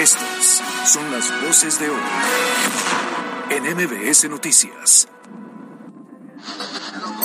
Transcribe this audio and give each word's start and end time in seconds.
Estas 0.00 0.62
son 0.86 1.12
las 1.12 1.30
voces 1.42 1.78
de 1.78 1.90
hoy 1.90 2.00
en 3.50 3.64
MBS 3.64 4.30
Noticias. 4.30 5.08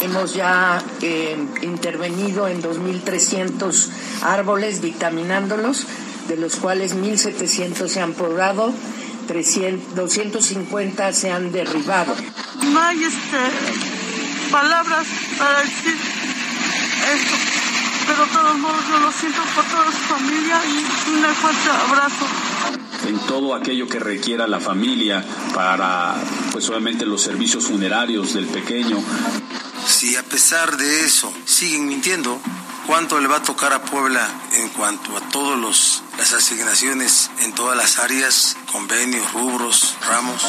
Hemos 0.02 0.34
ya 0.34 0.84
eh, 1.02 1.38
intervenido 1.62 2.50
en 2.50 2.62
2.300 2.62 3.88
árboles 4.24 4.82
dictaminándolos, 4.82 5.88
de 6.28 6.36
los 6.36 6.58
cuales 6.58 6.98
1.700 6.98 7.88
se 7.88 8.02
han 8.02 8.12
podado, 8.12 8.74
250 9.26 11.14
se 11.14 11.32
han 11.32 11.54
derribado. 11.54 12.14
No 12.62 12.82
hay 12.82 13.06
este, 13.06 14.52
palabras 14.52 15.08
para 15.38 15.62
decir 15.62 15.96
esto, 17.16 17.36
pero 18.06 18.26
de 18.26 18.32
todos 18.34 18.58
modos 18.58 18.82
yo 18.90 19.00
lo 19.00 19.12
siento 19.14 19.42
por 19.56 19.64
toda 19.64 19.86
su 19.86 20.14
familia 20.14 20.62
y 20.66 21.16
un 21.16 21.36
fuerte 21.36 21.70
abrazo 21.70 22.55
en 23.08 23.20
todo 23.28 23.54
aquello 23.54 23.88
que 23.88 24.00
requiera 24.00 24.48
la 24.48 24.60
familia 24.60 25.24
para, 25.54 26.16
pues 26.52 26.70
obviamente, 26.70 27.06
los 27.06 27.22
servicios 27.22 27.66
funerarios 27.66 28.34
del 28.34 28.46
pequeño. 28.48 28.98
Si 29.88 30.16
a 30.16 30.24
pesar 30.24 30.78
de 30.78 31.06
eso 31.06 31.32
siguen 31.46 31.88
mintiendo, 31.88 32.40
¿cuánto 32.88 33.20
le 33.20 33.28
va 33.28 33.38
a 33.38 33.44
tocar 33.44 33.72
a 33.74 33.84
Puebla 33.84 34.28
en 34.54 34.70
cuanto 34.70 35.16
a 35.16 35.22
todas 35.30 35.60
las 36.18 36.34
asignaciones 36.34 37.30
en 37.42 37.54
todas 37.54 37.78
las 37.78 38.00
áreas, 38.00 38.58
convenios, 38.72 39.32
rubros, 39.34 39.96
ramos? 40.08 40.42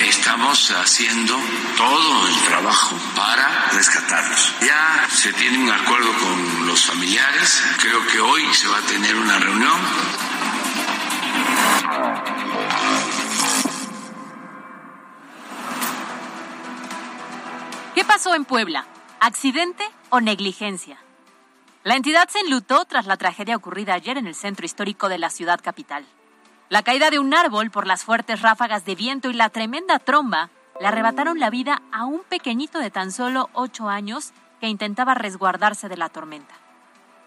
Estamos 0.00 0.70
haciendo 0.72 1.38
todo 1.76 2.28
el 2.28 2.34
trabajo 2.46 2.96
para 3.14 3.70
rescatarlos. 3.72 4.54
Ya 4.66 5.06
se 5.14 5.32
tiene 5.34 5.58
un 5.58 5.70
acuerdo 5.70 6.12
con 6.14 6.66
los 6.66 6.84
familiares, 6.84 7.62
creo 7.78 8.04
que 8.08 8.20
hoy 8.20 8.42
se 8.52 8.66
va 8.66 8.78
a 8.78 8.82
tener 8.82 9.14
una 9.14 9.38
reunión 9.38 10.29
pasó 18.12 18.34
en 18.34 18.44
Puebla? 18.44 18.86
¿Accidente 19.20 19.84
o 20.08 20.20
negligencia? 20.20 20.98
La 21.84 21.94
entidad 21.94 22.28
se 22.28 22.40
enlutó 22.40 22.84
tras 22.84 23.06
la 23.06 23.16
tragedia 23.16 23.54
ocurrida 23.54 23.94
ayer 23.94 24.18
en 24.18 24.26
el 24.26 24.34
centro 24.34 24.66
histórico 24.66 25.08
de 25.08 25.16
la 25.16 25.30
ciudad 25.30 25.60
capital. 25.62 26.04
La 26.70 26.82
caída 26.82 27.10
de 27.10 27.20
un 27.20 27.32
árbol 27.32 27.70
por 27.70 27.86
las 27.86 28.02
fuertes 28.02 28.42
ráfagas 28.42 28.84
de 28.84 28.96
viento 28.96 29.30
y 29.30 29.34
la 29.34 29.48
tremenda 29.48 30.00
tromba 30.00 30.50
le 30.80 30.88
arrebataron 30.88 31.38
la 31.38 31.50
vida 31.50 31.82
a 31.92 32.04
un 32.04 32.22
pequeñito 32.28 32.80
de 32.80 32.90
tan 32.90 33.12
solo 33.12 33.48
ocho 33.52 33.88
años 33.88 34.32
que 34.60 34.66
intentaba 34.66 35.14
resguardarse 35.14 35.88
de 35.88 35.96
la 35.96 36.08
tormenta. 36.08 36.56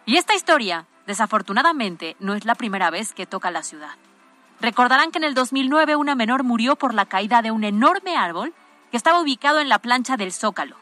Y 0.06 0.18
esta 0.18 0.36
historia, 0.36 0.86
desafortunadamente, 1.08 2.18
no 2.20 2.34
es 2.34 2.44
la 2.44 2.56
primera 2.56 2.90
vez 2.90 3.14
que 3.14 3.26
toca 3.26 3.52
la 3.52 3.64
ciudad. 3.64 3.96
Recordarán 4.60 5.12
que 5.12 5.20
en 5.20 5.24
el 5.24 5.34
2009 5.34 5.96
una 5.96 6.16
menor 6.16 6.44
murió 6.44 6.76
por 6.76 6.94
la 6.94 7.06
caída 7.06 7.42
de 7.42 7.52
un 7.52 7.64
enorme 7.64 8.18
árbol 8.18 8.54
estaba 8.98 9.22
ubicado 9.22 9.60
en 9.60 9.70
la 9.70 9.80
plancha 9.80 10.18
del 10.18 10.34
Zócalo. 10.34 10.76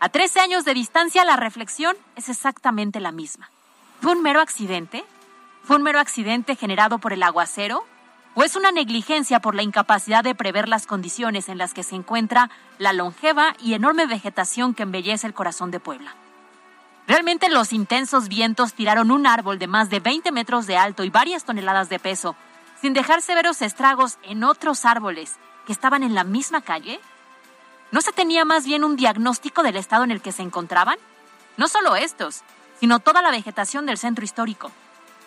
A 0.00 0.08
13 0.08 0.40
años 0.40 0.64
de 0.64 0.74
distancia 0.74 1.24
la 1.24 1.36
reflexión 1.36 1.96
es 2.16 2.28
exactamente 2.28 3.00
la 3.00 3.12
misma. 3.12 3.50
¿Fue 4.00 4.12
un 4.12 4.22
mero 4.22 4.40
accidente? 4.40 5.04
¿Fue 5.62 5.76
un 5.76 5.82
mero 5.82 6.00
accidente 6.00 6.56
generado 6.56 6.98
por 6.98 7.12
el 7.12 7.22
aguacero? 7.22 7.84
¿O 8.34 8.42
es 8.42 8.56
una 8.56 8.72
negligencia 8.72 9.40
por 9.40 9.54
la 9.54 9.62
incapacidad 9.62 10.24
de 10.24 10.34
prever 10.34 10.68
las 10.68 10.86
condiciones 10.86 11.48
en 11.48 11.58
las 11.58 11.74
que 11.74 11.82
se 11.82 11.94
encuentra 11.94 12.50
la 12.78 12.92
longeva 12.92 13.54
y 13.60 13.74
enorme 13.74 14.06
vegetación 14.06 14.74
que 14.74 14.82
embellece 14.82 15.26
el 15.26 15.34
corazón 15.34 15.70
de 15.70 15.80
Puebla? 15.80 16.16
Realmente 17.06 17.48
los 17.48 17.72
intensos 17.72 18.28
vientos 18.28 18.74
tiraron 18.74 19.10
un 19.10 19.26
árbol 19.26 19.58
de 19.58 19.66
más 19.66 19.90
de 19.90 20.00
20 20.00 20.32
metros 20.32 20.66
de 20.66 20.78
alto 20.78 21.04
y 21.04 21.10
varias 21.10 21.44
toneladas 21.44 21.88
de 21.88 21.98
peso 21.98 22.36
sin 22.80 22.92
dejar 22.92 23.22
severos 23.22 23.62
estragos 23.62 24.18
en 24.24 24.42
otros 24.42 24.84
árboles 24.84 25.36
que 25.66 25.72
estaban 25.72 26.02
en 26.02 26.14
la 26.14 26.24
misma 26.24 26.62
calle? 26.62 27.00
¿No 27.92 28.00
se 28.00 28.10
tenía 28.10 28.44
más 28.44 28.64
bien 28.64 28.82
un 28.82 28.96
diagnóstico 28.96 29.62
del 29.62 29.76
estado 29.76 30.02
en 30.02 30.10
el 30.10 30.20
que 30.20 30.32
se 30.32 30.42
encontraban? 30.42 30.98
No 31.56 31.68
solo 31.68 31.94
estos, 31.94 32.42
sino 32.80 32.98
toda 32.98 33.22
la 33.22 33.30
vegetación 33.30 33.86
del 33.86 33.98
centro 33.98 34.24
histórico. 34.24 34.72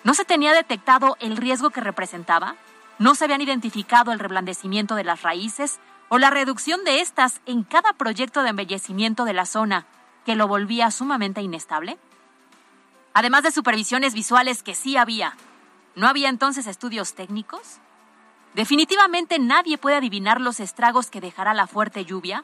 ¿No 0.03 0.13
se 0.13 0.25
tenía 0.25 0.51
detectado 0.51 1.15
el 1.21 1.37
riesgo 1.37 1.69
que 1.69 1.79
representaba? 1.79 2.57
¿No 2.99 3.15
se 3.15 3.23
habían 3.23 3.41
identificado 3.41 4.11
el 4.11 4.19
reblandecimiento 4.19 4.95
de 4.95 5.05
las 5.05 5.21
raíces 5.21 5.79
o 6.09 6.17
la 6.17 6.29
reducción 6.29 6.83
de 6.83 6.99
estas 6.99 7.39
en 7.45 7.63
cada 7.63 7.93
proyecto 7.93 8.43
de 8.43 8.49
embellecimiento 8.49 9.23
de 9.23 9.33
la 9.33 9.45
zona 9.45 9.85
que 10.25 10.35
lo 10.35 10.49
volvía 10.49 10.91
sumamente 10.91 11.41
inestable? 11.41 11.97
Además 13.13 13.43
de 13.43 13.51
supervisiones 13.51 14.13
visuales 14.13 14.61
que 14.61 14.75
sí 14.75 14.97
había, 14.97 15.37
¿No 15.95 16.07
había 16.07 16.27
entonces 16.27 16.67
estudios 16.67 17.13
técnicos? 17.13 17.79
Definitivamente 18.53 19.39
nadie 19.39 19.77
puede 19.77 19.95
adivinar 19.95 20.41
los 20.41 20.59
estragos 20.59 21.09
que 21.09 21.21
dejará 21.21 21.53
la 21.53 21.67
fuerte 21.67 22.03
lluvia, 22.03 22.43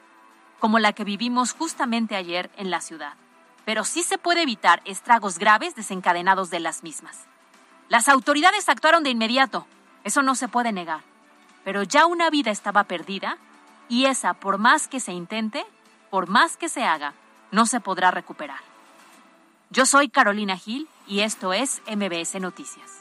como 0.61 0.79
la 0.79 0.94
que 0.94 1.03
vivimos 1.03 1.51
justamente 1.51 2.16
ayer 2.16 2.51
en 2.55 2.69
la 2.69 2.79
ciudad. 2.79 3.16
Pero 3.66 3.83
sí 3.83 4.03
se 4.03 4.19
puede 4.19 4.44
evitar 4.44 4.81
estragos 4.85 5.39
graves 5.39 5.75
desencadenados 5.75 6.51
de 6.51 6.59
las 6.59 6.83
mismas. 6.83 7.25
Las 7.89 8.07
autoridades 8.07 8.69
actuaron 8.69 9.03
de 9.03 9.09
inmediato, 9.09 9.66
eso 10.03 10.22
no 10.22 10.35
se 10.35 10.47
puede 10.47 10.72
negar. 10.72 11.01
Pero 11.66 11.83
ya 11.83 12.05
una 12.05 12.29
vida 12.29 12.51
estaba 12.51 12.83
perdida 12.85 13.38
y 13.89 14.05
esa, 14.05 14.35
por 14.35 14.59
más 14.59 14.88
que 14.88 14.99
se 14.99 15.11
intente, 15.11 15.66
por 16.11 16.29
más 16.29 16.57
que 16.57 16.69
se 16.69 16.83
haga, 16.83 17.13
no 17.51 17.66
se 17.66 17.79
podrá 17.79 18.11
recuperar. 18.11 18.61
Yo 19.72 19.85
soy 19.88 20.09
Carolina 20.09 20.57
Gil 20.57 20.88
y 21.07 21.22
esto 21.22 21.53
es 21.53 21.81
MBS 21.88 22.39
Noticias. 22.39 23.00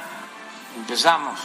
Empezamos. 0.77 1.39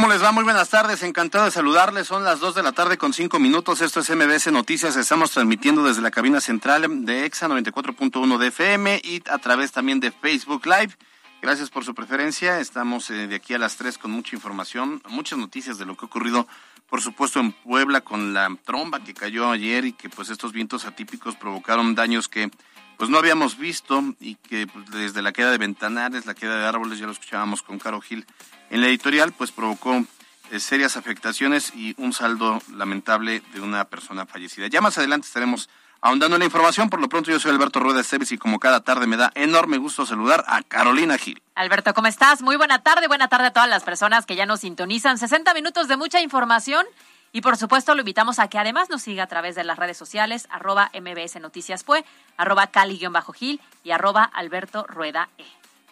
¿Cómo 0.00 0.08
les 0.08 0.22
va? 0.22 0.32
Muy 0.32 0.44
buenas 0.44 0.70
tardes, 0.70 1.02
encantado 1.02 1.44
de 1.44 1.50
saludarles. 1.50 2.06
Son 2.06 2.24
las 2.24 2.40
2 2.40 2.54
de 2.54 2.62
la 2.62 2.72
tarde 2.72 2.96
con 2.96 3.12
5 3.12 3.38
minutos. 3.38 3.82
Esto 3.82 4.00
es 4.00 4.08
MBS 4.08 4.50
Noticias. 4.50 4.96
Estamos 4.96 5.32
transmitiendo 5.32 5.82
desde 5.82 6.00
la 6.00 6.10
cabina 6.10 6.40
central 6.40 7.04
de 7.04 7.26
EXA 7.26 7.48
94.1 7.48 8.38
de 8.38 8.46
FM 8.46 9.00
y 9.04 9.22
a 9.28 9.36
través 9.38 9.72
también 9.72 10.00
de 10.00 10.10
Facebook 10.10 10.64
Live. 10.64 10.96
Gracias 11.42 11.70
por 11.70 11.84
su 11.84 11.94
preferencia. 11.94 12.60
Estamos 12.60 13.10
eh, 13.10 13.26
de 13.26 13.34
aquí 13.34 13.52
a 13.52 13.58
las 13.58 13.76
3 13.76 13.98
con 13.98 14.10
mucha 14.10 14.36
información, 14.36 15.02
muchas 15.08 15.38
noticias 15.38 15.76
de 15.76 15.86
lo 15.86 15.96
que 15.96 16.04
ha 16.04 16.08
ocurrido, 16.08 16.46
por 16.88 17.02
supuesto, 17.02 17.40
en 17.40 17.52
Puebla 17.52 18.00
con 18.00 18.32
la 18.32 18.56
tromba 18.64 19.04
que 19.04 19.12
cayó 19.12 19.50
ayer 19.50 19.84
y 19.84 19.92
que 19.92 20.08
pues 20.08 20.30
estos 20.30 20.52
vientos 20.52 20.86
atípicos 20.86 21.36
provocaron 21.36 21.94
daños 21.94 22.28
que 22.28 22.50
pues 23.00 23.08
no 23.08 23.16
habíamos 23.16 23.56
visto 23.56 24.04
y 24.20 24.34
que 24.34 24.66
pues, 24.66 24.90
desde 24.90 25.22
la 25.22 25.32
queda 25.32 25.50
de 25.50 25.56
ventanales, 25.56 26.26
la 26.26 26.34
queda 26.34 26.58
de 26.58 26.66
árboles, 26.66 26.98
ya 26.98 27.06
lo 27.06 27.12
escuchábamos 27.12 27.62
con 27.62 27.78
Caro 27.78 27.98
Gil 28.02 28.26
en 28.68 28.82
la 28.82 28.88
editorial, 28.88 29.32
pues 29.32 29.52
provocó 29.52 30.04
eh, 30.50 30.60
serias 30.60 30.98
afectaciones 30.98 31.72
y 31.74 31.94
un 31.96 32.12
saldo 32.12 32.60
lamentable 32.74 33.42
de 33.54 33.62
una 33.62 33.86
persona 33.86 34.26
fallecida. 34.26 34.66
Ya 34.66 34.82
más 34.82 34.98
adelante 34.98 35.26
estaremos 35.26 35.70
ahondando 36.02 36.36
en 36.36 36.40
la 36.40 36.44
información. 36.44 36.90
Por 36.90 37.00
lo 37.00 37.08
pronto, 37.08 37.30
yo 37.30 37.40
soy 37.40 37.52
Alberto 37.52 37.80
Rueda 37.80 38.02
Esteves 38.02 38.32
y 38.32 38.36
como 38.36 38.58
cada 38.58 38.80
tarde 38.80 39.06
me 39.06 39.16
da 39.16 39.32
enorme 39.34 39.78
gusto 39.78 40.04
saludar 40.04 40.44
a 40.46 40.62
Carolina 40.62 41.16
Gil. 41.16 41.42
Alberto, 41.54 41.94
¿cómo 41.94 42.06
estás? 42.06 42.42
Muy 42.42 42.56
buena 42.56 42.82
tarde, 42.82 43.08
buena 43.08 43.28
tarde 43.28 43.46
a 43.46 43.52
todas 43.54 43.70
las 43.70 43.82
personas 43.82 44.26
que 44.26 44.36
ya 44.36 44.44
nos 44.44 44.60
sintonizan. 44.60 45.16
60 45.16 45.54
minutos 45.54 45.88
de 45.88 45.96
mucha 45.96 46.20
información 46.20 46.84
y 47.32 47.40
por 47.40 47.56
supuesto 47.56 47.94
lo 47.94 48.00
invitamos 48.00 48.38
a 48.38 48.48
que 48.48 48.58
además 48.58 48.90
nos 48.90 49.02
siga 49.02 49.24
a 49.24 49.26
través 49.26 49.54
de 49.54 49.64
las 49.64 49.78
redes 49.78 49.96
sociales, 49.96 50.46
arroba 50.50 50.90
MBS 50.94 51.40
Noticias 51.40 51.84
Pue, 51.84 52.04
arroba 52.36 52.68
Cali-Gil 52.68 53.60
y 53.84 53.90
arroba 53.90 54.24
Alberto 54.24 54.86
Rueda 54.88 55.28
E. 55.38 55.44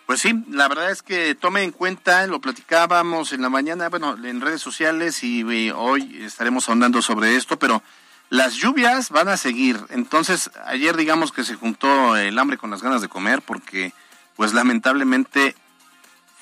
Pues 0.06 0.20
sí, 0.20 0.43
la 0.49 0.69
verdad 0.69 0.90
es 0.90 1.02
que 1.02 1.35
tome 1.35 1.62
en 1.62 1.70
cuenta, 1.70 2.26
lo 2.26 2.40
platicábamos 2.40 3.32
en 3.35 3.43
la 3.43 3.50
mañana, 3.50 3.90
bueno, 3.90 4.17
en 4.25 4.40
redes 4.40 4.62
sociales 4.62 5.23
y, 5.23 5.40
y 5.43 5.70
hoy 5.70 6.23
estaremos 6.23 6.69
ahondando 6.69 7.02
sobre 7.02 7.37
esto, 7.37 7.58
pero 7.58 7.82
las 8.31 8.55
lluvias 8.55 9.11
van 9.11 9.29
a 9.29 9.37
seguir. 9.37 9.79
Entonces, 9.90 10.50
ayer 10.64 10.96
digamos 10.96 11.31
que 11.31 11.44
se 11.44 11.55
juntó 11.55 12.17
el 12.17 12.38
hambre 12.38 12.56
con 12.56 12.70
las 12.70 12.82
ganas 12.82 13.02
de 13.02 13.08
comer 13.08 13.43
porque, 13.43 13.93
pues 14.35 14.55
lamentablemente, 14.55 15.55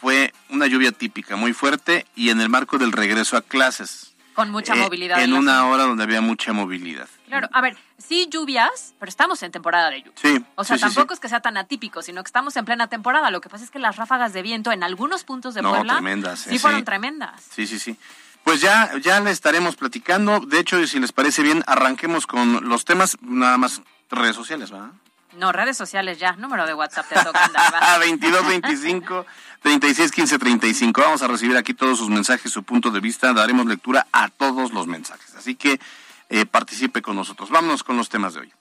fue 0.00 0.32
una 0.50 0.66
lluvia 0.66 0.92
típica, 0.92 1.36
muy 1.36 1.52
fuerte 1.52 2.06
y 2.14 2.30
en 2.30 2.40
el 2.40 2.48
marco 2.48 2.78
del 2.78 2.92
regreso 2.92 3.36
a 3.36 3.42
clases. 3.42 4.15
Con 4.36 4.50
mucha 4.50 4.74
Eh, 4.74 4.80
movilidad. 4.82 5.20
En 5.22 5.32
una 5.32 5.66
hora 5.66 5.82
donde 5.84 6.04
había 6.04 6.20
mucha 6.20 6.52
movilidad. 6.52 7.08
Claro, 7.26 7.48
a 7.52 7.60
ver, 7.62 7.76
sí 7.98 8.28
lluvias, 8.30 8.94
pero 9.00 9.08
estamos 9.08 9.42
en 9.42 9.50
temporada 9.50 9.90
de 9.90 10.02
lluvia. 10.02 10.12
Sí. 10.14 10.44
O 10.54 10.62
sea, 10.62 10.76
sí, 10.76 10.80
sí, 10.82 10.86
tampoco 10.88 11.14
sí. 11.14 11.14
es 11.14 11.20
que 11.20 11.28
sea 11.28 11.40
tan 11.40 11.56
atípico, 11.56 12.02
sino 12.02 12.22
que 12.22 12.28
estamos 12.28 12.54
en 12.56 12.64
plena 12.66 12.86
temporada. 12.88 13.30
Lo 13.32 13.40
que 13.40 13.48
pasa 13.48 13.64
es 13.64 13.70
que 13.70 13.78
las 13.80 13.96
ráfagas 13.96 14.32
de 14.34 14.42
viento 14.42 14.70
en 14.70 14.82
algunos 14.84 15.24
puntos 15.24 15.54
de 15.54 15.62
No, 15.62 15.70
Puebla 15.70 15.94
tremendas, 15.94 16.40
sí 16.40 16.56
eh, 16.56 16.58
fueron 16.60 16.80
sí. 16.80 16.84
tremendas. 16.84 17.42
Sí, 17.50 17.66
sí, 17.66 17.78
sí. 17.80 17.96
Pues 18.44 18.60
ya, 18.60 18.92
ya 19.02 19.18
le 19.20 19.30
estaremos 19.32 19.74
platicando. 19.74 20.38
De 20.38 20.60
hecho, 20.60 20.86
si 20.86 21.00
les 21.00 21.10
parece 21.10 21.42
bien, 21.42 21.64
arranquemos 21.66 22.28
con 22.28 22.68
los 22.68 22.84
temas, 22.84 23.16
nada 23.22 23.56
más 23.58 23.82
redes 24.10 24.36
sociales, 24.36 24.70
¿verdad? 24.70 24.90
No, 25.36 25.52
redes 25.52 25.76
sociales 25.76 26.18
ya, 26.18 26.32
número 26.32 26.66
de 26.66 26.74
WhatsApp 26.74 27.08
te 27.08 27.14
toca 27.22 27.44
andar. 27.44 27.74
Ah, 27.80 27.98
22 27.98 28.46
25 28.46 29.26
36 29.62 30.12
15 30.12 30.38
35. 30.38 31.00
Vamos 31.00 31.22
a 31.22 31.28
recibir 31.28 31.56
aquí 31.56 31.74
todos 31.74 31.98
sus 31.98 32.08
mensajes, 32.08 32.50
su 32.52 32.62
punto 32.62 32.90
de 32.90 33.00
vista. 33.00 33.32
Daremos 33.32 33.66
lectura 33.66 34.06
a 34.12 34.28
todos 34.28 34.72
los 34.72 34.86
mensajes. 34.86 35.34
Así 35.34 35.54
que 35.54 35.80
eh, 36.28 36.46
participe 36.46 37.02
con 37.02 37.16
nosotros. 37.16 37.50
Vámonos 37.50 37.82
con 37.82 37.96
los 37.96 38.08
temas 38.08 38.34
de 38.34 38.40
hoy. 38.40 38.52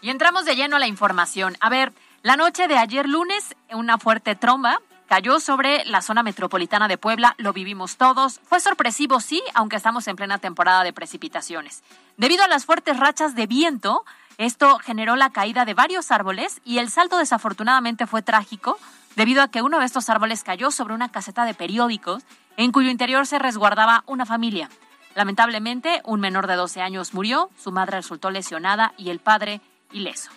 Y 0.00 0.10
entramos 0.10 0.44
de 0.44 0.54
lleno 0.56 0.76
a 0.76 0.78
la 0.78 0.86
información. 0.86 1.56
A 1.60 1.70
ver, 1.70 1.92
la 2.22 2.36
noche 2.36 2.68
de 2.68 2.76
ayer 2.76 3.08
lunes, 3.08 3.56
una 3.70 3.96
fuerte 3.98 4.36
tromba 4.36 4.80
cayó 5.08 5.40
sobre 5.40 5.84
la 5.86 6.02
zona 6.02 6.22
metropolitana 6.22 6.86
de 6.86 6.98
Puebla, 6.98 7.34
lo 7.38 7.52
vivimos 7.52 7.96
todos. 7.96 8.40
Fue 8.44 8.60
sorpresivo, 8.60 9.20
sí, 9.20 9.42
aunque 9.54 9.76
estamos 9.76 10.06
en 10.06 10.16
plena 10.16 10.38
temporada 10.38 10.84
de 10.84 10.92
precipitaciones. 10.92 11.82
Debido 12.16 12.44
a 12.44 12.48
las 12.48 12.66
fuertes 12.66 12.98
rachas 12.98 13.34
de 13.34 13.46
viento, 13.46 14.04
esto 14.36 14.78
generó 14.78 15.16
la 15.16 15.30
caída 15.30 15.64
de 15.64 15.74
varios 15.74 16.10
árboles 16.12 16.60
y 16.64 16.78
el 16.78 16.90
salto 16.90 17.18
desafortunadamente 17.18 18.06
fue 18.06 18.22
trágico 18.22 18.78
debido 19.16 19.42
a 19.42 19.48
que 19.48 19.62
uno 19.62 19.80
de 19.80 19.86
estos 19.86 20.10
árboles 20.10 20.44
cayó 20.44 20.70
sobre 20.70 20.94
una 20.94 21.10
caseta 21.10 21.44
de 21.44 21.54
periódicos 21.54 22.22
en 22.56 22.70
cuyo 22.70 22.90
interior 22.90 23.26
se 23.26 23.38
resguardaba 23.38 24.04
una 24.06 24.26
familia. 24.26 24.68
Lamentablemente, 25.14 26.02
un 26.04 26.20
menor 26.20 26.46
de 26.46 26.54
12 26.54 26.82
años 26.82 27.14
murió, 27.14 27.50
su 27.58 27.72
madre 27.72 27.96
resultó 27.96 28.30
lesionada 28.30 28.92
y 28.96 29.10
el 29.10 29.18
padre 29.18 29.60
ileso. 29.90 30.30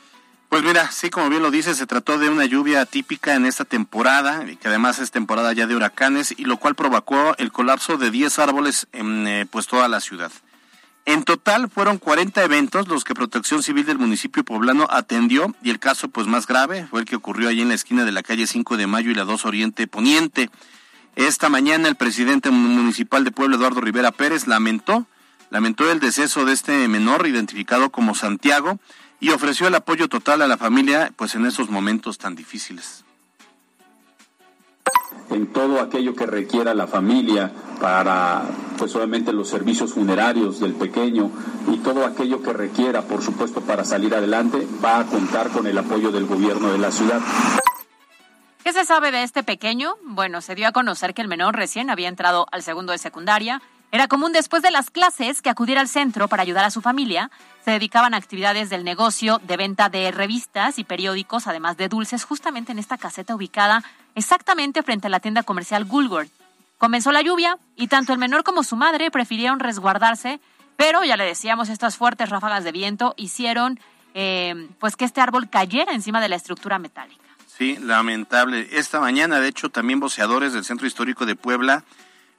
Pues 0.52 0.64
mira, 0.64 0.92
sí, 0.92 1.10
como 1.10 1.30
bien 1.30 1.42
lo 1.42 1.50
dice, 1.50 1.74
se 1.76 1.88
trató 1.88 2.18
de 2.18 2.30
una 2.30 2.44
lluvia 2.44 2.86
típica 2.86 3.36
en 3.36 3.46
esta 3.46 3.64
temporada, 3.64 4.46
que 4.60 4.68
además 4.68 5.00
es 5.00 5.10
temporada 5.10 5.54
ya 5.54 5.66
de 5.66 5.78
huracanes, 5.78 6.34
y 6.38 6.44
lo 6.44 6.58
cual 6.58 6.76
provocó 6.76 7.36
el 7.38 7.54
colapso 7.54 7.96
de 7.96 8.12
10 8.12 8.38
árboles 8.38 8.86
en 8.92 9.28
eh, 9.28 9.46
pues 9.50 9.68
toda 9.68 9.88
la 9.88 10.02
ciudad. 10.02 10.30
En 11.06 11.24
total 11.24 11.70
fueron 11.70 12.00
40 12.00 12.44
eventos 12.44 12.90
los 12.90 13.06
que 13.06 13.14
Protección 13.14 13.64
Civil 13.64 13.86
del 13.86 13.98
municipio 13.98 14.44
poblano 14.44 14.88
atendió 14.90 15.56
y 15.64 15.70
el 15.70 15.80
caso 15.80 16.10
pues 16.10 16.28
más 16.28 16.48
grave 16.48 16.86
fue 16.86 17.00
el 17.00 17.06
que 17.06 17.16
ocurrió 17.16 17.48
allí 17.48 17.62
en 17.62 17.70
la 17.70 17.76
esquina 17.76 18.04
de 18.04 18.12
la 18.12 18.22
calle 18.22 18.46
5 18.46 18.76
de 18.76 18.88
Mayo 18.88 19.10
y 19.10 19.16
la 19.16 19.24
2 19.24 19.46
Oriente 19.46 19.88
Poniente. 19.88 20.50
Esta 21.16 21.48
mañana 21.48 21.88
el 21.88 21.96
presidente 21.96 22.52
municipal 22.52 23.24
de 23.24 23.32
Puebla, 23.32 23.56
Eduardo 23.56 23.80
Rivera 23.80 24.12
Pérez, 24.12 24.48
lamentó, 24.48 25.08
lamentó 25.50 25.90
el 25.90 26.02
deceso 26.02 26.44
de 26.44 26.52
este 26.52 26.90
menor 26.90 27.26
identificado 27.26 27.90
como 27.90 28.16
Santiago 28.16 28.82
y 29.22 29.30
ofreció 29.30 29.68
el 29.68 29.76
apoyo 29.76 30.10
total 30.10 30.42
a 30.42 30.48
la 30.48 30.58
familia 30.58 31.14
pues 31.16 31.36
en 31.36 31.46
esos 31.46 31.70
momentos 31.70 32.18
tan 32.18 32.36
difíciles. 32.36 33.06
en 35.30 35.48
todo 35.48 35.80
aquello 35.80 36.14
que 36.14 36.26
requiera 36.26 36.74
la 36.74 36.88
familia 36.88 37.52
para, 37.80 38.44
pues 38.78 38.94
obviamente 38.96 39.32
los 39.32 39.48
servicios 39.48 39.94
funerarios 39.94 40.60
del 40.60 40.74
pequeño 40.74 41.32
y 41.72 41.78
todo 41.78 42.06
aquello 42.06 42.44
que 42.44 42.52
requiera, 42.52 43.04
por 43.04 43.24
supuesto, 43.24 43.62
para 43.62 43.86
salir 43.86 44.14
adelante, 44.14 44.68
va 44.84 45.00
a 45.00 45.06
contar 45.06 45.50
con 45.50 45.68
el 45.68 45.78
apoyo 45.78 46.12
del 46.12 46.26
gobierno 46.26 46.72
de 46.72 46.80
la 46.80 46.92
ciudad. 46.92 47.22
¿Qué 48.64 48.74
se 48.74 48.84
sabe 48.84 49.12
de 49.12 49.24
este 49.24 49.44
pequeño? 49.44 49.96
Bueno, 50.04 50.42
se 50.42 50.54
dio 50.54 50.68
a 50.68 50.72
conocer 50.72 51.14
que 51.14 51.22
el 51.22 51.28
menor 51.28 51.56
recién 51.56 51.90
había 51.90 52.10
entrado 52.10 52.46
al 52.52 52.62
segundo 52.62 52.92
de 52.92 52.98
secundaria. 52.98 53.62
Era 53.94 54.08
común 54.08 54.32
después 54.32 54.64
de 54.64 54.72
las 54.72 54.90
clases 54.90 55.42
que 55.42 55.50
acudiera 55.50 55.82
al 55.82 55.90
centro 55.90 56.30
para 56.30 56.44
ayudar 56.44 56.64
a 56.64 56.72
su 56.72 56.82
familia. 56.82 57.30
Se 57.66 57.72
dedicaban 57.72 58.14
a 58.14 58.18
actividades 58.18 58.70
del 58.70 58.86
negocio 58.86 59.42
de 59.44 59.58
venta 59.58 59.90
de 59.90 60.12
revistas 60.12 60.80
y 60.80 60.86
periódicos, 60.86 61.46
además 61.46 61.76
de 61.76 61.90
dulces, 61.90 62.24
justamente 62.24 62.72
en 62.72 62.80
esta 62.80 62.98
caseta 62.98 63.36
ubicada 63.36 63.84
exactamente 64.16 64.82
frente 64.82 65.08
a 65.08 65.10
la 65.10 65.20
tienda 65.20 65.44
comercial 65.44 65.84
Woolworth. 65.84 66.32
Comenzó 66.78 67.12
la 67.12 67.22
lluvia 67.22 67.58
y 67.76 67.88
tanto 67.88 68.14
el 68.14 68.20
menor 68.20 68.44
como 68.44 68.64
su 68.64 68.78
madre 68.78 69.12
prefirieron 69.12 69.60
resguardarse, 69.60 70.40
pero 70.78 71.04
ya 71.04 71.18
le 71.18 71.26
decíamos, 71.26 71.68
estas 71.68 71.98
fuertes 71.98 72.30
ráfagas 72.30 72.64
de 72.64 72.72
viento 72.72 73.14
hicieron 73.18 73.78
eh, 74.14 74.70
pues 74.80 74.96
que 74.96 75.04
este 75.06 75.20
árbol 75.20 75.50
cayera 75.50 75.94
encima 75.94 76.22
de 76.22 76.30
la 76.30 76.38
estructura 76.38 76.80
metálica. 76.80 77.22
Sí, 77.46 77.78
lamentable. 77.78 78.70
Esta 78.72 79.02
mañana, 79.02 79.40
de 79.42 79.50
hecho, 79.50 79.70
también 79.70 80.00
voceadores 80.00 80.54
del 80.54 80.64
Centro 80.64 80.88
Histórico 80.88 81.26
de 81.26 81.36
Puebla 81.36 81.84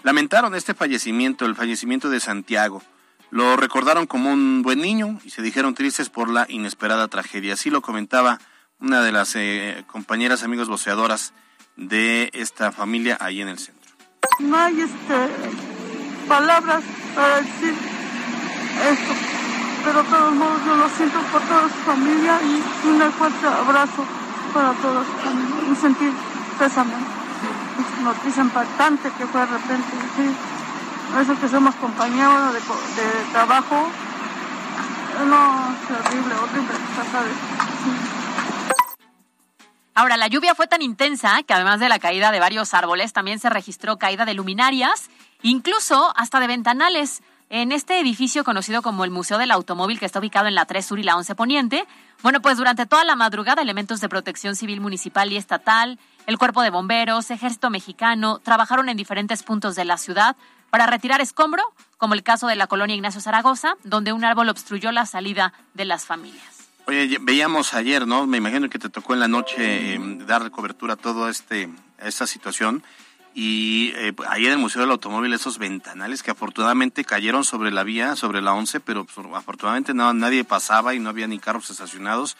lamentaron 0.03 0.55
este 0.55 0.75
fallecimiento, 0.75 1.45
el 1.45 1.55
fallecimiento 1.55 2.11
de 2.11 2.21
Santiago. 2.21 2.83
Lo 3.31 3.57
recordaron 3.57 4.07
como 4.07 4.31
un 4.31 4.63
buen 4.63 4.81
niño 4.81 5.19
y 5.25 5.31
se 5.31 5.43
dijeron 5.43 5.75
tristes 5.75 6.11
por 6.11 6.29
la 6.29 6.47
inesperada 6.49 7.09
tragedia. 7.09 7.55
Así 7.55 7.71
lo 7.71 7.81
comentaba 7.81 8.39
una 8.79 9.01
de 9.01 9.13
las 9.13 9.35
eh, 9.37 9.85
compañeras, 9.87 10.43
amigos 10.43 10.69
voceadoras 10.69 11.33
de 11.77 12.31
esta 12.35 12.73
familia 12.73 13.17
ahí 13.21 13.41
en 13.41 13.49
el 13.49 13.59
centro. 13.59 13.91
No 14.39 14.57
hay 14.57 14.81
este, 14.81 15.29
palabras 16.29 16.83
para 17.15 17.41
decir 17.41 17.75
esto, 18.91 19.13
pero 19.85 20.03
de 20.03 20.09
todos 20.11 20.35
modos 20.35 20.61
yo 20.67 20.77
lo 20.77 20.89
siento 20.91 21.19
por 21.33 21.41
toda 21.43 21.69
su 21.69 21.79
familia 21.87 22.41
y 22.43 22.89
un 22.89 23.13
fuerte 23.13 23.47
abrazo 23.47 24.05
para 24.53 24.75
familia 24.75 25.73
y 25.73 25.77
sentir 25.77 26.13
pésame. 26.59 27.22
Noticia 28.03 28.43
impactante 28.43 29.11
que 29.17 29.27
fue 29.27 29.41
de 29.41 29.47
repente, 29.47 29.97
sí. 30.17 30.37
Eso 31.21 31.39
que 31.39 31.49
somos 31.49 31.75
compañeros 31.77 32.55
de, 32.55 32.61
trabajo, 33.33 33.89
no, 35.27 35.75
es 35.75 36.07
horrible, 36.07 36.35
horrible, 36.35 36.75
sabes. 37.13 37.33
Ahora, 39.95 40.17
la 40.17 40.27
lluvia 40.27 40.55
fue 40.55 40.67
tan 40.67 40.81
intensa 40.81 41.43
que 41.43 41.53
además 41.53 41.79
de 41.79 41.91
la 41.91 41.99
caída 41.99 42.31
de 42.31 42.41
varios 42.41 42.73
árboles, 42.73 43.13
también 43.13 43.39
se 43.39 43.51
registró 43.51 43.99
caída 43.99 44.25
de 44.25 44.33
luminarias, 44.33 45.11
incluso 45.43 46.13
hasta 46.17 46.41
de 46.41 46.47
ventanales. 46.47 47.23
En 47.51 47.71
este 47.71 48.01
edificio 48.01 48.45
conocido 48.45 48.81
como 48.81 49.05
el 49.05 49.11
Museo 49.11 49.37
del 49.37 49.51
Automóvil, 49.51 49.99
que 50.01 50.07
está 50.07 50.19
ubicado 50.19 50.49
en 50.49 50.55
la 50.55 50.65
3 50.65 50.87
Sur 50.87 50.99
y 50.99 51.03
la 51.03 51.17
11 51.17 51.35
Poniente, 51.35 51.85
bueno, 52.23 52.41
pues 52.41 52.57
durante 52.57 52.87
toda 52.87 53.05
la 53.05 53.17
madrugada 53.17 53.61
elementos 53.61 54.01
de 54.01 54.09
protección 54.09 54.57
civil 54.57 54.81
municipal 54.81 55.31
y 55.31 55.37
estatal, 55.37 55.99
el 56.27 56.39
Cuerpo 56.39 56.63
de 56.63 56.71
Bomberos, 56.71 57.31
Ejército 57.31 57.71
Mexicano, 57.71 58.39
trabajaron 58.43 58.89
en 58.89 58.97
diferentes 58.97 59.43
puntos 59.43 59.75
de 59.75 59.85
la 59.85 59.97
ciudad 59.99 60.37
para 60.71 60.87
retirar 60.87 61.21
escombro, 61.21 61.63
como 61.99 62.15
el 62.15 62.23
caso 62.23 62.47
de 62.47 62.57
la 62.57 62.67
colonia 62.67 62.97
Ignacio 62.97 63.21
Zaragoza, 63.21 63.75
donde 63.85 64.13
un 64.13 64.25
árbol 64.25 64.49
obstruyó 64.49 64.91
la 64.93 65.05
salida 65.07 65.53
de 65.75 65.85
las 65.85 66.05
familias. 66.05 66.69
Oye, 66.87 67.09
ye- 67.09 67.19
veíamos 67.21 67.75
ayer, 67.75 68.07
¿no? 68.07 68.27
Me 68.27 68.39
imagino 68.39 68.69
que 68.71 68.79
te 68.79 68.89
tocó 68.89 69.15
en 69.15 69.21
la 69.21 69.29
noche 69.29 69.95
eh, 69.95 70.01
dar 70.27 70.51
cobertura 70.51 70.95
a 70.95 70.97
toda 70.97 71.31
este, 71.31 71.69
esta 71.99 72.27
situación. 72.27 72.83
Y 73.35 73.93
eh, 73.97 74.13
ahí 74.29 74.47
en 74.47 74.53
el 74.53 74.59
Museo 74.59 74.83
del 74.83 74.91
Automóvil, 74.91 75.33
esos 75.33 75.59
ventanales 75.59 76.23
que 76.23 76.31
afortunadamente 76.33 77.05
cayeron 77.05 77.45
sobre 77.45 77.71
la 77.71 77.83
vía, 77.83 78.15
sobre 78.17 78.43
la 78.43 78.53
11, 78.53 78.81
pero 78.81 79.05
pues, 79.05 79.27
afortunadamente 79.35 79.95
nadie 79.95 80.45
pasaba 80.45 80.95
y 80.95 80.99
no 80.99 81.09
había 81.09 81.27
ni 81.27 81.39
carros 81.39 81.71
estacionados. 81.71 82.37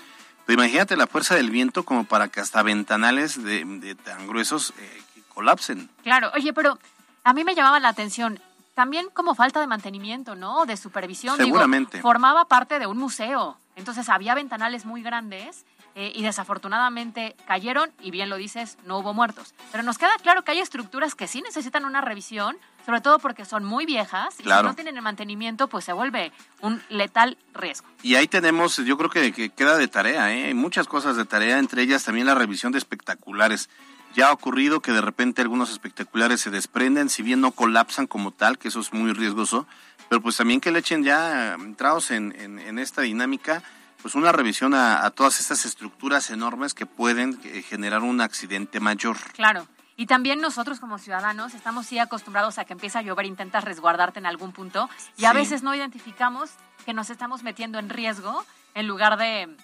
Pero 0.47 0.63
imagínate 0.63 0.97
la 0.97 1.07
fuerza 1.07 1.35
del 1.35 1.51
viento 1.51 1.85
como 1.85 2.05
para 2.05 2.29
que 2.29 2.41
hasta 2.41 2.63
ventanales 2.63 3.43
de, 3.43 3.65
de 3.65 3.95
tan 3.95 4.27
gruesos 4.27 4.75
eh, 4.79 5.03
que 5.15 5.23
colapsen. 5.35 5.89
Claro, 6.03 6.31
oye, 6.35 6.53
pero 6.53 6.79
a 7.25 7.33
mí 7.33 7.45
me 7.45 7.55
llamaba 7.55 7.79
la 7.81 7.89
atención 7.89 8.41
también 8.75 9.09
como 9.13 9.35
falta 9.35 9.61
de 9.61 9.67
mantenimiento, 9.67 10.35
¿no? 10.35 10.65
De 10.67 10.77
supervisión. 10.77 11.37
Digo, 11.37 11.47
Seguramente. 11.47 12.01
formaba 12.01 12.47
parte 12.47 12.79
de 12.79 12.87
un 12.87 12.99
museo, 12.99 13.59
entonces 13.77 14.09
había 14.09 14.35
ventanales 14.35 14.85
muy 14.85 15.03
grandes 15.03 15.65
eh, 15.95 16.13
y 16.15 16.23
desafortunadamente 16.23 17.37
cayeron 17.47 17.91
y 18.01 18.11
bien 18.11 18.31
lo 18.31 18.37
dices, 18.37 18.79
no 18.87 18.99
hubo 18.99 19.13
muertos. 19.15 19.55
Pero 19.71 19.83
nos 19.83 19.99
queda 19.99 20.13
claro 20.23 20.43
que 20.43 20.53
hay 20.53 20.59
estructuras 20.61 21.15
que 21.15 21.27
sí 21.27 21.43
necesitan 21.43 21.85
una 21.85 22.01
revisión, 22.01 22.57
sobre 22.87 23.01
todo 23.01 23.19
porque 23.19 23.45
son 23.45 23.65
muy 23.65 23.85
viejas 23.87 24.35
y 24.41 24.43
Claro. 24.45 24.63
si 24.63 24.67
no 24.69 24.75
tienen 24.75 24.97
el 24.97 25.03
mantenimiento, 25.03 25.69
pues 25.69 25.85
se 25.85 25.93
vuelve 25.93 26.33
un 26.61 26.83
letal 26.89 27.37
riesgo. 27.55 27.87
Y 28.03 28.15
ahí 28.15 28.27
tenemos, 28.29 28.77
yo 28.79 28.97
creo 28.97 29.11
que, 29.11 29.33
que 29.33 29.51
queda 29.51 29.77
de 29.77 29.89
tarea, 29.89 30.33
¿eh? 30.35 30.55
Muchas 30.55 30.89
cosas 30.89 31.17
de 31.17 31.25
tarea, 31.25 31.59
entre 31.59 31.83
ellas 31.83 32.05
también 32.05 32.27
la 32.27 32.35
revisión 32.35 32.73
de 32.73 32.79
espectaculares. 32.79 33.69
Ya 34.15 34.29
ha 34.29 34.33
ocurrido 34.33 34.81
que 34.81 34.93
de 34.93 35.01
repente 35.01 35.41
algunos 35.43 35.71
espectaculares 35.71 36.41
se 36.41 36.51
desprenden, 36.51 37.09
si 37.09 37.23
bien 37.23 37.41
no 37.41 37.53
colapsan 37.53 38.07
como 38.07 38.31
tal, 38.31 38.59
que 38.59 38.69
eso 38.69 38.81
es 38.81 38.93
muy 38.93 39.13
riesgoso, 39.13 39.67
pero 40.11 40.21
pues 40.21 40.37
también 40.37 40.61
que 40.61 40.71
le 40.71 40.81
echen 40.81 41.03
ya 41.03 41.55
entrados 41.55 42.11
en, 42.11 42.35
en, 42.39 42.59
en 42.59 42.79
esta 42.79 43.01
dinámica, 43.03 43.63
pues 44.03 44.15
una 44.15 44.33
revisión 44.33 44.75
a, 44.75 45.05
a 45.07 45.11
todas 45.11 45.41
estas 45.41 45.65
estructuras 45.65 46.31
enormes 46.31 46.75
que 46.75 46.85
pueden 46.87 47.41
eh, 47.45 47.63
generar 47.63 48.03
un 48.03 48.21
accidente 48.21 48.81
mayor. 48.81 49.17
Claro. 49.35 49.67
Y 49.97 50.07
también 50.07 50.41
nosotros 50.41 50.81
como 50.81 50.99
ciudadanos 50.99 51.55
estamos 51.55 51.87
sí 51.87 51.99
acostumbrados 51.99 52.59
a 52.59 52.65
que 52.65 52.73
empieza 52.73 52.99
a 53.01 53.03
llover, 53.03 53.27
intentas 53.27 53.63
resguardarte 53.63 54.19
en 54.19 54.27
algún 54.27 54.53
punto 54.53 54.89
y 55.17 55.27
a 55.27 55.33
veces 55.33 55.63
no 55.63 55.75
identificamos 55.75 56.51
que 56.85 56.93
nos 56.95 57.11
estamos 57.11 57.43
metiendo 57.43 57.79
en 57.79 57.89
riesgo 57.91 58.45
en 58.75 58.89
lugar 58.89 59.17
de 59.19 59.55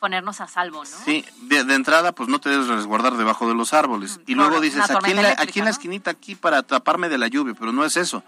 ponernos 0.00 0.42
a 0.42 0.48
salvo, 0.48 0.84
¿no? 0.84 0.90
Sí, 1.04 1.24
de, 1.42 1.64
de 1.64 1.74
entrada, 1.74 2.12
pues 2.12 2.28
no 2.28 2.38
te 2.40 2.50
debes 2.50 2.66
resguardar 2.66 3.16
debajo 3.16 3.48
de 3.48 3.54
los 3.54 3.72
árboles. 3.72 4.20
Y 4.26 4.34
Mm, 4.34 4.36
Claro, 4.36 4.50
luego 4.50 4.60
dices, 4.62 4.90
aquí 4.90 5.10
en, 5.12 5.22
la, 5.22 5.30
aquí 5.38 5.58
en 5.60 5.64
la 5.64 5.70
esquinita, 5.70 6.10
aquí 6.10 6.34
para 6.34 6.62
taparme 6.62 7.08
de 7.08 7.16
la 7.16 7.28
lluvia, 7.28 7.54
pero 7.58 7.72
no 7.72 7.82
es 7.84 7.96
eso. 7.96 8.22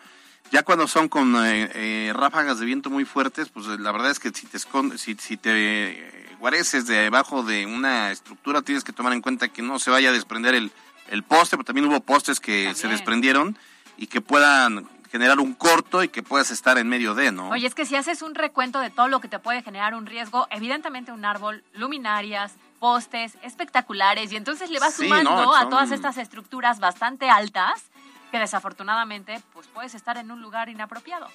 Ya 0.51 0.63
cuando 0.63 0.89
son 0.89 1.09
con 1.09 1.35
eh, 1.45 1.71
eh, 1.75 2.13
ráfagas 2.15 2.59
de 2.59 2.65
viento 2.67 2.89
muy 2.89 3.05
fuertes, 3.05 3.49
pues 3.51 3.67
la 3.67 3.93
verdad 3.93 4.11
es 4.11 4.19
que 4.19 4.31
si 4.31 4.47
te 4.47 4.57
escondes, 4.57 5.03
si, 5.03 5.15
si 5.15 5.37
te 5.37 5.51
eh, 5.53 6.37
guareces 6.41 6.87
debajo 6.87 7.43
de 7.43 7.67
una 7.67 8.11
estructura, 8.11 8.63
tienes 8.63 8.83
que 8.83 8.93
tomar 8.93 9.13
en 9.13 9.21
cuenta 9.21 9.49
que 9.49 9.61
no 9.61 9.79
se 9.79 9.91
vaya 9.91 10.09
a 10.09 10.13
desprender 10.13 10.55
el, 10.55 10.73
el 11.11 11.23
poste, 11.23 11.57
pero 11.57 11.65
también 11.65 11.87
hubo 11.87 12.01
postes 12.01 12.41
que 12.41 12.75
se 12.75 12.89
desprendieron 12.89 13.59
y 13.99 14.07
que 14.07 14.23
puedan 14.23 14.89
generar 15.11 15.39
un 15.39 15.55
corto 15.55 16.03
y 16.03 16.09
que 16.09 16.23
puedas 16.23 16.51
estar 16.51 16.79
en 16.79 16.89
medio 16.89 17.15
de, 17.15 17.33
¿no? 17.33 17.51
Oye, 17.51 17.67
es 17.67 17.75
que 17.75 17.85
si 17.85 17.97
haces 17.97 18.23
un 18.23 18.35
recuento 18.35 18.79
de 18.81 18.91
todo 18.91 19.09
lo 19.09 19.21
que 19.21 19.29
te 19.29 19.39
puede 19.39 19.63
generar 19.63 19.95
un 19.95 20.07
riesgo, 20.07 20.47
evidentemente 20.51 21.13
un 21.13 21.25
árbol, 21.25 21.63
luminarias, 21.75 22.53
postes, 22.79 23.37
espectaculares, 23.43 24.33
y 24.33 24.37
entonces 24.37 24.71
le 24.71 24.79
vas 24.79 24.95
Sí, 24.95 25.05
sumando 25.05 25.31
no, 25.31 25.57
a 25.57 25.69
todas 25.69 25.91
estas 25.91 26.17
estructuras 26.19 26.79
bastante 26.79 27.29
altas 27.29 27.83
que 28.31 28.39
desafortunadamente 28.39 29.41
pues 29.53 29.67
puedes 29.69 29.95
estar 29.95 30.17
en 30.17 30.31
un 30.31 30.41
lugar 30.43 30.69
inapropiado. 30.69 31.29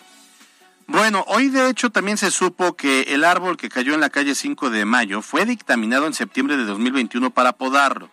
Bueno, 0.87 1.23
hoy 1.27 1.49
de 1.49 1.69
hecho 1.69 1.91
también 1.91 2.17
se 2.17 2.29
supo 2.29 2.75
que 2.75 3.01
el 3.13 3.23
árbol 3.23 3.57
que 3.57 3.69
cayó 3.69 3.93
en 3.93 4.01
la 4.01 4.09
calle 4.09 4.35
5 4.35 4.69
de 4.69 4.85
Mayo 4.85 5.21
fue 5.21 5.45
dictaminado 5.45 6.07
en 6.07 6.13
septiembre 6.13 6.57
de 6.57 6.65
2021 6.65 7.29
para 7.29 7.53
podarlo. 7.53 8.09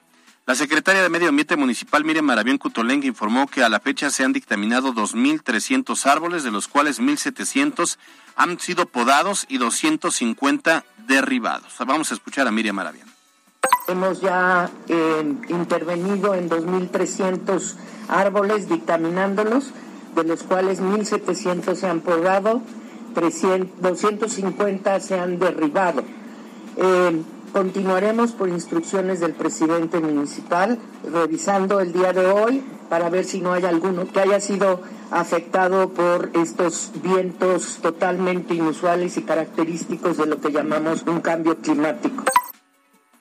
La 0.46 0.54
secretaria 0.54 1.02
de 1.02 1.08
Medio 1.08 1.28
Ambiente 1.28 1.56
Municipal, 1.56 2.04
Miriam 2.04 2.24
Maravión 2.24 2.58
Cutolenga, 2.58 3.06
informó 3.06 3.46
que 3.46 3.62
a 3.62 3.68
la 3.68 3.80
fecha 3.80 4.10
se 4.10 4.24
han 4.24 4.32
dictaminado 4.32 4.92
2.300 4.92 6.06
árboles, 6.06 6.42
de 6.42 6.50
los 6.50 6.66
cuales 6.66 7.00
1.700 7.00 7.98
han 8.36 8.58
sido 8.58 8.86
podados 8.86 9.46
y 9.48 9.58
250 9.58 10.84
derribados. 11.06 11.74
Vamos 11.86 12.10
a 12.10 12.14
escuchar 12.14 12.48
a 12.48 12.50
Miriam 12.50 12.76
Maravión. 12.76 13.19
Hemos 13.90 14.20
ya 14.20 14.70
eh, 14.88 15.34
intervenido 15.48 16.36
en 16.36 16.48
2.300 16.48 17.74
árboles 18.08 18.68
dictaminándolos, 18.68 19.72
de 20.14 20.22
los 20.22 20.44
cuales 20.44 20.80
1.700 20.80 21.74
se 21.74 21.88
han 21.88 22.00
podado, 22.00 22.62
300, 23.14 23.82
250 23.82 25.00
se 25.00 25.18
han 25.18 25.40
derribado. 25.40 26.04
Eh, 26.76 27.20
continuaremos 27.52 28.30
por 28.30 28.48
instrucciones 28.48 29.18
del 29.18 29.32
presidente 29.32 29.98
municipal, 29.98 30.78
revisando 31.12 31.80
el 31.80 31.92
día 31.92 32.12
de 32.12 32.26
hoy 32.26 32.62
para 32.88 33.10
ver 33.10 33.24
si 33.24 33.40
no 33.40 33.52
hay 33.52 33.64
alguno 33.64 34.06
que 34.06 34.20
haya 34.20 34.38
sido 34.38 34.82
afectado 35.10 35.88
por 35.88 36.30
estos 36.34 36.92
vientos 37.02 37.80
totalmente 37.82 38.54
inusuales 38.54 39.16
y 39.16 39.22
característicos 39.22 40.16
de 40.16 40.26
lo 40.26 40.40
que 40.40 40.52
llamamos 40.52 41.02
un 41.08 41.20
cambio 41.20 41.56
climático. 41.56 42.22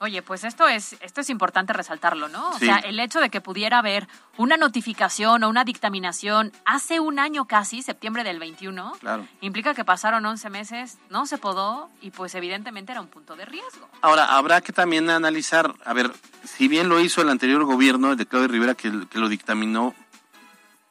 Oye, 0.02 0.22
pues 0.22 0.44
esto 0.44 0.66
es, 0.66 0.96
esto 1.02 1.20
es 1.20 1.28
importante 1.28 1.74
resaltarlo, 1.74 2.28
¿no? 2.28 2.48
O 2.48 2.58
sea, 2.58 2.76
el 2.78 2.98
hecho 2.98 3.20
de 3.20 3.28
que 3.28 3.42
pudiera 3.42 3.78
haber 3.80 4.08
una 4.38 4.56
notificación 4.56 5.44
o 5.44 5.48
una 5.50 5.62
dictaminación 5.64 6.52
hace 6.64 7.00
un 7.00 7.18
año 7.18 7.44
casi, 7.44 7.82
septiembre 7.82 8.24
del 8.24 8.38
21, 8.38 8.92
Claro. 8.98 9.28
implica 9.42 9.74
que 9.74 9.84
pasaron 9.84 10.24
11 10.24 10.48
meses, 10.48 10.96
no 11.10 11.26
se 11.26 11.36
podó 11.36 11.90
y 12.00 12.12
pues 12.12 12.34
evidentemente 12.34 12.92
era 12.92 13.02
un 13.02 13.08
punto 13.08 13.36
de 13.36 13.44
riesgo. 13.44 13.90
Ahora, 14.00 14.36
habrá 14.38 14.62
que 14.62 14.72
también 14.72 15.10
analizar, 15.10 15.74
a 15.84 15.92
ver, 15.92 16.10
si 16.44 16.66
bien 16.66 16.88
lo 16.88 16.98
hizo 17.00 17.20
el 17.20 17.28
anterior 17.28 17.62
gobierno, 17.64 18.12
el 18.12 18.16
de 18.16 18.24
Claudio 18.24 18.48
Rivera, 18.48 18.74
que, 18.74 19.06
que 19.06 19.18
lo 19.18 19.28
dictaminó, 19.28 19.94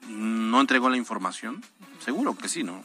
¿no 0.07 0.61
entregó 0.61 0.87
la 0.87 0.97
información? 0.97 1.63
Seguro 1.97 2.37
que 2.37 2.47
sí, 2.47 2.63
¿no? 2.63 2.83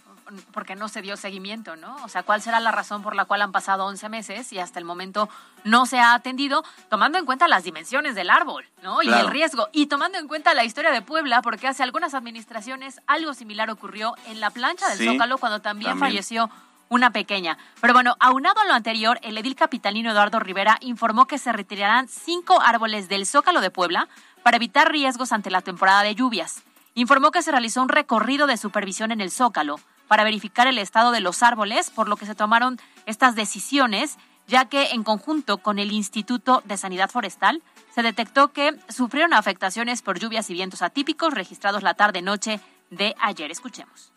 Porque 0.53 0.75
no 0.77 0.89
se 0.89 1.03
dio 1.03 1.17
seguimiento, 1.17 1.77
¿no? 1.77 1.97
O 2.05 2.09
sea, 2.09 2.23
¿cuál 2.23 2.41
será 2.43 2.61
la 2.61 2.71
razón 2.73 3.03
por 3.03 3.15
la 3.15 3.25
cual 3.25 3.43
han 3.43 3.53
pasado 3.53 3.85
11 3.87 4.09
meses 4.09 4.53
y 4.53 4.59
hasta 4.59 4.79
el 4.79 4.85
momento 4.85 5.29
no 5.65 5.87
se 5.87 5.99
ha 6.01 6.15
atendido, 6.15 6.65
tomando 6.89 7.19
en 7.19 7.25
cuenta 7.27 7.49
las 7.49 7.65
dimensiones 7.65 8.15
del 8.15 8.31
árbol, 8.31 8.67
¿no? 8.83 9.03
Y 9.03 9.07
Claro. 9.07 9.27
el 9.27 9.33
riesgo, 9.33 9.69
y 9.73 9.87
tomando 9.87 10.19
en 10.19 10.29
cuenta 10.29 10.55
la 10.55 10.65
historia 10.65 10.91
de 10.91 11.03
Puebla, 11.03 11.43
porque 11.43 11.69
hace 11.69 11.83
algunas 11.83 12.15
administraciones 12.15 13.01
algo 13.07 13.35
similar 13.35 13.71
ocurrió 13.71 14.15
en 14.27 14.41
la 14.41 14.51
plancha 14.51 14.89
del 14.89 14.99
Sí, 14.99 15.07
Zócalo 15.07 15.39
cuando 15.39 15.61
también, 15.61 15.91
también. 15.93 16.09
falleció 16.09 16.51
una 16.91 17.11
pequeña. 17.11 17.57
Pero 17.81 17.95
bueno, 17.95 18.15
aunado 18.21 18.61
a 18.61 18.65
lo 18.67 18.75
anterior, 18.75 19.19
el 19.23 19.39
edil 19.39 19.57
capitalino 19.57 20.11
Eduardo 20.11 20.39
Rivera 20.39 20.77
informó 20.81 21.27
que 21.27 21.39
se 21.39 21.53
retirarán 21.53 22.09
cinco 22.09 22.61
árboles 22.61 23.09
del 23.09 23.27
Zócalo 23.27 23.61
de 23.61 23.71
Puebla 23.71 24.09
para 24.43 24.59
evitar 24.59 24.93
riesgos 24.93 25.33
ante 25.33 25.51
la 25.51 25.63
temporada 25.63 26.03
de 26.03 26.15
lluvias. 26.15 26.63
Informó 26.95 27.31
que 27.33 27.43
se 27.43 27.51
realizó 27.51 27.83
un 27.83 27.89
recorrido 27.89 28.47
de 28.47 28.57
supervisión 28.59 29.11
en 29.11 29.21
el 29.21 29.31
Zócalo 29.33 29.81
para 30.09 30.25
verificar 30.25 30.67
el 30.67 30.79
estado 30.79 31.11
de 31.11 31.21
los 31.21 31.43
árboles, 31.43 31.91
por 31.91 32.09
lo 32.09 32.17
que 32.17 32.27
se 32.27 32.35
tomaron 32.35 32.81
estas 33.07 33.35
decisiones, 33.35 34.17
ya 34.47 34.67
que 34.67 34.91
en 34.91 35.03
conjunto 35.05 35.59
con 35.59 35.79
el 35.79 35.93
Instituto 35.93 36.63
de 36.65 36.77
Sanidad 36.77 37.11
Forestal 37.11 37.63
se 37.95 38.03
detectó 38.03 38.53
que 38.53 38.73
sufrieron 38.89 39.33
afectaciones 39.33 40.03
por 40.03 40.19
lluvias 40.19 40.51
y 40.51 40.55
vientos 40.55 40.83
atípicos 40.83 41.33
registrados 41.33 41.83
la 41.83 41.95
tarde-noche 41.95 42.61
de 42.91 43.15
ayer. 43.21 43.51
Escuchemos. 43.51 44.11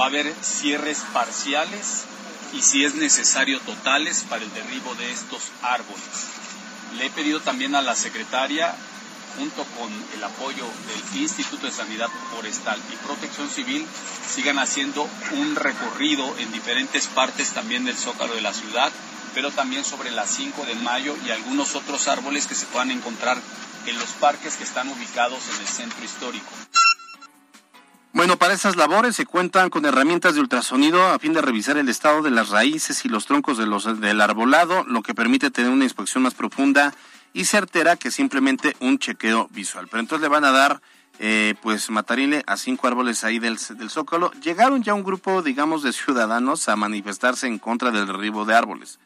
Va 0.00 0.04
a 0.04 0.08
haber 0.08 0.32
cierres 0.34 1.04
parciales 1.12 2.06
y 2.52 2.62
si 2.62 2.84
es 2.84 2.94
necesario 2.94 3.60
totales 3.60 4.24
para 4.28 4.42
el 4.42 4.52
derribo 4.52 4.94
de 4.94 5.10
estos 5.10 5.50
árboles. 5.62 6.30
Le 6.96 7.06
he 7.06 7.10
pedido 7.10 7.40
también 7.40 7.74
a 7.74 7.82
la 7.82 7.94
secretaria, 7.94 8.74
junto 9.36 9.64
con 9.78 9.90
el 10.14 10.24
apoyo 10.24 10.64
del 10.64 11.22
Instituto 11.22 11.66
de 11.66 11.72
Sanidad 11.72 12.08
Forestal 12.34 12.80
y 12.92 12.96
Protección 13.06 13.48
Civil, 13.48 13.86
sigan 14.26 14.58
haciendo 14.58 15.08
un 15.32 15.54
recorrido 15.56 16.36
en 16.38 16.52
diferentes 16.52 17.06
partes 17.06 17.50
también 17.52 17.84
del 17.84 17.96
zócalo 17.96 18.34
de 18.34 18.40
la 18.40 18.52
ciudad, 18.52 18.92
pero 19.34 19.50
también 19.50 19.84
sobre 19.84 20.10
las 20.10 20.30
5 20.30 20.64
de 20.66 20.74
mayo 20.76 21.16
y 21.26 21.30
algunos 21.30 21.74
otros 21.74 22.08
árboles 22.08 22.46
que 22.46 22.54
se 22.54 22.66
puedan 22.66 22.90
encontrar 22.90 23.38
en 23.86 23.98
los 23.98 24.10
parques 24.12 24.56
que 24.56 24.64
están 24.64 24.88
ubicados 24.88 25.40
en 25.54 25.60
el 25.60 25.66
centro 25.66 26.04
histórico. 26.04 26.50
Bueno, 28.14 28.36
para 28.36 28.52
esas 28.52 28.76
labores 28.76 29.16
se 29.16 29.24
cuentan 29.24 29.70
con 29.70 29.86
herramientas 29.86 30.34
de 30.34 30.40
ultrasonido 30.40 31.02
a 31.08 31.18
fin 31.18 31.32
de 31.32 31.40
revisar 31.40 31.78
el 31.78 31.88
estado 31.88 32.20
de 32.20 32.30
las 32.30 32.50
raíces 32.50 33.06
y 33.06 33.08
los 33.08 33.24
troncos 33.24 33.56
de 33.56 33.66
los, 33.66 34.00
del 34.00 34.20
arbolado, 34.20 34.84
lo 34.84 35.02
que 35.02 35.14
permite 35.14 35.50
tener 35.50 35.70
una 35.70 35.84
inspección 35.84 36.22
más 36.22 36.34
profunda 36.34 36.92
y 37.32 37.44
certera 37.44 37.96
que 37.96 38.10
simplemente 38.10 38.76
un 38.80 38.98
chequeo 38.98 39.48
visual. 39.52 39.88
Pero 39.88 40.00
entonces 40.00 40.22
le 40.22 40.28
van 40.28 40.44
a 40.44 40.50
dar, 40.50 40.80
eh, 41.18 41.54
pues, 41.62 41.88
matarile 41.90 42.42
a 42.46 42.56
cinco 42.56 42.86
árboles 42.88 43.24
ahí 43.24 43.38
del, 43.38 43.58
del 43.76 43.90
Zócalo. 43.90 44.30
Llegaron 44.42 44.82
ya 44.82 44.94
un 44.94 45.02
grupo, 45.04 45.42
digamos, 45.42 45.82
de 45.82 45.92
ciudadanos 45.92 46.68
a 46.68 46.76
manifestarse 46.76 47.46
en 47.46 47.58
contra 47.58 47.90
del 47.90 48.06
derribo 48.06 48.44
de 48.44 48.54
árboles. 48.54 48.98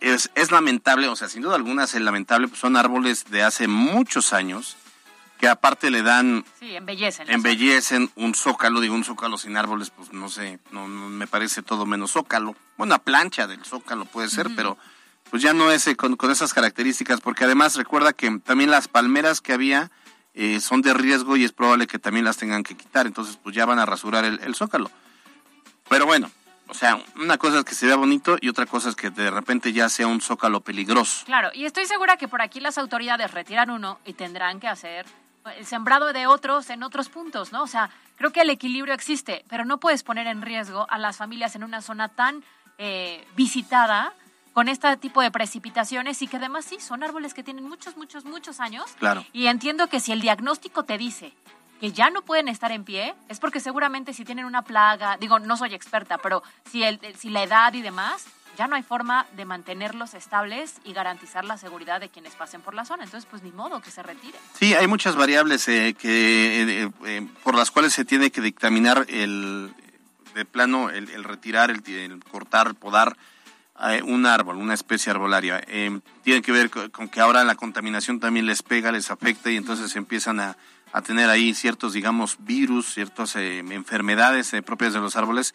Es, 0.00 0.30
es 0.34 0.50
lamentable, 0.50 1.08
o 1.08 1.16
sea, 1.16 1.28
sin 1.28 1.42
duda 1.42 1.56
alguna 1.56 1.84
es 1.84 1.94
lamentable, 1.94 2.48
pues 2.48 2.60
son 2.60 2.76
árboles 2.76 3.26
de 3.26 3.42
hace 3.42 3.68
muchos 3.68 4.32
años 4.32 4.78
que 5.38 5.46
aparte 5.48 5.90
le 5.90 6.00
dan 6.02 6.44
Sí, 6.58 6.74
embellecen. 6.74 7.28
embellecen 7.30 8.10
un 8.14 8.34
zócalo, 8.34 8.80
digo 8.80 8.94
un 8.94 9.04
zócalo 9.04 9.36
sin 9.36 9.58
árboles, 9.58 9.90
pues 9.90 10.10
no 10.12 10.30
sé, 10.30 10.58
no, 10.70 10.88
no 10.88 11.10
me 11.10 11.26
parece 11.26 11.60
todo 11.60 11.84
menos 11.84 12.12
zócalo. 12.12 12.56
Una 12.78 12.98
plancha 12.98 13.46
del 13.46 13.62
zócalo 13.64 14.06
puede 14.06 14.30
ser, 14.30 14.48
pero 14.56 14.78
pues 15.34 15.42
ya 15.42 15.52
no 15.52 15.72
es 15.72 15.88
eh, 15.88 15.96
con, 15.96 16.14
con 16.14 16.30
esas 16.30 16.54
características, 16.54 17.20
porque 17.20 17.42
además 17.42 17.74
recuerda 17.74 18.12
que 18.12 18.38
también 18.44 18.70
las 18.70 18.86
palmeras 18.86 19.40
que 19.40 19.52
había 19.52 19.90
eh, 20.32 20.60
son 20.60 20.80
de 20.80 20.94
riesgo 20.94 21.36
y 21.36 21.42
es 21.42 21.50
probable 21.50 21.88
que 21.88 21.98
también 21.98 22.24
las 22.24 22.36
tengan 22.36 22.62
que 22.62 22.76
quitar, 22.76 23.08
entonces 23.08 23.36
pues 23.42 23.52
ya 23.52 23.66
van 23.66 23.80
a 23.80 23.84
rasurar 23.84 24.24
el, 24.24 24.38
el 24.44 24.54
zócalo. 24.54 24.92
Pero 25.88 26.06
bueno, 26.06 26.30
o 26.68 26.74
sea, 26.74 27.02
una 27.16 27.36
cosa 27.36 27.58
es 27.58 27.64
que 27.64 27.74
se 27.74 27.86
vea 27.86 27.96
bonito 27.96 28.36
y 28.40 28.48
otra 28.48 28.66
cosa 28.66 28.90
es 28.90 28.94
que 28.94 29.10
de 29.10 29.28
repente 29.28 29.72
ya 29.72 29.88
sea 29.88 30.06
un 30.06 30.20
zócalo 30.20 30.60
peligroso. 30.60 31.26
Claro, 31.26 31.50
y 31.52 31.64
estoy 31.64 31.86
segura 31.86 32.16
que 32.16 32.28
por 32.28 32.40
aquí 32.40 32.60
las 32.60 32.78
autoridades 32.78 33.32
retiran 33.32 33.70
uno 33.70 33.98
y 34.04 34.12
tendrán 34.12 34.60
que 34.60 34.68
hacer 34.68 35.04
el 35.58 35.66
sembrado 35.66 36.12
de 36.12 36.28
otros 36.28 36.70
en 36.70 36.84
otros 36.84 37.08
puntos, 37.08 37.50
¿no? 37.50 37.64
O 37.64 37.66
sea, 37.66 37.90
creo 38.18 38.30
que 38.30 38.42
el 38.42 38.50
equilibrio 38.50 38.94
existe, 38.94 39.44
pero 39.48 39.64
no 39.64 39.80
puedes 39.80 40.04
poner 40.04 40.28
en 40.28 40.42
riesgo 40.42 40.86
a 40.88 40.96
las 40.96 41.16
familias 41.16 41.56
en 41.56 41.64
una 41.64 41.82
zona 41.82 42.08
tan 42.08 42.44
eh, 42.78 43.26
visitada 43.34 44.14
con 44.54 44.68
este 44.68 44.96
tipo 44.96 45.20
de 45.20 45.30
precipitaciones 45.32 46.22
y 46.22 46.28
que 46.28 46.36
además 46.36 46.64
sí, 46.64 46.78
son 46.80 47.02
árboles 47.02 47.34
que 47.34 47.42
tienen 47.42 47.64
muchos, 47.64 47.96
muchos, 47.96 48.24
muchos 48.24 48.60
años. 48.60 48.84
Claro. 49.00 49.26
Y 49.32 49.48
entiendo 49.48 49.88
que 49.88 50.00
si 50.00 50.12
el 50.12 50.20
diagnóstico 50.20 50.84
te 50.84 50.96
dice 50.96 51.34
que 51.80 51.90
ya 51.90 52.08
no 52.08 52.22
pueden 52.22 52.46
estar 52.46 52.70
en 52.70 52.84
pie, 52.84 53.14
es 53.28 53.40
porque 53.40 53.58
seguramente 53.58 54.14
si 54.14 54.24
tienen 54.24 54.44
una 54.44 54.62
plaga, 54.62 55.16
digo, 55.18 55.40
no 55.40 55.56
soy 55.56 55.74
experta, 55.74 56.18
pero 56.18 56.44
si, 56.70 56.84
el, 56.84 57.00
si 57.18 57.30
la 57.30 57.42
edad 57.42 57.74
y 57.74 57.82
demás, 57.82 58.26
ya 58.56 58.68
no 58.68 58.76
hay 58.76 58.84
forma 58.84 59.26
de 59.36 59.44
mantenerlos 59.44 60.14
estables 60.14 60.76
y 60.84 60.92
garantizar 60.92 61.44
la 61.44 61.58
seguridad 61.58 62.00
de 62.00 62.08
quienes 62.08 62.34
pasen 62.36 62.60
por 62.60 62.74
la 62.74 62.84
zona. 62.84 63.02
Entonces, 63.02 63.28
pues 63.28 63.42
ni 63.42 63.50
modo 63.50 63.80
que 63.80 63.90
se 63.90 64.04
retiren. 64.04 64.40
Sí, 64.52 64.72
hay 64.74 64.86
muchas 64.86 65.16
variables 65.16 65.66
eh, 65.66 65.96
que, 65.98 66.84
eh, 66.84 66.90
eh, 67.06 67.28
por 67.42 67.56
las 67.56 67.72
cuales 67.72 67.92
se 67.92 68.04
tiene 68.04 68.30
que 68.30 68.40
dictaminar 68.40 69.04
el, 69.08 69.74
de 70.36 70.44
plano 70.44 70.90
el, 70.90 71.10
el 71.10 71.24
retirar, 71.24 71.72
el, 71.72 71.82
el 71.88 72.22
cortar, 72.22 72.68
el 72.68 72.76
podar 72.76 73.16
eh, 73.88 74.02
un 74.02 74.26
árbol, 74.26 74.56
una 74.56 74.74
especie 74.74 75.10
arbolaria. 75.10 75.62
Eh, 75.66 76.00
tiene 76.22 76.42
que 76.42 76.52
ver 76.52 76.70
con, 76.70 77.08
que 77.08 77.20
ahora 77.20 77.44
la 77.44 77.54
contaminación 77.54 78.20
también 78.20 78.46
les 78.46 78.62
pega, 78.62 78.92
les 78.92 79.10
afecta 79.10 79.50
y 79.50 79.56
entonces 79.56 79.94
empiezan 79.96 80.40
a, 80.40 80.56
a 80.94 81.02
tener 81.02 81.28
ahí 81.28 81.54
ciertos, 81.54 81.92
digamos, 81.92 82.36
virus, 82.38 82.94
ciertas 82.94 83.34
eh, 83.34 83.58
enfermedades 83.58 84.54
eh, 84.54 84.62
propias 84.62 84.92
de 84.92 85.00
los 85.00 85.16
árboles 85.16 85.52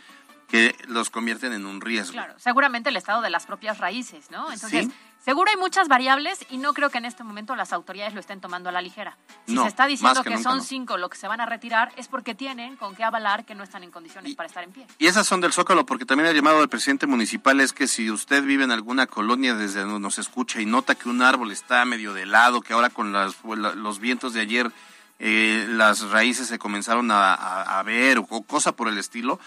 que 0.49 0.75
los 0.87 1.09
convierten 1.09 1.53
en 1.53 1.65
un 1.65 1.79
riesgo. 1.79 2.13
Claro, 2.13 2.33
seguramente 2.37 2.89
el 2.89 2.97
estado 2.97 3.21
de 3.21 3.29
las 3.29 3.45
propias 3.45 3.77
raíces, 3.77 4.31
¿no? 4.31 4.51
Entonces, 4.51 4.87
Sí. 4.87 4.91
seguro 5.23 5.51
hay 5.51 5.57
muchas 5.57 5.87
variables 5.87 6.39
y 6.49 6.57
no 6.57 6.73
creo 6.73 6.89
que 6.89 6.97
en 6.97 7.05
este 7.05 7.23
momento 7.23 7.55
las 7.55 7.71
autoridades 7.71 8.15
lo 8.15 8.19
estén 8.19 8.41
tomando 8.41 8.67
a 8.69 8.71
la 8.71 8.81
ligera. 8.81 9.15
Si 9.45 9.53
No, 9.53 9.61
se 9.61 9.67
está 9.67 9.85
diciendo 9.85 10.23
que, 10.23 10.37
son 10.39 10.57
no. 10.57 10.63
cinco 10.63 10.97
lo 10.97 11.07
que 11.09 11.17
se 11.17 11.27
van 11.27 11.39
a 11.39 11.45
retirar 11.45 11.91
es 11.97 12.07
porque 12.07 12.33
tienen 12.33 12.77
con 12.77 12.95
qué 12.95 13.03
avalar 13.03 13.45
que 13.45 13.53
no 13.53 13.63
están 13.63 13.83
en 13.83 13.91
condiciones 13.91 14.33
para 14.35 14.47
estar 14.47 14.63
en 14.63 14.71
pie. 14.71 14.87
Y 14.97 15.05
esas 15.05 15.27
son 15.27 15.39
del 15.39 15.53
Zócalo, 15.53 15.85
porque 15.85 16.05
también 16.05 16.27
el 16.29 16.35
llamado 16.35 16.59
del 16.59 16.69
presidente 16.69 17.05
municipal 17.05 17.59
es 17.61 17.71
que 17.71 17.87
si 17.87 18.09
usted 18.09 18.43
vive 18.43 18.63
en 18.63 18.71
alguna 18.71 19.05
colonia 19.05 19.53
desde 19.53 19.81
donde 19.81 19.99
nos 19.99 20.17
escucha 20.17 20.59
y 20.61 20.65
nota 20.65 20.95
que 20.95 21.09
un 21.09 21.21
árbol 21.21 21.51
está 21.51 21.85
medio 21.85 22.13
de 22.13 22.25
lado, 22.25 22.61
que 22.61 22.73
ahora 22.73 22.89
con 22.89 23.13
las- 23.13 23.35
los 23.43 23.99
vientos 23.99 24.33
de 24.33 24.41
ayer 24.41 24.71
eh, 25.19 25.65
las 25.69 26.09
raíces 26.09 26.47
se 26.47 26.57
comenzaron 26.57 27.11
a, 27.11 27.33
a- 27.35 27.79
a 27.79 27.83
ver 27.83 28.17
o, 28.19 28.25
o 28.29 28.41
cosa 28.43 28.71
por 28.71 28.87
el 28.87 28.97
estilo, 28.97 29.37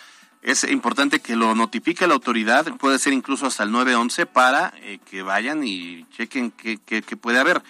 es 0.42 0.64
importante 0.64 1.20
que 1.20 1.36
lo 1.36 1.54
notifique 1.54 2.06
la 2.06 2.14
autoridad, 2.14 2.66
puede 2.76 2.98
ser 2.98 3.12
incluso 3.12 3.46
hasta 3.46 3.62
el 3.62 3.70
911 3.72 4.26
para 4.26 4.72
eh, 4.78 4.98
que 5.08 5.22
vayan 5.22 5.62
y 5.64 6.04
chequen 6.16 6.50
qué, 6.50 6.78
qué- 6.84 7.02
qué 7.02 7.16
puede 7.16 7.38
haber. 7.38 7.62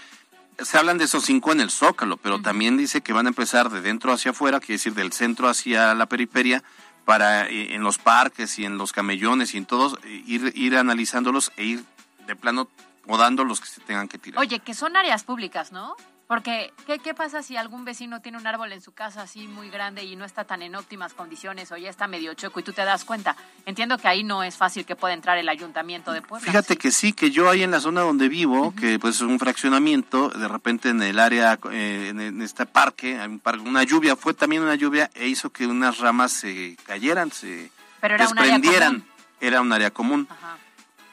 Se 0.58 0.78
hablan 0.78 0.98
de 0.98 1.04
esos 1.04 1.24
cinco 1.24 1.52
en 1.52 1.60
el 1.60 1.70
Zócalo, 1.70 2.16
pero 2.18 2.40
también 2.40 2.76
dice 2.76 3.00
que 3.00 3.12
van 3.12 3.26
a 3.26 3.30
empezar 3.30 3.70
de 3.70 3.80
dentro 3.80 4.12
hacia 4.12 4.30
afuera, 4.32 4.60
quiere 4.60 4.74
decir 4.74 4.94
del 4.94 5.12
centro 5.12 5.48
hacia 5.48 5.94
la 5.94 6.06
periferia, 6.06 6.62
para 7.04 7.48
eh, 7.48 7.74
en 7.74 7.82
los 7.82 7.98
parques 7.98 8.58
y 8.60 8.64
en 8.64 8.78
los 8.78 8.92
camellones 8.92 9.54
y 9.54 9.58
en 9.58 9.66
todos 9.66 9.98
eh, 10.04 10.22
ir, 10.26 10.52
ir 10.54 10.76
analizándolos 10.76 11.50
e 11.56 11.64
ir 11.64 11.84
de 12.26 12.36
plano 12.36 12.68
podando 13.06 13.42
los 13.44 13.60
que 13.60 13.66
se 13.66 13.80
tengan 13.80 14.06
que 14.06 14.18
tirar. 14.18 14.38
Oye, 14.40 14.60
que 14.60 14.72
son 14.74 14.96
áreas 14.96 15.24
públicas, 15.24 15.72
¿no? 15.72 15.96
Porque, 16.32 16.72
¿qué, 16.86 16.98
¿qué 16.98 17.12
pasa 17.12 17.42
si 17.42 17.58
algún 17.58 17.84
vecino 17.84 18.22
tiene 18.22 18.38
un 18.38 18.46
árbol 18.46 18.72
en 18.72 18.80
su 18.80 18.92
casa 18.92 19.20
así 19.20 19.46
muy 19.48 19.68
grande 19.68 20.02
y 20.04 20.16
no 20.16 20.24
está 20.24 20.44
tan 20.44 20.62
en 20.62 20.74
óptimas 20.74 21.12
condiciones 21.12 21.70
o 21.72 21.76
ya 21.76 21.90
está 21.90 22.06
medio 22.06 22.32
choco 22.32 22.58
y 22.58 22.62
tú 22.62 22.72
te 22.72 22.86
das 22.86 23.04
cuenta? 23.04 23.36
Entiendo 23.66 23.98
que 23.98 24.08
ahí 24.08 24.24
no 24.24 24.42
es 24.42 24.56
fácil 24.56 24.86
que 24.86 24.96
pueda 24.96 25.12
entrar 25.12 25.36
el 25.36 25.46
ayuntamiento 25.50 26.10
de 26.10 26.22
Puebla. 26.22 26.46
Fíjate 26.46 26.78
que 26.78 26.90
sí, 26.90 27.12
que 27.12 27.30
yo 27.30 27.50
ahí 27.50 27.62
en 27.62 27.70
la 27.70 27.80
zona 27.80 28.00
donde 28.00 28.30
vivo, 28.30 28.74
que 28.74 28.98
pues 28.98 29.16
es 29.16 29.20
un 29.20 29.38
fraccionamiento, 29.38 30.30
de 30.30 30.48
repente 30.48 30.88
en 30.88 31.02
el 31.02 31.18
área, 31.18 31.58
eh, 31.70 32.06
en, 32.08 32.18
en 32.18 32.40
este 32.40 32.64
parque, 32.64 33.20
hay 33.20 33.28
un 33.28 33.38
parque, 33.38 33.60
una 33.68 33.82
lluvia, 33.82 34.16
fue 34.16 34.32
también 34.32 34.62
una 34.62 34.74
lluvia 34.74 35.10
e 35.12 35.28
hizo 35.28 35.50
que 35.50 35.66
unas 35.66 35.98
ramas 35.98 36.32
se 36.32 36.78
cayeran, 36.86 37.30
se 37.30 37.70
Pero 38.00 38.14
era 38.14 38.26
un 38.26 38.38
área 38.38 38.52
desprendieran. 38.52 38.92
común. 39.00 39.12
Era 39.38 39.60
un 39.60 39.70
área 39.70 39.90
común. 39.90 40.26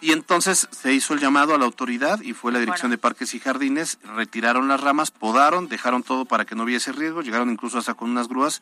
Y 0.01 0.13
entonces 0.13 0.67
se 0.71 0.93
hizo 0.93 1.13
el 1.13 1.19
llamado 1.19 1.53
a 1.53 1.57
la 1.57 1.65
autoridad 1.65 2.21
y 2.21 2.33
fue 2.33 2.51
la 2.53 2.59
Dirección 2.59 2.89
de 2.89 2.97
Parques 2.97 3.33
y 3.33 3.39
Jardines, 3.39 3.99
retiraron 4.15 4.67
las 4.69 4.79
ramas, 4.79 5.11
podaron, 5.11 5.67
dejaron 5.67 6.03
todo 6.03 6.23
para 6.25 6.45
que 6.45 6.55
no 6.55 6.63
hubiese 6.63 6.93
riesgo, 6.93 7.21
llegaron 7.21 7.49
incluso 7.49 7.77
hasta 7.77 7.95
con 7.95 8.09
unas 8.09 8.29
grúas, 8.29 8.61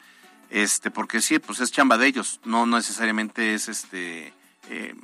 este, 0.50 0.90
porque 0.90 1.22
sí, 1.22 1.38
pues 1.38 1.60
es 1.60 1.72
chamba 1.72 1.98
de 2.00 2.08
ellos, 2.08 2.40
no 2.44 2.66
necesariamente 2.66 3.54
es 3.54 3.68
este, 3.68 4.34
eh, 4.70 4.96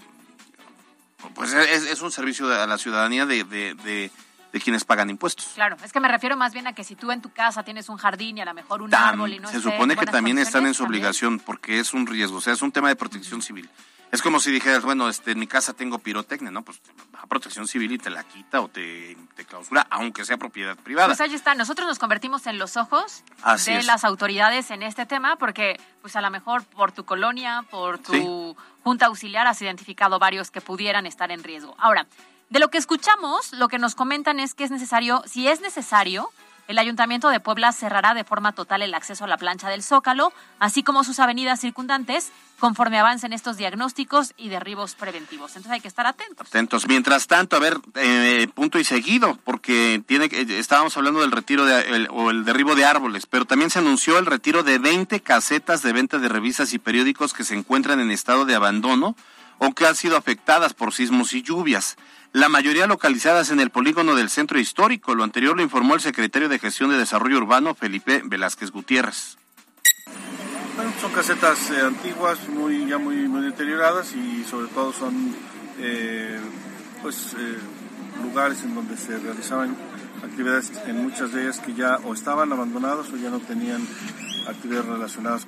pues 1.35 1.53
es, 1.53 1.83
es 1.85 2.01
un 2.01 2.11
servicio 2.11 2.51
a 2.51 2.65
la 2.65 2.77
ciudadanía 2.79 3.25
de, 3.27 3.43
de, 3.43 3.75
de, 3.75 4.11
de 4.51 4.59
quienes 4.59 4.85
pagan 4.85 5.09
impuestos. 5.11 5.51
Claro, 5.53 5.77
es 5.83 5.93
que 5.93 5.99
me 5.99 6.07
refiero 6.07 6.35
más 6.35 6.53
bien 6.53 6.65
a 6.65 6.73
que 6.73 6.83
si 6.83 6.95
tú 6.95 7.11
en 7.11 7.21
tu 7.21 7.31
casa 7.31 7.63
tienes 7.63 7.89
un 7.89 7.97
jardín 7.97 8.39
y 8.39 8.41
a 8.41 8.45
lo 8.45 8.53
mejor 8.55 8.81
un 8.81 8.89
Tam- 8.89 9.09
árbol 9.09 9.33
y 9.33 9.39
no 9.39 9.49
se 9.49 9.57
esté 9.57 9.69
supone 9.71 9.95
que 9.95 10.05
también 10.07 10.39
están 10.39 10.65
en 10.65 10.73
su 10.73 10.83
obligación 10.83 11.39
porque 11.39 11.79
es 11.79 11.93
un 11.93 12.07
riesgo, 12.07 12.37
o 12.37 12.41
sea, 12.41 12.53
es 12.53 12.61
un 12.63 12.71
tema 12.71 12.87
de 12.89 12.95
protección 12.95 13.41
civil. 13.41 13.69
Es 14.13 14.22
como 14.22 14.39
si 14.39 14.51
dijeras, 14.51 14.84
bueno, 14.84 15.10
este, 15.10 15.32
en 15.32 15.39
mi 15.39 15.48
casa 15.48 15.74
tengo 15.74 15.98
pirotecnia, 15.98 16.51
¿no? 16.51 16.62
Pues 16.62 16.79
va 17.15 17.22
a 17.24 17.25
protección 17.27 17.67
civil 17.67 17.91
y 17.93 17.98
te 17.98 18.12
la 18.12 18.24
quita 18.24 18.62
o 18.62 18.67
te, 18.67 19.17
te 19.36 19.43
clausura, 19.43 19.88
aunque 19.89 20.24
sea 20.24 20.38
propiedad 20.38 20.77
privada. 20.77 21.08
Pues 21.08 21.20
ahí 21.20 21.34
está, 21.34 21.55
nosotros 21.55 21.88
nos 21.88 21.98
convertimos 21.98 22.46
en 22.46 22.60
los 22.60 22.77
ojos 22.77 23.23
Así 23.41 23.71
de 23.71 23.80
es. 23.80 23.88
las 23.88 24.04
autoridades 24.04 24.69
en 24.69 24.84
este 24.84 25.08
tema 25.08 25.36
porque 25.38 25.80
pues 26.02 26.15
a 26.15 26.21
lo 26.21 26.30
mejor 26.30 26.63
por 26.63 26.91
tu 26.91 27.06
colonia, 27.06 27.65
por 27.71 27.97
tu 27.97 28.13
Sí. 28.13 28.56
junta 28.84 29.08
auxiliar 29.08 29.47
has 29.47 29.60
identificado 29.63 30.19
varios 30.19 30.52
que 30.52 30.62
pudieran 30.62 31.08
estar 31.08 31.32
en 31.32 31.43
riesgo. 31.43 31.73
Ahora, 31.80 32.06
de 32.52 32.60
lo 32.60 32.69
que 32.69 32.78
escuchamos, 32.78 33.52
lo 33.54 33.67
que 33.67 33.80
nos 33.80 33.95
comentan 33.95 34.39
es 34.39 34.54
que 34.54 34.63
es 34.63 34.69
necesario, 34.69 35.23
si 35.26 35.47
es 35.47 35.60
necesario, 35.60 36.30
el 36.67 36.78
Ayuntamiento 36.80 37.30
de 37.30 37.39
Puebla 37.39 37.71
cerrará 37.73 38.13
de 38.13 38.23
forma 38.23 38.54
total 38.54 38.82
el 38.82 38.93
acceso 38.93 39.26
a 39.26 39.28
la 39.28 39.38
plancha 39.38 39.69
del 39.69 39.84
Zócalo, 39.84 40.32
así 40.60 40.82
como 40.84 41.04
sus 41.04 41.19
avenidas 41.19 41.60
circundantes, 41.60 42.32
conforme 42.60 42.97
avancen 42.99 43.34
estos 43.34 43.58
diagnósticos 43.58 44.34
y 44.38 44.47
derribos 44.49 44.95
preventivos. 44.95 45.52
Entonces 45.52 45.71
hay 45.73 45.82
que 45.82 45.88
estar 45.89 46.08
atentos. 46.08 46.47
Atentos. 46.47 46.88
Mientras 46.88 47.28
tanto, 47.28 47.58
a 47.58 47.60
ver, 47.60 47.78
eh, 47.95 48.47
punto 48.54 48.80
y 48.80 48.86
seguido, 48.86 49.38
porque 49.43 50.02
tiene 50.08 50.26
eh, 50.26 50.45
estábamos 50.60 50.95
hablando 50.95 51.19
del 51.21 51.32
retiro 51.32 51.65
de, 51.65 51.82
el- 51.82 52.08
o 52.12 52.30
el 52.32 52.45
derribo 52.45 52.76
de 52.76 52.86
árboles, 52.86 53.26
pero 53.26 53.43
también 53.45 53.69
se 53.69 53.80
anunció 53.80 54.17
el 54.17 54.26
retiro 54.26 54.63
de 54.63 54.80
20 54.80 55.19
casetas 55.21 55.82
de 55.82 55.91
venta 55.91 56.19
de 56.19 56.30
revistas 56.30 56.73
y 56.73 56.80
periódicos 56.80 57.34
que 57.34 57.43
se 57.43 57.56
encuentran 57.56 57.99
en 57.99 58.10
estado 58.12 58.45
de 58.45 58.56
abandono 58.56 59.15
o 59.58 59.73
que 59.73 59.86
han 59.86 59.95
sido 59.95 60.15
afectadas 60.17 60.73
por 60.73 60.93
sismos 60.93 61.34
y 61.34 61.41
lluvias. 61.41 61.97
La 62.34 62.50
mayoría 62.50 62.88
localizadas 62.88 63.52
en 63.52 63.60
el 63.60 63.69
polígono 63.69 64.15
del 64.15 64.28
centro 64.28 64.60
histórico. 64.60 65.13
Lo 65.13 65.24
anterior 65.24 65.56
lo 65.56 65.62
informó 65.62 65.93
el 65.93 66.02
secretario 66.02 66.50
de 66.50 66.58
Gestión 66.58 66.89
de 66.89 66.98
Desarrollo 66.98 67.38
Urbano, 67.38 67.76
Felipe 67.76 68.24
Velázquez 68.26 68.72
Gutiérrez. 68.72 69.38
Bueno, 70.76 70.91
son 71.00 71.12
casetas 71.12 71.69
eh, 71.69 71.82
antiguas, 71.82 72.50
muy 72.50 72.88
ya 72.88 72.98
muy, 72.98 73.28
muy 73.28 73.43
deterioradas 73.43 74.15
y 74.15 74.43
sobre 74.46 74.65
todo 74.69 74.91
son 74.91 75.36
eh, 75.78 76.39
pues 77.04 77.36
eh, 77.38 77.60
lugares 78.24 78.63
en 78.63 78.74
donde 78.74 78.98
se 78.98 79.19
realizaban 79.19 79.78
actividades 80.24 80.72
en 80.88 81.04
muchas 81.04 81.34
de 81.34 81.43
ellas 81.43 81.60
que 81.60 81.76
ya 81.76 81.98
o 81.98 82.15
estaban 82.15 82.52
abandonadas 82.52 83.12
o 83.13 83.17
ya 83.17 83.30
no 83.30 83.41
tenían 83.41 83.88
actividades 84.48 84.88
relacionadas. 84.88 85.46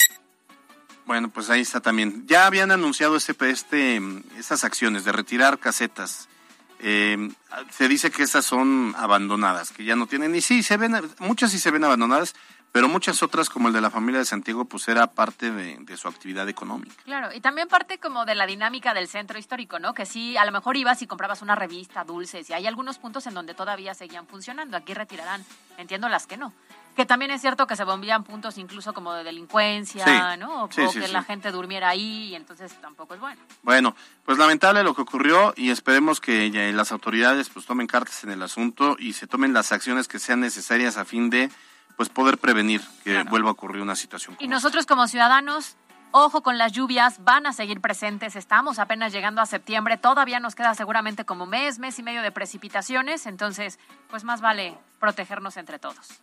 Bueno, 1.07 1.29
pues 1.29 1.49
ahí 1.49 1.61
está 1.61 1.81
también. 1.81 2.27
Ya 2.27 2.45
habían 2.45 2.69
anunciado 2.69 3.15
este, 3.15 3.35
este, 3.49 3.99
estas 4.37 4.63
acciones 4.63 5.03
de 5.03 5.11
retirar 5.11 5.57
casetas. 5.57 6.29
Eh, 6.79 7.29
se 7.71 7.87
dice 7.87 8.11
que 8.11 8.23
estas 8.23 8.45
son 8.45 8.93
abandonadas, 8.97 9.71
que 9.71 9.83
ya 9.85 9.95
no 9.95 10.07
tienen, 10.07 10.35
y 10.35 10.41
sí, 10.41 10.61
se 10.63 10.77
ven, 10.77 10.95
muchas 11.19 11.51
sí 11.51 11.59
se 11.59 11.71
ven 11.71 11.83
abandonadas, 11.83 12.35
pero 12.71 12.89
muchas 12.89 13.23
otras, 13.23 13.49
como 13.49 13.69
el 13.69 13.73
de 13.73 13.79
la 13.79 13.89
familia 13.89 14.19
de 14.19 14.25
Santiago, 14.25 14.65
pues 14.65 14.89
era 14.89 15.07
parte 15.07 15.49
de, 15.49 15.77
de 15.79 15.97
su 15.97 16.09
actividad 16.09 16.49
económica. 16.49 16.93
Claro, 17.05 17.33
y 17.33 17.39
también 17.39 17.69
parte 17.69 17.99
como 17.99 18.25
de 18.25 18.35
la 18.35 18.45
dinámica 18.45 18.93
del 18.93 19.07
centro 19.07 19.39
histórico, 19.39 19.79
¿no? 19.79 19.93
Que 19.93 20.05
sí, 20.05 20.35
a 20.35 20.43
lo 20.43 20.51
mejor 20.51 20.75
ibas 20.75 21.01
y 21.01 21.07
comprabas 21.07 21.41
una 21.41 21.55
revista, 21.55 22.03
dulces, 22.03 22.49
y 22.49 22.53
hay 22.53 22.67
algunos 22.67 22.97
puntos 22.97 23.27
en 23.27 23.33
donde 23.33 23.53
todavía 23.53 23.93
seguían 23.93 24.27
funcionando. 24.27 24.75
Aquí 24.75 24.93
retirarán, 24.93 25.45
entiendo 25.77 26.09
las 26.09 26.27
que 26.27 26.35
no. 26.35 26.51
Que 26.95 27.05
también 27.05 27.31
es 27.31 27.41
cierto 27.41 27.67
que 27.67 27.75
se 27.75 27.83
bombillan 27.83 28.23
puntos 28.23 28.57
incluso 28.57 28.93
como 28.93 29.13
de 29.13 29.23
delincuencia, 29.23 30.05
Sí, 30.05 30.39
¿no? 30.39 30.63
O, 30.63 30.71
sí, 30.71 30.81
o 30.81 30.91
sí, 30.91 30.99
que 30.99 31.07
la 31.09 31.23
gente 31.23 31.51
durmiera 31.51 31.89
ahí, 31.89 32.29
y 32.29 32.35
entonces 32.35 32.73
tampoco 32.81 33.15
es 33.15 33.19
bueno. 33.19 33.41
Bueno, 33.63 33.95
pues 34.23 34.37
lamentable 34.37 34.83
lo 34.83 34.95
que 34.95 35.01
ocurrió 35.01 35.53
y 35.57 35.71
esperemos 35.71 36.21
que 36.21 36.49
las 36.73 36.91
autoridades 36.91 37.49
pues 37.49 37.65
tomen 37.65 37.87
cartas 37.87 38.23
en 38.23 38.31
el 38.31 38.41
asunto 38.41 38.95
y 38.97 39.13
se 39.13 39.27
tomen 39.27 39.53
las 39.53 39.71
acciones 39.71 40.07
que 40.07 40.19
sean 40.19 40.39
necesarias 40.39 40.97
a 40.97 41.05
fin 41.05 41.29
de 41.29 41.49
pues 41.97 42.09
poder 42.09 42.37
prevenir 42.37 42.81
que 43.03 43.23
vuelva 43.23 43.49
a 43.49 43.53
ocurrir 43.53 43.81
una 43.81 43.95
situación. 43.95 44.35
Y 44.39 44.47
nosotros 44.47 44.85
como 44.85 45.07
ciudadanos, 45.07 45.77
ojo 46.11 46.43
con 46.43 46.57
las 46.57 46.71
lluvias, 46.71 47.23
van 47.23 47.45
a 47.45 47.53
seguir 47.53 47.81
presentes. 47.81 48.35
Estamos 48.35 48.79
apenas 48.79 49.11
llegando 49.11 49.41
a 49.41 49.45
septiembre, 49.45 49.97
todavía 49.97 50.39
nos 50.39 50.55
queda 50.55 50.73
seguramente 50.75 51.25
como 51.25 51.45
mes, 51.45 51.79
mes 51.79 51.99
y 51.99 52.03
medio 52.03 52.21
de 52.21 52.31
precipitaciones, 52.31 53.25
entonces 53.25 53.79
pues 54.09 54.23
más 54.23 54.41
vale 54.41 54.77
protegernos 54.99 55.57
entre 55.57 55.79
todos. 55.79 56.21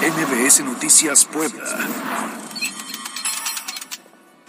NBS 0.00 0.64
Noticias 0.64 1.24
Puebla. 1.24 1.64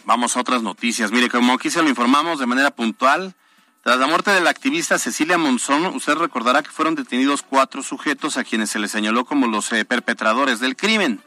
Vamos 0.06 0.36
a 0.36 0.41
otras 0.41 0.62
noticias. 0.62 1.12
Mire, 1.12 1.29
como 1.29 1.53
aquí 1.53 1.69
se 1.69 1.82
lo 1.82 1.89
informamos 1.89 2.39
de 2.39 2.45
manera 2.45 2.71
puntual, 2.71 3.36
tras 3.84 3.99
la 3.99 4.08
muerte 4.08 4.32
de 4.32 4.41
la 4.41 4.49
activista 4.49 4.97
Cecilia 4.97 5.38
Monzón, 5.38 5.86
usted 5.88 6.15
recordará 6.15 6.63
que 6.63 6.71
fueron 6.71 6.95
detenidos 6.95 7.43
cuatro 7.43 7.84
sujetos 7.84 8.38
a 8.38 8.43
quienes 8.43 8.69
se 8.69 8.79
les 8.79 8.91
señaló 8.91 9.25
como 9.25 9.47
los 9.47 9.71
eh, 9.73 9.84
perpetradores 9.86 10.60
del 10.60 10.75
crimen. 10.75 11.21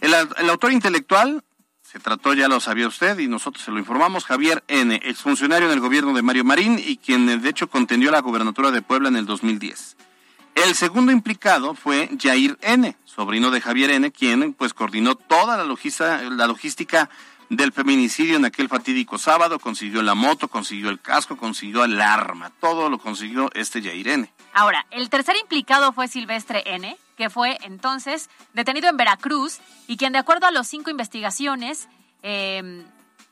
El, 0.00 0.14
autor 0.50 0.72
intelectual, 0.72 1.42
se 1.80 1.98
trató, 1.98 2.34
ya 2.34 2.46
lo 2.46 2.60
sabía 2.60 2.88
usted, 2.88 3.18
y 3.18 3.26
nosotros 3.26 3.64
se 3.64 3.70
lo 3.70 3.78
informamos, 3.78 4.26
Javier 4.26 4.62
N., 4.68 5.00
exfuncionario 5.02 5.66
en 5.66 5.72
el 5.72 5.80
gobierno 5.80 6.12
de 6.12 6.20
Mario 6.20 6.44
Marín 6.44 6.78
y 6.78 6.98
quien 6.98 7.28
eh, 7.28 7.38
de 7.38 7.48
hecho 7.48 7.70
contendió 7.70 8.10
la 8.10 8.20
gubernatura 8.20 8.70
de 8.70 8.82
Puebla 8.82 9.08
en 9.08 9.16
el 9.16 9.24
2010. 9.24 9.96
El 10.54 10.74
segundo 10.76 11.10
implicado 11.10 11.74
fue 11.74 12.08
Jair 12.20 12.56
N., 12.62 12.96
sobrino 13.04 13.50
de 13.50 13.60
Javier 13.60 13.90
N., 13.90 14.12
quien 14.12 14.54
pues 14.54 14.72
coordinó 14.72 15.16
toda 15.16 15.56
la, 15.56 15.64
logística 16.46 17.10
del 17.50 17.72
feminicidio 17.72 18.36
en 18.36 18.44
aquel 18.44 18.68
fatídico 18.68 19.18
sábado, 19.18 19.58
consiguió 19.58 20.02
la 20.02 20.14
moto, 20.14 20.46
consiguió 20.48 20.90
el 20.90 21.00
casco, 21.00 21.36
consiguió 21.36 21.84
el 21.84 22.00
arma, 22.00 22.52
todo 22.60 22.88
lo 22.88 22.98
consiguió 22.98 23.50
este 23.54 23.82
Jair 23.82 24.08
N. 24.08 24.32
Ahora, 24.52 24.86
el 24.90 25.10
tercer 25.10 25.36
implicado 25.36 25.92
fue 25.92 26.06
Silvestre 26.06 26.62
N., 26.66 26.96
que 27.16 27.30
fue 27.30 27.58
entonces 27.62 28.30
detenido 28.52 28.88
en 28.88 28.96
Veracruz 28.96 29.58
y 29.88 29.96
quien, 29.96 30.12
de 30.12 30.18
acuerdo 30.18 30.46
a 30.46 30.52
los 30.52 30.68
cinco 30.68 30.90
investigaciones, 30.90 31.88
eh, 32.22 32.84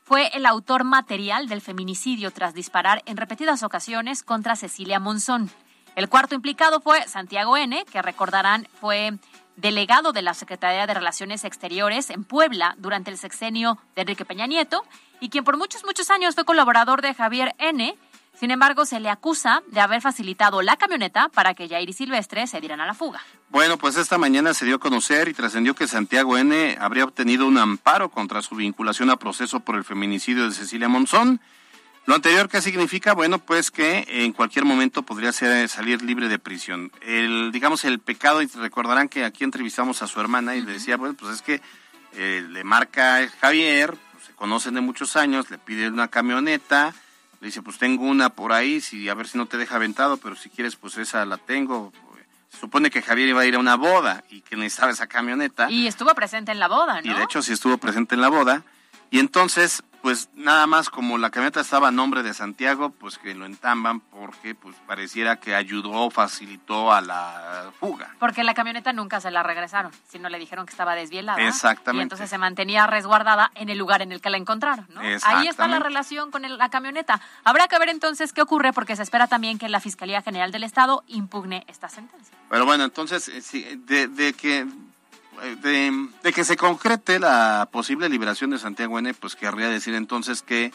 fue 0.04 0.28
el 0.34 0.46
autor 0.46 0.84
material 0.84 1.48
del 1.48 1.60
feminicidio 1.60 2.32
tras 2.32 2.54
disparar 2.54 3.02
en 3.06 3.16
repetidas 3.16 3.62
ocasiones 3.62 4.22
contra 4.22 4.56
Cecilia 4.56 5.00
Monzón. 5.00 5.50
El 5.94 6.08
cuarto 6.08 6.34
implicado 6.34 6.80
fue 6.80 7.06
Santiago 7.06 7.56
N., 7.56 7.84
que 7.90 8.02
recordarán 8.02 8.66
fue 8.80 9.12
delegado 9.56 10.12
de 10.12 10.22
la 10.22 10.34
Secretaría 10.34 10.86
de 10.86 10.94
Relaciones 10.94 11.44
Exteriores 11.44 12.08
en 12.10 12.24
Puebla 12.24 12.74
durante 12.78 13.10
el 13.10 13.18
sexenio 13.18 13.78
de 13.94 14.02
Enrique 14.02 14.24
Peña 14.24 14.46
Nieto 14.46 14.84
y 15.20 15.28
quien 15.28 15.44
por 15.44 15.58
muchos, 15.58 15.84
muchos 15.84 16.10
años 16.10 16.34
fue 16.34 16.44
colaborador 16.44 17.02
de 17.02 17.14
Javier 17.14 17.54
N., 17.58 17.96
sin 18.34 18.50
embargo, 18.50 18.86
se 18.86 18.98
le 18.98 19.10
acusa 19.10 19.62
de 19.68 19.80
haber 19.80 20.00
facilitado 20.00 20.62
la 20.62 20.76
camioneta 20.76 21.28
para 21.28 21.54
que 21.54 21.68
Jair 21.68 21.88
y 21.88 21.92
Silvestre 21.92 22.46
se 22.46 22.60
dieran 22.60 22.80
a 22.80 22.86
la 22.86 22.94
fuga. 22.94 23.20
Bueno, 23.50 23.76
pues 23.76 23.96
esta 23.96 24.18
mañana 24.18 24.54
se 24.54 24.64
dio 24.64 24.76
a 24.76 24.80
conocer 24.80 25.28
y 25.28 25.34
trascendió 25.34 25.74
que 25.74 25.86
Santiago 25.86 26.38
N. 26.38 26.76
habría 26.80 27.04
obtenido 27.04 27.46
un 27.46 27.58
amparo 27.58 28.08
contra 28.08 28.42
su 28.42 28.56
vinculación 28.56 29.10
a 29.10 29.16
proceso 29.16 29.60
por 29.60 29.76
el 29.76 29.84
feminicidio 29.84 30.48
de 30.48 30.54
Cecilia 30.54 30.88
Monzón. 30.88 31.40
Lo 32.04 32.16
anterior, 32.16 32.48
¿qué 32.48 32.60
significa? 32.60 33.14
Bueno, 33.14 33.38
pues 33.38 33.70
que 33.70 34.04
en 34.08 34.32
cualquier 34.32 34.64
momento 34.64 35.04
podría 35.04 35.32
ser, 35.32 35.68
salir 35.68 36.02
libre 36.02 36.28
de 36.28 36.38
prisión. 36.38 36.90
El, 37.00 37.52
digamos, 37.52 37.84
el 37.84 38.00
pecado, 38.00 38.42
y 38.42 38.46
recordarán 38.46 39.08
que 39.08 39.24
aquí 39.24 39.44
entrevistamos 39.44 40.02
a 40.02 40.08
su 40.08 40.20
hermana 40.20 40.56
y 40.56 40.62
le 40.62 40.72
decía, 40.72 40.96
bueno, 40.96 41.14
pues 41.14 41.36
es 41.36 41.42
que 41.42 41.60
eh, 42.14 42.44
le 42.50 42.64
marca 42.64 43.20
Javier, 43.40 43.96
pues 44.12 44.24
se 44.24 44.32
conocen 44.32 44.74
de 44.74 44.80
muchos 44.80 45.14
años, 45.14 45.48
le 45.50 45.58
pide 45.58 45.88
una 45.88 46.08
camioneta, 46.08 46.92
le 47.40 47.46
dice, 47.46 47.62
pues 47.62 47.78
tengo 47.78 48.04
una 48.04 48.30
por 48.30 48.52
ahí, 48.52 48.80
si, 48.80 49.08
a 49.08 49.14
ver 49.14 49.28
si 49.28 49.38
no 49.38 49.46
te 49.46 49.56
deja 49.56 49.76
aventado, 49.76 50.16
pero 50.16 50.34
si 50.34 50.50
quieres, 50.50 50.74
pues 50.74 50.96
esa 50.98 51.24
la 51.24 51.38
tengo. 51.38 51.92
Se 52.48 52.58
supone 52.58 52.90
que 52.90 53.00
Javier 53.00 53.28
iba 53.28 53.40
a 53.40 53.46
ir 53.46 53.54
a 53.54 53.58
una 53.58 53.76
boda 53.76 54.24
y 54.28 54.42
que 54.42 54.56
necesitaba 54.56 54.92
esa 54.92 55.06
camioneta. 55.06 55.70
Y 55.70 55.86
estuvo 55.86 56.12
presente 56.14 56.52
en 56.52 56.58
la 56.58 56.68
boda, 56.68 57.00
¿no? 57.00 57.10
Y 57.10 57.14
de 57.14 57.22
hecho 57.22 57.42
sí 57.42 57.52
estuvo 57.52 57.78
presente 57.78 58.14
en 58.14 58.20
la 58.20 58.28
boda. 58.28 58.64
Y 59.12 59.18
entonces, 59.20 59.82
pues 60.00 60.30
nada 60.34 60.66
más 60.66 60.88
como 60.90 61.16
la 61.18 61.30
camioneta 61.30 61.60
estaba 61.60 61.88
a 61.88 61.90
nombre 61.92 62.22
de 62.24 62.32
Santiago, 62.34 62.90
pues 62.90 63.18
que 63.18 63.34
lo 63.36 63.44
entamban 63.46 64.00
porque 64.00 64.54
pues 64.56 64.74
pareciera 64.86 65.36
que 65.38 65.54
ayudó, 65.54 66.10
facilitó 66.10 66.90
a 66.92 67.00
la 67.02 67.70
fuga. 67.78 68.16
Porque 68.18 68.42
la 68.42 68.54
camioneta 68.54 68.92
nunca 68.94 69.20
se 69.20 69.30
la 69.30 69.42
regresaron, 69.44 69.92
sino 70.08 70.28
le 70.30 70.38
dijeron 70.40 70.64
que 70.66 70.70
estaba 70.72 70.94
desvielada. 70.94 71.40
Exactamente. 71.46 72.00
Y 72.00 72.02
entonces 72.04 72.30
se 72.30 72.38
mantenía 72.38 72.86
resguardada 72.88 73.52
en 73.54 73.68
el 73.68 73.76
lugar 73.78 74.00
en 74.02 74.10
el 74.12 74.20
que 74.22 74.30
la 74.30 74.38
encontraron, 74.38 74.86
¿no? 74.88 75.00
Ahí 75.02 75.46
está 75.46 75.68
la 75.68 75.78
relación 75.78 76.30
con 76.30 76.44
el- 76.44 76.56
la 76.58 76.70
camioneta. 76.70 77.20
Habrá 77.44 77.68
que 77.68 77.78
ver 77.78 77.90
entonces 77.90 78.32
qué 78.32 78.40
ocurre 78.42 78.72
porque 78.72 78.96
se 78.96 79.02
espera 79.02 79.26
también 79.28 79.58
que 79.58 79.68
la 79.68 79.78
Fiscalía 79.78 80.22
General 80.22 80.50
del 80.52 80.64
Estado 80.64 81.04
impugne 81.06 81.64
esta 81.68 81.88
sentencia. 81.90 82.34
Pero 82.48 82.64
bueno, 82.64 82.84
entonces, 82.84 83.28
eh, 83.28 83.40
sí, 83.42 83.64
de, 83.86 84.08
de 84.08 84.32
que 84.32 84.66
de, 85.62 86.08
de 86.22 86.32
que 86.32 86.44
se 86.44 86.56
concrete 86.56 87.18
la 87.18 87.68
posible 87.70 88.08
liberación 88.08 88.50
de 88.50 88.58
Santiago 88.58 88.98
N., 88.98 89.12
pues 89.14 89.36
querría 89.36 89.68
decir 89.68 89.94
entonces 89.94 90.42
que 90.42 90.72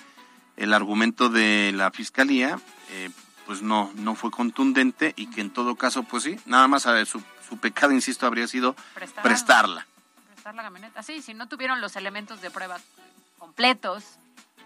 el 0.57 0.73
argumento 0.73 1.29
de 1.29 1.71
la 1.73 1.91
fiscalía, 1.91 2.59
eh, 2.91 3.09
pues 3.45 3.61
no, 3.61 3.91
no 3.95 4.15
fue 4.15 4.31
contundente 4.31 5.13
y 5.15 5.27
que 5.27 5.41
en 5.41 5.51
todo 5.51 5.75
caso, 5.75 6.03
pues 6.03 6.23
sí, 6.23 6.39
nada 6.45 6.67
más 6.67 6.85
a 6.87 6.91
ver, 6.91 7.05
su, 7.05 7.21
su 7.47 7.57
pecado, 7.57 7.93
insisto, 7.93 8.25
habría 8.25 8.47
sido 8.47 8.75
Prestar. 8.93 9.23
prestarla. 9.23 9.87
Prestar 10.33 10.55
la 10.55 10.63
camioneta. 10.63 11.03
Sí, 11.03 11.21
si 11.21 11.33
no 11.33 11.47
tuvieron 11.47 11.79
los 11.79 11.95
elementos 11.95 12.41
de 12.41 12.51
prueba 12.51 12.79
completos, 13.37 14.03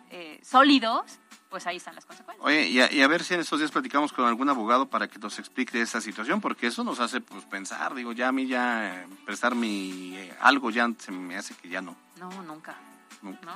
eh, 0.10 0.40
sólidos, 0.44 1.04
pues 1.52 1.68
ahí 1.68 1.78
están 1.78 1.94
las 1.94 2.06
consecuencias. 2.06 2.44
Oye, 2.44 2.68
y 2.68 2.80
a, 2.82 2.92
y 2.92 3.02
a 3.04 3.08
ver 3.08 3.24
si 3.24 3.34
en 3.36 3.42
estos 3.42 3.60
días 3.60 3.70
platicamos 3.70 4.12
con 4.14 4.26
algún 4.26 4.50
abogado 4.50 4.88
para 4.90 5.08
que 5.08 5.20
nos 5.20 5.38
explique 5.38 5.80
esa 5.82 6.02
situación, 6.02 6.42
porque 6.42 6.66
eso 6.68 6.84
nos 6.84 7.00
hace 7.00 7.20
pues 7.22 7.44
pensar, 7.46 7.94
digo, 7.94 8.14
ya 8.14 8.30
a 8.30 8.32
mí 8.32 8.48
ya 8.48 9.02
eh, 9.02 9.08
prestar 9.26 9.54
mi 9.54 10.16
eh, 10.18 10.34
algo 10.40 10.72
ya 10.72 10.90
se 10.98 11.12
me 11.12 11.36
hace 11.38 11.54
que 11.54 11.68
ya 11.70 11.82
no. 11.82 11.96
No, 12.18 12.30
nunca. 12.44 12.74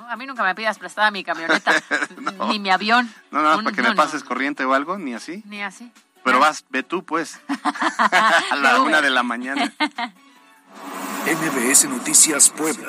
A 0.08 0.14
mí 0.16 0.26
nunca 0.26 0.44
me 0.44 0.54
pidas 0.54 0.78
prestada 0.78 1.10
mi 1.10 1.24
camioneta, 1.24 1.72
No. 2.38 2.48
ni 2.48 2.60
mi 2.60 2.70
avión. 2.70 3.12
No, 3.32 3.42
no, 3.42 3.56
Un- 3.58 3.64
para 3.64 3.74
que 3.74 3.82
no, 3.82 3.88
me 3.88 3.94
no, 3.96 4.00
pases 4.00 4.22
corriente 4.22 4.64
o 4.64 4.74
algo, 4.74 4.96
ni 4.98 5.14
así. 5.14 5.42
Ni 5.46 5.62
así. 5.62 5.90
Pero 6.22 6.38
vas, 6.38 6.64
ve 6.70 6.82
tú 6.84 7.02
pues, 7.04 7.40
a 7.64 8.56
la 8.56 8.80
una 8.82 9.00
de 9.00 9.10
la 9.10 9.22
mañana. 9.22 9.72
MBS 11.26 11.88
Noticias 11.88 12.50
Puebla. 12.50 12.88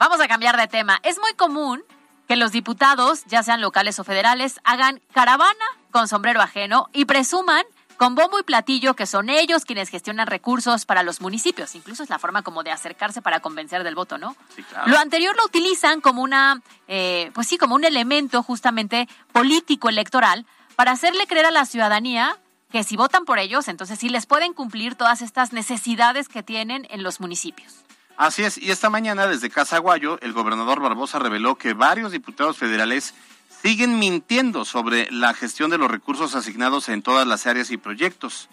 Vamos 0.00 0.18
a 0.22 0.28
cambiar 0.28 0.56
de 0.56 0.66
tema. 0.66 0.98
Es 1.02 1.18
muy 1.18 1.34
común 1.34 1.84
que 2.26 2.34
los 2.34 2.52
diputados, 2.52 3.22
ya 3.26 3.42
sean 3.42 3.60
locales 3.60 3.98
o 3.98 4.04
federales, 4.04 4.58
hagan 4.64 5.02
caravana 5.12 5.52
con 5.90 6.08
sombrero 6.08 6.40
ajeno 6.40 6.88
y 6.94 7.04
presuman 7.04 7.62
con 7.98 8.14
bombo 8.14 8.40
y 8.40 8.42
platillo 8.42 8.94
que 8.94 9.04
son 9.04 9.28
ellos 9.28 9.66
quienes 9.66 9.90
gestionan 9.90 10.26
recursos 10.26 10.86
para 10.86 11.02
los 11.02 11.20
municipios. 11.20 11.74
Incluso 11.74 12.02
es 12.02 12.08
la 12.08 12.18
forma 12.18 12.40
como 12.40 12.62
de 12.62 12.70
acercarse 12.70 13.20
para 13.20 13.40
convencer 13.40 13.84
del 13.84 13.94
voto, 13.94 14.16
¿no? 14.16 14.34
Sí, 14.56 14.62
claro. 14.62 14.90
Lo 14.90 14.96
anterior 14.96 15.36
lo 15.36 15.44
utilizan 15.44 16.00
como 16.00 16.22
una, 16.22 16.62
eh, 16.88 17.30
pues 17.34 17.46
sí, 17.46 17.58
como 17.58 17.74
un 17.74 17.84
elemento 17.84 18.42
justamente 18.42 19.06
político 19.32 19.90
electoral 19.90 20.46
para 20.76 20.92
hacerle 20.92 21.26
creer 21.26 21.44
a 21.44 21.50
la 21.50 21.66
ciudadanía 21.66 22.38
que 22.72 22.84
si 22.84 22.96
votan 22.96 23.26
por 23.26 23.38
ellos, 23.38 23.68
entonces 23.68 23.98
sí 23.98 24.08
les 24.08 24.24
pueden 24.24 24.54
cumplir 24.54 24.94
todas 24.94 25.20
estas 25.20 25.52
necesidades 25.52 26.30
que 26.30 26.42
tienen 26.42 26.86
en 26.88 27.02
los 27.02 27.20
municipios. 27.20 27.84
Así 28.20 28.42
es, 28.42 28.58
y 28.58 28.70
esta 28.70 28.90
mañana 28.90 29.26
desde 29.26 29.48
Casaguayo, 29.48 30.20
el 30.20 30.34
gobernador 30.34 30.78
Barbosa 30.78 31.18
reveló 31.18 31.54
que 31.54 31.72
varios 31.72 32.12
diputados 32.12 32.58
federales 32.58 33.14
siguen 33.62 33.98
mintiendo 33.98 34.66
sobre 34.66 35.10
la 35.10 35.32
gestión 35.32 35.70
de 35.70 35.78
los 35.78 35.90
recursos 35.90 36.34
asignados 36.34 36.90
en 36.90 37.00
todas 37.00 37.26
las 37.26 37.46
áreas 37.46 37.70
y 37.70 37.78
proyectos. 37.78 38.50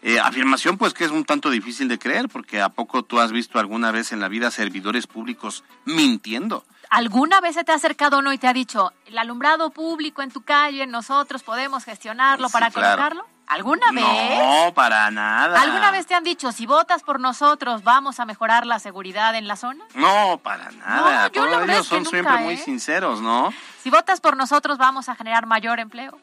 Eh, 0.00 0.18
afirmación 0.18 0.78
pues 0.78 0.94
que 0.94 1.04
es 1.04 1.10
un 1.10 1.26
tanto 1.26 1.50
difícil 1.50 1.86
de 1.86 1.98
creer, 1.98 2.30
porque 2.30 2.62
¿a 2.62 2.70
poco 2.70 3.02
tú 3.02 3.20
has 3.20 3.30
visto 3.30 3.58
alguna 3.58 3.90
vez 3.90 4.12
en 4.12 4.20
la 4.20 4.28
vida 4.28 4.50
servidores 4.50 5.06
públicos 5.06 5.64
mintiendo? 5.84 6.64
¿Alguna 6.88 7.42
vez 7.42 7.56
se 7.56 7.64
te 7.64 7.72
ha 7.72 7.74
acercado 7.74 8.20
uno 8.20 8.32
y 8.32 8.38
te 8.38 8.48
ha 8.48 8.54
dicho, 8.54 8.94
el 9.04 9.18
alumbrado 9.18 9.68
público 9.68 10.22
en 10.22 10.30
tu 10.30 10.40
calle, 10.44 10.86
nosotros 10.86 11.42
podemos 11.42 11.84
gestionarlo 11.84 12.48
Sí, 12.48 12.52
para 12.54 12.70
claro. 12.70 12.96
colocarlo? 12.96 13.26
¿Alguna 13.50 13.90
vez? 13.90 14.38
No, 14.38 14.72
para 14.74 15.10
nada. 15.10 15.60
¿Alguna 15.60 15.90
vez 15.90 16.06
te 16.06 16.14
han 16.14 16.22
dicho, 16.22 16.52
si 16.52 16.66
votas 16.66 17.02
por 17.02 17.18
nosotros, 17.18 17.82
vamos 17.82 18.20
a 18.20 18.24
mejorar 18.24 18.64
la 18.64 18.78
seguridad 18.78 19.34
en 19.34 19.48
la 19.48 19.56
zona? 19.56 19.84
No, 19.96 20.38
para 20.40 20.70
nada. 20.70 21.28
No, 21.28 21.32
yo 21.32 21.44
Todos 21.44 21.68
ellos 21.68 21.86
son 21.86 21.98
nunca, 22.04 22.10
siempre 22.10 22.36
muy 22.44 22.54
¿eh? 22.54 22.58
sinceros, 22.58 23.20
¿no? 23.20 23.52
Si 23.82 23.90
votas 23.90 24.20
por 24.20 24.36
nosotros, 24.36 24.78
vamos 24.78 25.08
a 25.08 25.16
generar 25.16 25.46
mayor 25.46 25.80
empleo. 25.80 26.16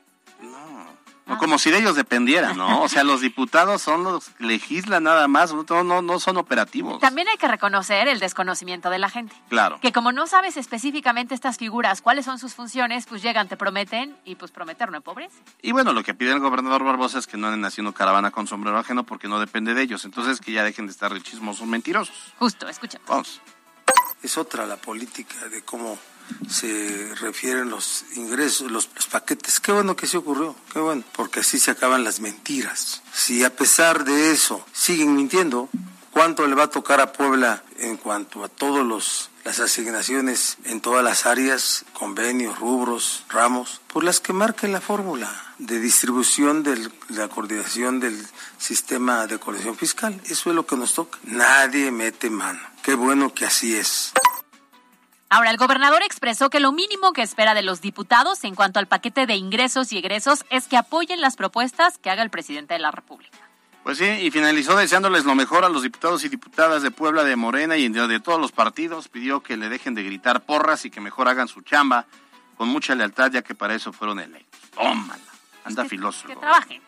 No, 1.27 1.37
como 1.37 1.57
si 1.59 1.71
de 1.71 1.79
ellos 1.79 1.95
dependiera, 1.95 2.53
¿no? 2.53 2.81
O 2.81 2.89
sea, 2.89 3.03
los 3.03 3.21
diputados 3.21 3.81
son 3.81 4.03
los 4.03 4.29
que 4.29 4.45
legislan 4.45 5.03
nada 5.03 5.27
más, 5.27 5.53
no, 5.53 5.83
no, 5.83 6.01
no 6.01 6.19
son 6.19 6.37
operativos. 6.37 6.99
También 6.99 7.27
hay 7.27 7.37
que 7.37 7.47
reconocer 7.47 8.07
el 8.07 8.19
desconocimiento 8.19 8.89
de 8.89 8.99
la 8.99 9.09
gente. 9.09 9.35
Claro. 9.49 9.79
Que 9.81 9.91
como 9.91 10.11
no 10.11 10.27
sabes 10.27 10.57
específicamente 10.57 11.35
estas 11.35 11.57
figuras, 11.57 12.01
cuáles 12.01 12.25
son 12.25 12.39
sus 12.39 12.53
funciones, 12.53 13.05
pues 13.05 13.21
llegan, 13.21 13.47
te 13.47 13.57
prometen 13.57 14.15
y 14.25 14.35
pues 14.35 14.51
prometer 14.51 14.89
no 14.89 14.97
empobrece. 14.97 15.37
Y 15.61 15.71
bueno, 15.71 15.93
lo 15.93 16.03
que 16.03 16.13
pide 16.13 16.31
el 16.31 16.39
gobernador 16.39 16.83
Barbosa 16.83 17.19
es 17.19 17.27
que 17.27 17.37
no 17.37 17.47
anden 17.47 17.65
haciendo 17.65 17.93
caravana 17.93 18.31
con 18.31 18.47
sombrero 18.47 18.77
ajeno 18.77 19.03
porque 19.03 19.27
no 19.27 19.39
depende 19.39 19.73
de 19.73 19.81
ellos. 19.81 20.05
Entonces, 20.05 20.39
que 20.39 20.51
ya 20.51 20.63
dejen 20.63 20.85
de 20.85 20.91
estar 20.91 21.11
chismosos 21.21 21.67
mentirosos. 21.67 22.15
Justo, 22.39 22.67
escucha. 22.67 22.99
Vamos. 23.07 23.41
Es 24.21 24.37
otra 24.37 24.65
la 24.65 24.77
política 24.77 25.47
de 25.49 25.61
cómo 25.63 25.97
se 26.49 27.13
refieren 27.15 27.69
los 27.69 28.05
ingresos, 28.15 28.71
los, 28.71 28.89
los 28.95 29.07
paquetes. 29.07 29.59
Qué 29.59 29.71
bueno 29.71 29.95
que 29.95 30.07
sí 30.07 30.17
ocurrió, 30.17 30.55
qué 30.73 30.79
bueno, 30.79 31.03
porque 31.13 31.41
así 31.41 31.59
se 31.59 31.71
acaban 31.71 32.03
las 32.03 32.19
mentiras. 32.19 33.01
Si 33.13 33.43
a 33.43 33.55
pesar 33.55 34.03
de 34.03 34.31
eso 34.31 34.65
siguen 34.73 35.15
mintiendo, 35.15 35.69
¿cuánto 36.11 36.47
le 36.47 36.55
va 36.55 36.63
a 36.63 36.69
tocar 36.69 37.01
a 37.01 37.13
Puebla 37.13 37.63
en 37.79 37.97
cuanto 37.97 38.43
a 38.43 38.49
todos 38.49 38.85
los 38.85 39.29
las 39.47 39.61
asignaciones 39.61 40.57
en 40.65 40.81
todas 40.81 41.05
las 41.05 41.25
áreas, 41.25 41.85
convenios, 41.93 42.59
rubros, 42.59 43.23
ramos, 43.29 43.79
por 43.87 44.03
las 44.03 44.19
que 44.19 44.33
marque 44.33 44.67
la 44.67 44.81
fórmula 44.81 45.31
de 45.57 45.79
distribución 45.79 46.63
de 46.63 46.89
la 47.07 47.29
coordinación 47.29 48.01
del 48.01 48.27
sistema 48.57 49.25
de 49.25 49.39
coordinación 49.39 49.77
fiscal. 49.77 50.21
Eso 50.25 50.49
es 50.49 50.55
lo 50.55 50.67
que 50.67 50.75
nos 50.75 50.93
toca. 50.93 51.17
Nadie 51.23 51.91
mete 51.91 52.29
mano. 52.29 52.59
Qué 52.83 52.95
bueno 52.95 53.33
que 53.33 53.45
así 53.45 53.73
es. 53.73 54.11
Ahora, 55.29 55.51
el 55.51 55.57
gobernador 55.57 56.03
expresó 56.03 56.49
que 56.49 56.59
lo 56.61 56.71
mínimo 56.71 57.11
que 57.11 57.21
espera 57.21 57.53
de 57.53 57.61
los 57.61 57.81
diputados 57.81 58.43
en 58.45 58.55
cuanto 58.55 58.79
al 58.79 58.87
paquete 58.87 59.25
de 59.25 59.35
ingresos 59.35 59.91
y 59.91 59.97
egresos 59.97 60.45
es 60.49 60.67
que 60.67 60.77
apoyen 60.77 61.19
las 61.19 61.35
propuestas 61.35 61.97
que 61.97 62.09
haga 62.09 62.23
el 62.23 62.29
presidente 62.29 62.73
de 62.75 62.79
la 62.79 62.91
República. 62.91 63.37
Pues 63.83 63.97
sí, 63.97 64.05
y 64.05 64.31
finalizó 64.31 64.75
deseándoles 64.75 65.25
lo 65.25 65.35
mejor 65.35 65.63
a 65.65 65.69
los 65.69 65.83
diputados 65.83 66.23
y 66.23 66.29
diputadas 66.29 66.81
de 66.81 66.91
Puebla, 66.91 67.23
de 67.23 67.35
Morena 67.35 67.77
y 67.77 67.87
de, 67.89 68.07
de 68.07 68.19
todos 68.19 68.39
los 68.39 68.51
partidos. 68.51 69.07
Pidió 69.09 69.41
que 69.41 69.57
le 69.57 69.69
dejen 69.69 69.95
de 69.95 70.03
gritar 70.03 70.41
porras 70.45 70.85
y 70.85 70.89
que 70.89 71.01
mejor 71.01 71.27
hagan 71.29 71.47
su 71.47 71.61
chamba 71.61 72.05
con 72.57 72.69
mucha 72.69 72.95
lealtad, 72.95 73.31
ya 73.31 73.41
que 73.41 73.55
para 73.55 73.75
eso 73.75 73.93
fueron 73.93 74.19
electos. 74.19 74.59
Tómala. 74.71 75.21
Anda 75.63 75.85
filoso. 75.85 76.27
Que 76.27 76.35
trabajen. 76.35 76.81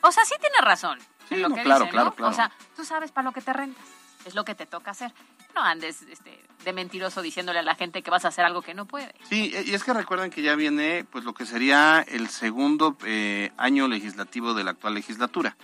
O 0.00 0.12
sea, 0.12 0.24
sí 0.24 0.34
tiene 0.40 0.58
razón 0.60 0.98
Sí, 1.28 1.34
en 1.36 1.42
lo 1.42 1.48
no, 1.50 1.54
que 1.56 1.62
claro, 1.62 1.80
dice, 1.84 1.90
claro, 1.92 2.10
¿no? 2.10 2.14
claro. 2.16 2.32
O 2.32 2.34
sea, 2.34 2.50
tú 2.76 2.84
sabes 2.84 3.10
para 3.10 3.24
lo 3.24 3.32
que 3.32 3.40
te 3.40 3.52
rentas. 3.52 3.84
Es 4.24 4.34
lo 4.34 4.44
que 4.44 4.54
te 4.54 4.66
toca 4.66 4.90
hacer. 4.92 5.12
No 5.54 5.62
andes 5.62 6.02
este, 6.02 6.42
de 6.64 6.72
mentiroso 6.72 7.22
diciéndole 7.22 7.60
a 7.60 7.62
la 7.62 7.74
gente 7.74 8.02
que 8.02 8.10
vas 8.10 8.24
a 8.24 8.28
hacer 8.28 8.44
algo 8.44 8.62
que 8.62 8.74
no 8.74 8.86
puede. 8.86 9.14
Sí, 9.28 9.52
y 9.64 9.74
es 9.74 9.84
que 9.84 9.92
recuerden 9.92 10.30
que 10.30 10.42
ya 10.42 10.54
viene 10.56 11.04
pues 11.10 11.24
lo 11.24 11.34
que 11.34 11.46
sería 11.46 12.04
el 12.08 12.28
segundo 12.28 12.96
eh, 13.04 13.52
año 13.56 13.86
legislativo 13.88 14.54
de 14.54 14.64
la 14.64 14.72
actual 14.72 14.94
legislatura. 14.94 15.56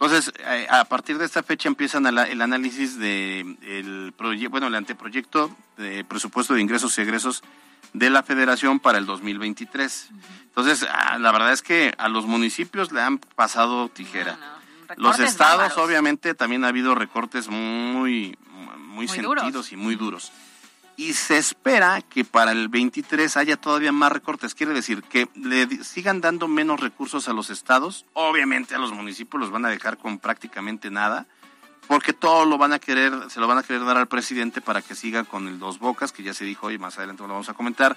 Entonces, 0.00 0.32
eh, 0.38 0.66
a 0.70 0.84
partir 0.84 1.18
de 1.18 1.24
esta 1.24 1.42
fecha 1.42 1.68
empiezan 1.68 2.06
el 2.06 2.40
análisis 2.40 2.98
de 3.00 3.40
el 3.40 4.14
bueno, 4.48 4.68
el 4.68 4.74
anteproyecto 4.76 5.50
de 5.76 6.04
presupuesto 6.04 6.54
de 6.54 6.60
ingresos 6.60 6.96
y 6.98 7.00
egresos 7.00 7.42
de 7.92 8.08
la 8.08 8.22
Federación 8.22 8.78
para 8.78 8.98
el 8.98 9.06
2023. 9.06 10.10
Entonces, 10.44 10.86
ah, 10.88 11.18
la 11.18 11.32
verdad 11.32 11.52
es 11.52 11.62
que 11.62 11.92
a 11.98 12.08
los 12.08 12.26
municipios 12.26 12.92
le 12.92 13.00
han 13.00 13.18
pasado 13.18 13.88
tijera. 13.88 14.38
los 14.96 15.18
estados, 15.18 15.76
obviamente, 15.78 16.34
también 16.34 16.64
ha 16.64 16.68
habido 16.68 16.94
recortes 16.94 17.48
muy, 17.48 18.38
muy, 18.98 19.08
sentidos 19.08 19.72
y 19.72 19.76
muy 19.76 19.94
duros 19.94 20.32
y 20.98 21.12
se 21.12 21.38
espera 21.38 22.02
que 22.02 22.24
para 22.24 22.50
el 22.50 22.68
23 22.68 23.36
haya 23.36 23.56
todavía 23.56 23.92
más 23.92 24.10
recortes. 24.10 24.56
Quiere 24.56 24.74
decir 24.74 25.04
que 25.04 25.28
le 25.36 25.84
sigan 25.84 26.20
dando 26.20 26.48
menos 26.48 26.80
recursos 26.80 27.28
a 27.28 27.32
los 27.32 27.50
estados. 27.50 28.04
Obviamente 28.14 28.74
a 28.74 28.78
los 28.78 28.92
municipios 28.92 29.40
los 29.40 29.50
van 29.52 29.64
a 29.64 29.68
dejar 29.68 29.96
con 29.98 30.18
prácticamente 30.18 30.90
nada, 30.90 31.28
porque 31.86 32.12
todo 32.12 32.44
lo 32.46 32.58
van 32.58 32.72
a 32.72 32.80
querer, 32.80 33.12
se 33.30 33.38
lo 33.38 33.46
van 33.46 33.58
a 33.58 33.62
querer 33.62 33.84
dar 33.84 33.96
al 33.96 34.08
presidente 34.08 34.60
para 34.60 34.82
que 34.82 34.96
siga 34.96 35.22
con 35.22 35.46
el 35.46 35.60
dos 35.60 35.78
bocas, 35.78 36.10
que 36.10 36.24
ya 36.24 36.34
se 36.34 36.44
dijo 36.44 36.66
hoy, 36.66 36.78
más 36.78 36.98
adelante 36.98 37.22
lo 37.22 37.28
vamos 37.28 37.48
a 37.48 37.54
comentar, 37.54 37.96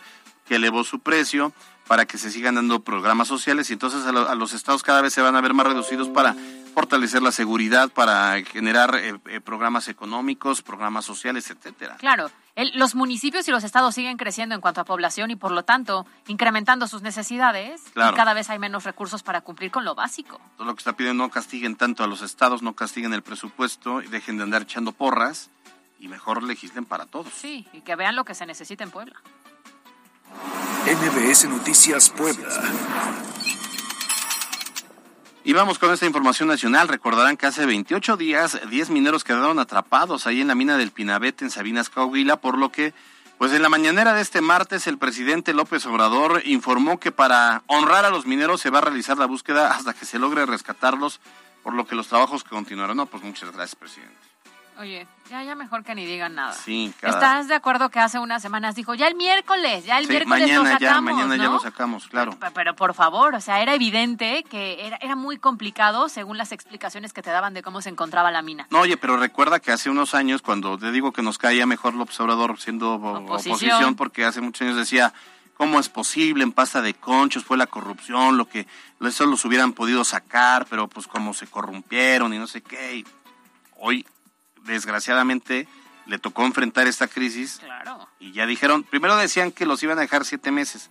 que 0.52 0.58
elevó 0.58 0.84
su 0.84 1.00
precio 1.00 1.54
para 1.88 2.06
que 2.06 2.18
se 2.18 2.30
sigan 2.30 2.56
dando 2.56 2.82
programas 2.82 3.30
sociales 3.30 3.70
y 3.70 3.74
entonces 3.74 4.06
a, 4.06 4.36
los 4.36 4.52
estados 4.52 4.84
cada 4.84 5.02
vez 5.02 5.14
se 5.14 5.22
van 5.22 5.34
a 5.38 5.40
ver 5.40 5.54
más 5.54 5.66
reducidos 5.66 6.10
para 6.10 6.36
fortalecer 6.74 7.22
la 7.22 7.32
seguridad, 7.32 7.90
para 7.90 8.44
generar 8.44 8.94
eh, 8.96 9.18
eh, 9.28 9.40
programas 9.40 9.88
económicos, 9.88 10.62
programas 10.62 11.06
sociales, 11.06 11.50
etcétera. 11.50 11.96
Claro, 12.00 12.30
los 12.74 12.96
municipios 12.96 13.48
y 13.48 13.52
los 13.52 13.64
estados 13.64 13.96
siguen 13.96 14.18
creciendo 14.18 14.54
en 14.54 14.60
cuanto 14.60 14.82
a 14.82 14.84
población 14.84 15.32
y 15.32 15.38
por 15.38 15.52
lo 15.52 15.64
tanto 15.64 16.06
incrementando 16.28 16.86
sus 16.86 17.02
necesidades 17.02 17.82
y 17.88 17.94
cada 17.94 18.34
vez 18.34 18.50
hay 18.50 18.60
menos 18.60 18.84
recursos 18.84 19.24
para 19.24 19.40
cumplir 19.40 19.72
con 19.72 19.86
lo 19.86 19.96
básico. 19.96 20.42
Todo 20.58 20.68
lo 20.68 20.76
que 20.76 20.80
está 20.80 20.98
pidiendo 20.98 21.24
no 21.24 21.32
castiguen 21.32 21.78
tanto 21.78 22.04
a 22.04 22.08
los 22.08 22.22
estados, 22.24 22.62
no 22.62 22.74
castiguen 22.74 23.14
el 23.14 23.22
presupuesto 23.22 24.02
y 24.02 24.08
dejen 24.08 24.36
de 24.36 24.44
andar 24.44 24.64
echando 24.64 24.92
porras 24.92 25.50
y 25.98 26.10
mejor 26.10 26.44
legislen 26.44 26.84
para 26.84 27.06
todos. 27.06 27.32
Sí, 27.32 27.66
y 27.72 27.80
que 27.80 27.96
vean 27.96 28.18
lo 28.18 28.26
que 28.26 28.36
se 28.36 28.46
necesita 28.46 28.84
en 28.84 28.92
Puebla. 28.92 29.16
MBS 30.86 31.46
Noticias 31.50 32.10
Puebla. 32.10 32.50
Y 35.44 35.54
vamos 35.54 35.80
con 35.80 35.92
esta 35.92 36.06
información 36.06 36.50
nacional. 36.50 36.88
Recordarán 36.88 37.38
que 37.38 37.48
hace 37.48 37.66
28 37.66 38.18
días 38.18 38.60
10 38.70 38.90
mineros 38.90 39.24
quedaron 39.24 39.60
atrapados 39.60 40.28
ahí 40.28 40.42
en 40.42 40.48
la 40.48 40.56
mina 40.56 40.78
del 40.78 40.92
Pinabete 40.92 41.46
en 41.46 41.52
Sabinas, 41.52 41.90
Coahuila, 41.90 42.38
por 42.38 42.58
lo 42.58 42.72
que, 42.72 42.94
pues 43.38 43.52
en 43.54 43.62
la 43.62 43.70
mañanera 43.70 44.14
de 44.14 44.22
este 44.22 44.42
martes, 44.42 44.86
el 44.88 44.98
presidente 44.98 45.54
López 45.54 45.86
Obrador 45.86 46.42
informó 46.46 47.00
que 47.00 47.12
para 47.12 47.64
honrar 47.68 48.06
a 48.06 48.12
los 48.12 48.26
mineros 48.26 48.62
se 48.62 48.70
va 48.70 48.80
a 48.80 48.82
realizar 48.82 49.18
la 49.18 49.26
búsqueda 49.26 49.72
hasta 49.76 49.94
que 49.94 50.06
se 50.06 50.20
logre 50.20 50.46
rescatarlos, 50.46 51.20
por 51.64 51.74
lo 51.74 51.86
que 51.88 51.96
los 51.96 52.08
trabajos 52.08 52.44
continuarán. 52.44 52.98
No, 52.98 53.08
pues 53.08 53.24
muchas 53.24 53.52
gracias, 53.52 53.76
presidente. 53.76 54.31
Oye, 54.82 55.06
ya, 55.30 55.44
ya 55.44 55.54
mejor 55.54 55.84
que 55.84 55.94
ni 55.94 56.08
digan 56.08 56.34
nada. 56.34 56.54
Sí, 56.54 56.92
¿Estás 57.04 57.48
de 57.48 57.54
acuerdo 57.54 57.90
que 57.90 58.00
hace 58.00 58.18
unas 58.18 58.42
semanas 58.42 58.74
dijo, 58.74 58.96
ya 58.96 59.08
el 59.08 59.14
miércoles, 59.14 59.86
ya 59.86 60.00
el 60.00 60.08
miércoles 60.08 60.40
mañana 60.40 60.58
lo 60.58 60.66
sacamos, 60.66 60.82
ya, 60.82 61.02
mañana 61.02 61.38
ya 61.38 61.52
lo 61.52 61.60
sacamos, 61.60 62.08
claro. 62.08 62.36
Pero, 62.56 62.76
por 62.76 62.96
favor, 62.96 63.36
o 63.36 63.42
sea, 63.42 63.62
era 63.62 63.76
evidente 63.76 64.44
que 64.50 64.88
era, 64.88 64.98
era 64.98 65.16
muy 65.16 65.38
complicado 65.38 66.10
según 66.10 66.40
las 66.40 66.52
explicaciones 66.52 67.14
que 67.14 67.22
te 67.22 67.30
daban 67.30 67.54
de 67.54 67.62
cómo 67.62 67.84
se 67.84 67.90
encontraba 67.90 68.32
la 68.32 68.42
mina. 68.42 68.66
No, 68.72 68.80
oye, 68.80 68.98
pero 68.98 69.18
recuerda 69.18 69.60
que 69.60 69.72
hace 69.72 69.92
unos 69.92 70.16
años, 70.16 70.42
cuando 70.42 70.80
te 70.80 70.92
digo 70.92 71.14
que 71.14 71.22
nos 71.22 71.38
caía 71.38 71.68
mejor 71.68 71.94
López 71.94 72.20
Obrador 72.20 72.60
siendo 72.60 72.96
oposición, 72.96 73.96
porque 73.96 74.26
hace 74.26 74.42
muchos 74.42 74.62
años 74.66 74.78
decía, 74.78 75.14
¿cómo 75.58 75.80
es 75.80 75.90
posible? 75.90 76.44
En 76.44 76.54
pasta 76.54 76.82
de 76.82 76.96
conchos 76.96 77.44
fue 77.44 77.56
la 77.56 77.68
corrupción, 77.68 78.36
lo 78.36 78.50
que 78.50 78.66
eso 79.00 79.28
los 79.28 79.46
hubieran 79.46 79.74
podido 79.74 80.04
sacar, 80.04 80.66
pero 80.68 80.88
pues 80.88 81.06
como 81.06 81.36
se 81.36 81.46
corrompieron 81.46 82.34
y 82.34 82.40
no 82.40 82.48
sé 82.48 82.62
qué. 82.62 83.06
hoy 83.78 84.04
desgraciadamente 84.64 85.68
le 86.06 86.20
tocó 86.20 86.46
enfrentar 86.46 86.88
esta 86.88 87.08
crisis. 87.08 87.60
Claro. 87.60 88.08
Y 88.20 88.32
ya 88.32 88.46
dijeron, 88.46 88.84
primero 88.84 89.16
decían 89.16 89.52
que 89.52 89.66
los 89.66 89.82
iban 89.84 89.98
a 89.98 90.02
dejar 90.02 90.26
siete 90.26 90.52
meses, 90.52 90.90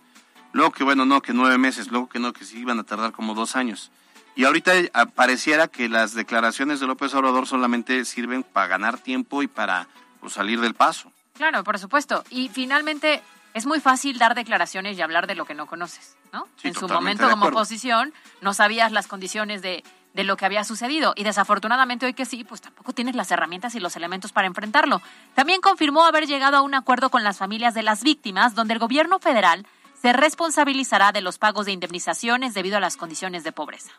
luego 0.51 0.71
que 0.71 0.83
bueno, 0.83 1.05
no, 1.05 1.21
que 1.21 1.33
nueve 1.33 1.57
meses, 1.57 1.91
luego 1.91 2.09
que 2.09 2.19
no, 2.19 2.33
que 2.33 2.45
sí 2.45 2.59
iban 2.59 2.79
a 2.79 2.83
tardar 2.83 3.11
como 3.11 3.33
dos 3.33 3.55
años. 3.55 3.91
Y 4.35 4.45
ahorita 4.45 4.71
pareciera 5.13 5.67
que 5.67 5.89
las 5.89 6.13
declaraciones 6.13 6.79
de 6.79 6.87
López 6.87 7.13
Obrador 7.13 7.47
solamente 7.47 8.05
sirven 8.05 8.43
para 8.43 8.67
ganar 8.67 8.97
tiempo 8.97 9.43
y 9.43 9.47
para 9.47 9.87
pues, 10.21 10.33
salir 10.33 10.61
del 10.61 10.73
paso. 10.73 11.11
Claro, 11.35 11.63
por 11.63 11.77
supuesto. 11.79 12.23
Y 12.29 12.47
finalmente 12.47 13.21
es 13.53 13.65
muy 13.65 13.81
fácil 13.81 14.17
dar 14.17 14.35
declaraciones 14.35 14.97
y 14.97 15.01
hablar 15.01 15.27
de 15.27 15.35
lo 15.35 15.45
que 15.45 15.53
no 15.53 15.67
conoces, 15.67 16.15
¿no? 16.31 16.47
en 16.63 16.73
su 16.73 16.87
momento 16.87 17.29
como 17.29 17.47
oposición 17.47 18.13
no 18.39 18.53
sabías 18.53 18.93
las 18.93 19.07
condiciones 19.07 19.61
de 19.61 19.83
de 20.13 20.23
lo 20.23 20.37
que 20.37 20.45
había 20.45 20.63
sucedido. 20.63 21.13
Y 21.15 21.23
desafortunadamente 21.23 22.05
hoy 22.05 22.13
que 22.13 22.25
sí, 22.25 22.43
pues 22.43 22.61
tampoco 22.61 22.93
tienes 22.93 23.15
las 23.15 23.31
herramientas 23.31 23.75
y 23.75 23.79
los 23.79 23.95
elementos 23.95 24.31
para 24.31 24.47
enfrentarlo. 24.47 25.01
También 25.35 25.61
confirmó 25.61 26.05
haber 26.05 26.27
llegado 26.27 26.57
a 26.57 26.61
un 26.61 26.73
acuerdo 26.73 27.09
con 27.09 27.23
las 27.23 27.37
familias 27.37 27.73
de 27.73 27.83
las 27.83 28.03
víctimas, 28.03 28.55
donde 28.55 28.73
el 28.73 28.79
gobierno 28.79 29.19
federal 29.19 29.65
se 30.01 30.13
responsabilizará 30.13 31.11
de 31.11 31.21
los 31.21 31.37
pagos 31.37 31.67
de 31.67 31.73
indemnizaciones 31.73 32.53
debido 32.53 32.77
a 32.77 32.79
las 32.79 32.97
condiciones 32.97 33.43
de 33.43 33.51
pobreza. 33.51 33.91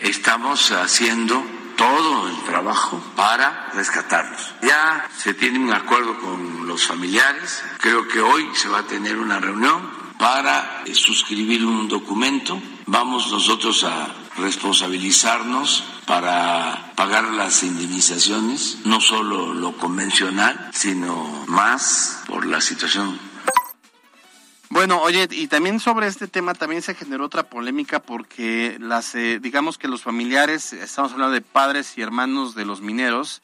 Estamos 0.00 0.72
haciendo 0.72 1.42
todo 1.76 2.28
el 2.28 2.36
trabajo 2.44 3.00
para 3.16 3.68
rescatarlos. 3.74 4.54
Ya 4.62 5.08
se 5.16 5.34
tiene 5.34 5.58
un 5.58 5.72
acuerdo 5.72 6.18
con 6.18 6.66
los 6.66 6.86
familiares, 6.86 7.62
creo 7.78 8.06
que 8.08 8.20
hoy 8.20 8.48
se 8.54 8.68
va 8.68 8.80
a 8.80 8.86
tener 8.86 9.18
una 9.18 9.38
reunión 9.38 9.90
para 10.18 10.84
suscribir 10.92 11.64
un 11.64 11.88
documento. 11.88 12.60
Vamos 12.92 13.30
nosotros 13.30 13.84
a 13.84 14.12
responsabilizarnos 14.36 15.84
para 16.06 16.92
pagar 16.96 17.22
las 17.34 17.62
indemnizaciones, 17.62 18.78
no 18.84 19.00
solo 19.00 19.54
lo 19.54 19.76
convencional, 19.76 20.70
sino 20.72 21.44
más 21.46 22.24
por 22.26 22.44
la 22.46 22.60
situación. 22.60 23.16
Bueno, 24.70 25.00
oye, 25.02 25.28
y 25.30 25.46
también 25.46 25.78
sobre 25.78 26.08
este 26.08 26.26
tema 26.26 26.54
también 26.54 26.82
se 26.82 26.96
generó 26.96 27.26
otra 27.26 27.44
polémica 27.44 28.02
porque 28.02 28.76
las, 28.80 29.14
eh, 29.14 29.38
digamos 29.38 29.78
que 29.78 29.86
los 29.86 30.02
familiares, 30.02 30.72
estamos 30.72 31.12
hablando 31.12 31.34
de 31.34 31.42
padres 31.42 31.96
y 31.96 32.02
hermanos 32.02 32.56
de 32.56 32.64
los 32.64 32.80
mineros, 32.80 33.40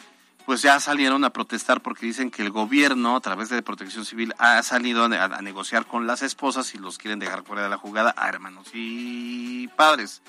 pues 0.46 0.62
ya 0.62 0.78
salieron 0.78 1.24
a 1.24 1.30
protestar 1.30 1.82
porque 1.82 2.06
dicen 2.06 2.30
que 2.30 2.40
el 2.40 2.50
gobierno, 2.50 3.16
a 3.16 3.20
través 3.20 3.48
de 3.48 3.60
Protección 3.62 4.04
Civil, 4.04 4.32
ha 4.38 4.62
salido 4.62 5.04
a, 5.04 5.42
negociar 5.42 5.86
con 5.86 6.06
las 6.06 6.22
esposas 6.22 6.72
y 6.76 6.78
los 6.78 6.98
quieren 6.98 7.18
dejar 7.18 7.42
fuera 7.42 7.64
de 7.64 7.68
la 7.68 7.76
jugada 7.76 8.14
a 8.16 8.28
hermanos 8.28 8.68
y 8.72 9.66
padres. 9.76 10.22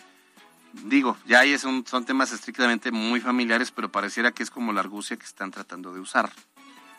Digo, 0.73 1.17
ya 1.27 1.41
ahí 1.41 1.55
son, 1.59 1.85
son 1.85 2.03
temas 2.03 2.31
estrictamente 2.31 2.91
muy 2.91 3.21
familiares, 3.21 3.69
pero 3.69 3.91
pareciera 3.91 4.31
que 4.31 4.41
es 4.41 4.49
como 4.49 4.73
la 4.73 4.81
argucia 4.81 5.17
que 5.17 5.25
están 5.25 5.51
tratando 5.51 5.93
de 5.93 5.99
usar. 5.99 6.31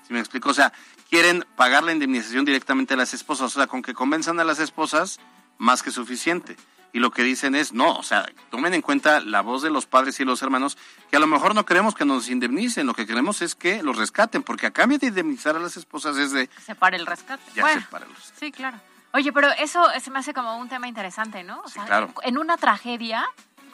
¿Sí 0.06 0.12
me 0.12 0.20
explico? 0.20 0.50
O 0.50 0.54
sea, 0.54 0.72
quieren 1.10 1.44
pagar 1.56 1.82
la 1.82 1.92
indemnización 1.92 2.44
directamente 2.44 2.94
a 2.94 2.96
las 2.96 3.14
esposas, 3.14 3.46
o 3.46 3.58
sea, 3.58 3.66
con 3.66 3.82
que 3.82 3.94
convenzan 3.94 4.38
a 4.38 4.44
las 4.44 4.60
esposas, 4.60 5.18
más 5.58 5.82
que 5.82 5.90
suficiente 5.90 6.56
y 6.92 7.00
lo 7.00 7.10
que 7.10 7.22
dicen 7.22 7.54
es, 7.54 7.72
no, 7.72 7.96
o 7.96 8.02
sea, 8.02 8.26
tomen 8.50 8.74
en 8.74 8.82
cuenta 8.82 9.20
la 9.20 9.40
voz 9.40 9.62
de 9.62 9.70
los 9.70 9.86
padres 9.86 10.18
y 10.20 10.24
los 10.24 10.42
hermanos, 10.42 10.78
que 11.10 11.16
a 11.16 11.20
lo 11.20 11.26
mejor 11.26 11.54
no 11.54 11.64
queremos 11.64 11.94
que 11.94 12.04
nos 12.04 12.28
indemnicen, 12.28 12.86
lo 12.86 12.94
que 12.94 13.06
queremos 13.06 13.42
es 13.42 13.54
que 13.54 13.82
los 13.82 13.96
rescaten, 13.96 14.42
porque 14.42 14.66
a 14.66 14.70
cambio 14.70 14.98
de 14.98 15.08
indemnizar 15.08 15.56
a 15.56 15.58
las 15.58 15.76
esposas 15.76 16.16
es 16.16 16.32
de... 16.32 16.48
Separe 16.64 16.96
el 16.96 17.06
rescate. 17.06 17.42
Ya 17.54 17.62
bueno, 17.62 17.80
el 17.80 17.86
rescate. 17.90 18.38
Sí, 18.38 18.52
claro. 18.52 18.78
Oye, 19.12 19.32
pero 19.32 19.48
eso 19.58 19.82
se 20.00 20.10
me 20.10 20.18
hace 20.18 20.34
como 20.34 20.58
un 20.58 20.68
tema 20.68 20.86
interesante, 20.86 21.42
¿no? 21.42 21.60
O 21.64 21.68
sea, 21.68 21.84
claro. 21.86 22.12
En 22.22 22.36
una 22.36 22.56
tragedia, 22.56 23.26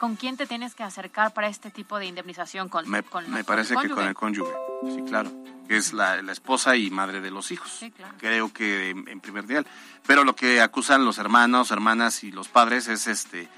¿con 0.05 0.17
quién 0.17 0.37
te 0.37 0.45
tienes 0.45 0.75
que 0.75 0.83
acercar 0.83 1.33
para 1.33 1.47
este 1.47 1.71
tipo 1.71 1.97
de 1.97 2.05
indemnización? 2.05 2.69
Con, 2.69 2.87
me, 2.87 3.03
me 3.27 3.43
parece 3.43 3.75
que 3.75 3.89
con 3.89 4.05
el 4.05 4.13
cónyuge, 4.13 4.53
sí, 4.83 5.01
claro 5.01 5.31
que 5.67 5.77
es 5.77 5.93
la, 5.93 6.19
esposa 6.31 6.75
y 6.75 6.91
madre 6.91 7.21
de 7.21 7.31
los 7.31 7.49
hijos. 7.49 7.83
Creo 8.19 8.53
que 8.53 8.91
en, 8.91 9.19
primer 9.19 9.47
día. 9.47 9.63
Pero 10.05 10.23
lo 10.23 10.35
que 10.35 10.61
acusan 10.61 11.05
los 11.05 11.17
hermanos, 11.17 11.71
hermanas 11.71 12.23
y 12.23 12.31
los 12.31 12.49
padres 12.49 12.87
es 12.87 13.07
este, 13.07 13.49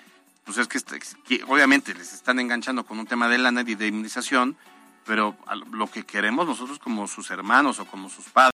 pues 0.45 0.57
es 0.57 0.69
que, 0.69 0.77
este, 0.77 1.01
obviamente 1.47 1.93
les 1.93 2.13
están 2.13 2.39
enganchando 2.39 2.85
con 2.85 2.97
un 2.97 3.07
tema 3.07 3.27
de 3.27 3.39
lana 3.39 3.65
y 3.67 3.75
de 3.75 3.87
inmunización, 3.87 4.55
pero 5.05 5.35
lo 5.73 5.91
que 5.91 6.05
queremos 6.05 6.47
nosotros 6.47 6.79
como 6.79 7.09
sus 7.09 7.29
hermanos 7.29 7.79
o 7.79 7.85
como 7.85 8.09
sus 8.09 8.29
padres, 8.29 8.53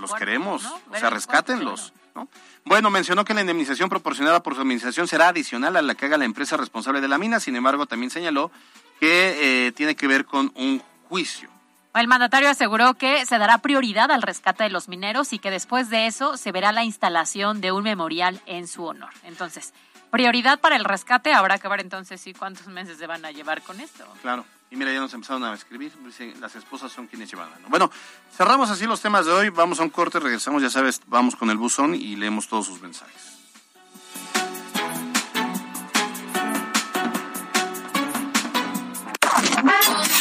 los 0.00 0.14
queremos, 0.14 0.64
o 0.64 0.96
sea, 0.98 1.10
rescátenlos. 1.10 1.92
¿No? 2.16 2.28
Bueno, 2.64 2.90
mencionó 2.90 3.24
que 3.24 3.34
la 3.34 3.42
indemnización 3.42 3.88
proporcionada 3.88 4.42
por 4.42 4.54
su 4.54 4.62
administración 4.62 5.06
será 5.06 5.28
adicional 5.28 5.76
a 5.76 5.82
la 5.82 5.94
que 5.94 6.06
haga 6.06 6.16
la 6.16 6.24
empresa 6.24 6.56
responsable 6.56 7.00
de 7.00 7.08
la 7.08 7.18
mina, 7.18 7.38
sin 7.38 7.54
embargo, 7.54 7.86
también 7.86 8.10
señaló 8.10 8.50
que 8.98 9.66
eh, 9.68 9.72
tiene 9.72 9.94
que 9.94 10.08
ver 10.08 10.24
con 10.24 10.50
un 10.56 10.82
juicio. 11.08 11.50
El 11.94 12.08
mandatario 12.08 12.50
aseguró 12.50 12.94
que 12.94 13.24
se 13.24 13.38
dará 13.38 13.58
prioridad 13.58 14.10
al 14.10 14.20
rescate 14.20 14.64
de 14.64 14.70
los 14.70 14.88
mineros 14.88 15.32
y 15.32 15.38
que 15.38 15.50
después 15.50 15.88
de 15.88 16.06
eso 16.06 16.36
se 16.36 16.52
verá 16.52 16.72
la 16.72 16.84
instalación 16.84 17.60
de 17.60 17.72
un 17.72 17.84
memorial 17.84 18.40
en 18.44 18.66
su 18.66 18.84
honor. 18.84 19.12
Entonces, 19.22 19.72
prioridad 20.10 20.60
para 20.60 20.76
el 20.76 20.84
rescate, 20.84 21.32
habrá 21.32 21.58
que 21.58 21.68
ver 21.68 21.80
entonces 21.80 22.20
sí 22.20 22.34
cuántos 22.34 22.66
meses 22.66 22.98
se 22.98 23.06
van 23.06 23.24
a 23.24 23.30
llevar 23.30 23.62
con 23.62 23.80
esto. 23.80 24.04
Claro. 24.20 24.44
Y 24.70 24.76
mira, 24.76 24.92
ya 24.92 25.00
nos 25.00 25.14
empezaron 25.14 25.44
a 25.44 25.54
escribir. 25.54 25.92
Dicen, 26.04 26.40
las 26.40 26.54
esposas 26.56 26.92
son 26.92 27.06
quienes 27.06 27.30
llevan 27.30 27.50
la 27.50 27.68
Bueno, 27.68 27.90
cerramos 28.36 28.70
así 28.70 28.86
los 28.86 29.00
temas 29.00 29.26
de 29.26 29.32
hoy. 29.32 29.50
Vamos 29.50 29.80
a 29.80 29.82
un 29.82 29.90
corte, 29.90 30.18
regresamos, 30.18 30.62
ya 30.62 30.70
sabes, 30.70 31.00
vamos 31.06 31.36
con 31.36 31.50
el 31.50 31.56
buzón 31.56 31.94
y 31.94 32.16
leemos 32.16 32.48
todos 32.48 32.66
sus 32.66 32.80
mensajes. 32.80 33.36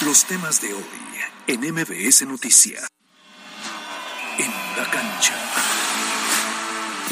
Los 0.06 0.26
temas 0.26 0.62
de 0.62 0.74
hoy 0.74 0.84
en 1.48 1.62
MBS 1.62 2.26
Noticias. 2.28 2.88
En 4.38 4.52
la 4.78 4.90
cancha. 4.90 5.85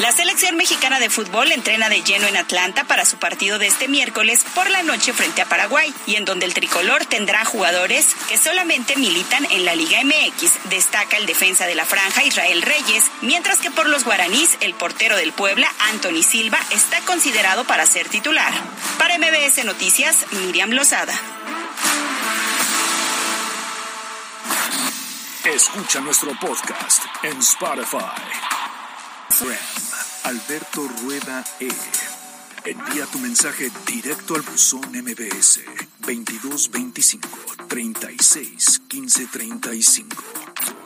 La 0.00 0.10
selección 0.10 0.56
mexicana 0.56 0.98
de 0.98 1.08
fútbol 1.08 1.52
entrena 1.52 1.88
de 1.88 2.02
lleno 2.02 2.26
en 2.26 2.36
Atlanta 2.36 2.82
para 2.82 3.04
su 3.04 3.16
partido 3.18 3.60
de 3.60 3.68
este 3.68 3.86
miércoles 3.86 4.44
por 4.52 4.68
la 4.68 4.82
noche 4.82 5.12
frente 5.12 5.40
a 5.40 5.48
Paraguay 5.48 5.94
y 6.06 6.16
en 6.16 6.24
donde 6.24 6.46
el 6.46 6.54
tricolor 6.54 7.06
tendrá 7.06 7.44
jugadores 7.44 8.08
que 8.28 8.36
solamente 8.36 8.96
militan 8.96 9.46
en 9.52 9.64
la 9.64 9.76
Liga 9.76 10.02
MX. 10.02 10.68
Destaca 10.68 11.16
el 11.16 11.26
defensa 11.26 11.66
de 11.66 11.76
la 11.76 11.86
franja 11.86 12.24
Israel 12.24 12.62
Reyes, 12.62 13.04
mientras 13.20 13.58
que 13.58 13.70
por 13.70 13.88
los 13.88 14.04
guaraníes 14.04 14.58
el 14.60 14.74
portero 14.74 15.16
del 15.16 15.32
Puebla 15.32 15.72
Anthony 15.92 16.24
Silva 16.24 16.58
está 16.70 17.00
considerado 17.02 17.64
para 17.64 17.86
ser 17.86 18.08
titular. 18.08 18.52
Para 18.98 19.16
MBS 19.18 19.64
Noticias, 19.64 20.26
Miriam 20.32 20.70
Lozada. 20.70 21.14
Escucha 25.44 26.00
nuestro 26.00 26.32
podcast 26.40 27.04
en 27.22 27.38
Spotify. 27.38 28.63
Alberto 30.24 30.88
Rueda 31.02 31.44
E. 31.60 31.68
Envía 32.64 33.06
tu 33.06 33.18
mensaje 33.18 33.70
directo 33.86 34.34
al 34.34 34.42
buzón 34.42 34.90
MBS 34.92 35.60
2225 36.00 37.28
36 37.68 38.82
15 38.88 39.26
35. 39.26 40.83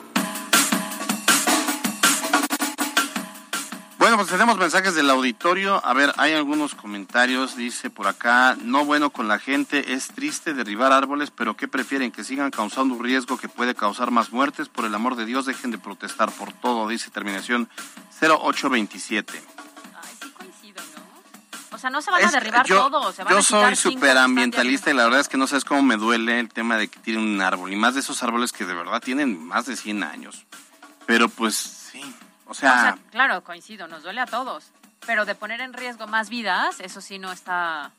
Pues 4.18 4.30
tenemos 4.30 4.58
mensajes 4.58 4.96
del 4.96 5.10
auditorio. 5.10 5.80
A 5.86 5.92
ver, 5.92 6.12
hay 6.16 6.32
algunos 6.32 6.74
comentarios. 6.74 7.54
Dice 7.56 7.88
por 7.88 8.08
acá, 8.08 8.56
no 8.60 8.84
bueno 8.84 9.10
con 9.10 9.28
la 9.28 9.38
gente, 9.38 9.92
es 9.92 10.08
triste 10.08 10.54
derribar 10.54 10.90
árboles, 10.90 11.30
pero 11.30 11.56
¿qué 11.56 11.68
prefieren? 11.68 12.10
Que 12.10 12.24
sigan 12.24 12.50
causando 12.50 12.96
un 12.96 13.04
riesgo 13.04 13.36
que 13.36 13.48
puede 13.48 13.76
causar 13.76 14.10
más 14.10 14.32
muertes. 14.32 14.68
Por 14.68 14.86
el 14.86 14.94
amor 14.96 15.14
de 15.14 15.24
Dios, 15.24 15.46
dejen 15.46 15.70
de 15.70 15.78
protestar 15.78 16.32
por 16.32 16.52
todo, 16.52 16.88
dice 16.88 17.12
terminación 17.12 17.68
0827. 18.20 19.40
Ay, 20.02 20.10
sí 20.20 20.30
coincido, 20.30 20.82
¿no? 20.96 21.76
O 21.76 21.78
sea, 21.78 21.88
no 21.88 22.02
se 22.02 22.10
van 22.10 22.24
a 22.24 22.30
derribar 22.32 22.66
yo, 22.66 22.90
todo. 22.90 23.12
Se 23.12 23.22
van 23.22 23.32
yo 23.32 23.38
a 23.38 23.42
soy 23.42 23.76
superambientalista 23.76 24.90
y 24.90 24.94
la 24.94 25.04
verdad 25.04 25.20
es 25.20 25.28
que 25.28 25.36
no 25.36 25.46
sabes 25.46 25.64
cómo 25.64 25.84
me 25.84 25.96
duele 25.96 26.40
el 26.40 26.48
tema 26.48 26.76
de 26.76 26.88
que 26.88 26.98
tiren 26.98 27.22
un 27.22 27.40
árbol. 27.40 27.72
Y 27.72 27.76
más 27.76 27.94
de 27.94 28.00
esos 28.00 28.20
árboles 28.24 28.50
que 28.50 28.64
de 28.64 28.74
verdad 28.74 29.00
tienen 29.00 29.46
más 29.46 29.66
de 29.66 29.76
100 29.76 30.02
años. 30.02 30.44
Pero 31.06 31.28
pues 31.28 31.77
o 32.48 32.52
O 32.52 32.54
sea, 32.54 32.98
claro, 33.10 33.44
coincido, 33.44 33.86
nos 33.86 34.02
duele 34.02 34.20
a 34.20 34.26
todos. 34.26 34.72
Pero 35.06 35.24
de 35.24 35.34
poner 35.36 35.60
en 35.60 35.72
riesgo 35.72 36.06
más 36.08 36.28
vidas, 36.28 36.80
eso 36.80 37.00
sí 37.00 37.18
no 37.18 37.30
está. 37.30 37.92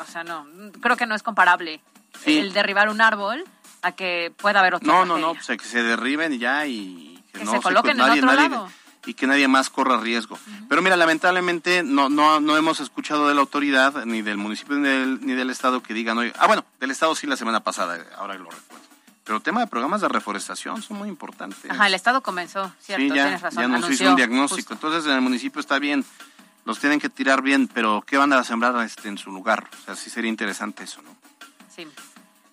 O 0.00 0.04
sea, 0.04 0.24
no. 0.24 0.46
Creo 0.80 0.96
que 0.96 1.06
no 1.06 1.14
es 1.14 1.22
comparable 1.22 1.80
Sí. 2.24 2.38
el 2.38 2.52
derribar 2.52 2.88
un 2.88 3.00
árbol 3.00 3.44
a 3.82 3.92
que 3.92 4.32
pueda 4.36 4.60
haber 4.60 4.74
otro. 4.74 4.86
no, 4.92 5.04
no, 5.06 5.16
no, 5.18 5.34
pues, 5.34 5.46
que 5.46 5.64
se 5.64 5.82
derriben 5.82 6.32
y 6.34 6.38
ya 6.38 6.66
y 6.66 7.22
que, 7.32 7.38
Que 7.38 7.44
no 7.44 7.52
se 7.52 7.60
coloquen 7.60 7.92
en 7.92 7.96
nadie, 7.98 8.20
otro 8.20 8.32
nadie- 8.32 8.48
lado. 8.50 8.68
y 9.06 9.14
que 9.14 9.26
nadie 9.26 9.48
más 9.48 9.70
corra 9.70 9.98
riesgo. 9.98 10.38
Pero 10.68 10.82
mira, 10.82 10.96
lamentablemente 10.96 11.82
no, 11.82 12.08
no, 12.10 12.40
no 12.40 12.56
hemos 12.58 12.80
escuchado 12.80 13.28
de 13.28 13.34
la 13.34 13.40
autoridad, 13.40 14.04
ni 14.04 14.20
del 14.20 14.36
municipio, 14.36 14.76
ni 14.76 14.88
del, 14.88 15.24
ni 15.26 15.32
del 15.32 15.48
Estado 15.48 15.82
que 15.82 15.94
digan, 15.94 16.18
oye, 16.18 16.32
ah, 16.38 16.46
bueno, 16.46 16.64
del 16.80 16.90
Estado 16.90 17.14
sí 17.14 17.26
la 17.26 17.36
semana 17.36 17.60
pasada, 17.60 18.04
ahora 18.18 18.34
lo 18.34 18.50
recuerdo. 18.50 18.69
Pero 19.24 19.36
el 19.36 19.42
tema 19.42 19.60
de 19.60 19.66
programas 19.66 20.00
de 20.00 20.08
reforestación 20.08 20.82
son 20.82 20.98
muy 20.98 21.08
importantes. 21.08 21.70
Ajá, 21.70 21.86
el 21.86 21.94
Estado 21.94 22.22
comenzó, 22.22 22.72
cierto, 22.80 23.02
sí, 23.02 23.08
ya, 23.08 23.24
tienes 23.24 23.40
razón. 23.42 23.62
ya 23.62 23.68
nos 23.68 23.84
anunció, 23.84 24.04
hizo 24.06 24.10
un 24.10 24.16
diagnóstico. 24.16 24.74
justo. 24.74 24.74
Entonces 24.74 25.10
en 25.10 25.16
el 25.16 25.20
municipio 25.20 25.60
está 25.60 25.78
bien, 25.78 26.04
los 26.64 26.78
tienen 26.78 27.00
que 27.00 27.08
tirar 27.08 27.42
bien, 27.42 27.68
pero 27.68 28.02
¿qué 28.06 28.16
van 28.16 28.32
a 28.32 28.42
sembrar 28.44 28.76
este, 28.84 29.08
en 29.08 29.18
su 29.18 29.30
lugar? 29.30 29.68
O 29.82 29.84
sea, 29.84 29.96
sí 29.96 30.10
sería 30.10 30.30
interesante 30.30 30.84
eso, 30.84 31.02
¿no? 31.02 31.16
Sí. 31.74 31.86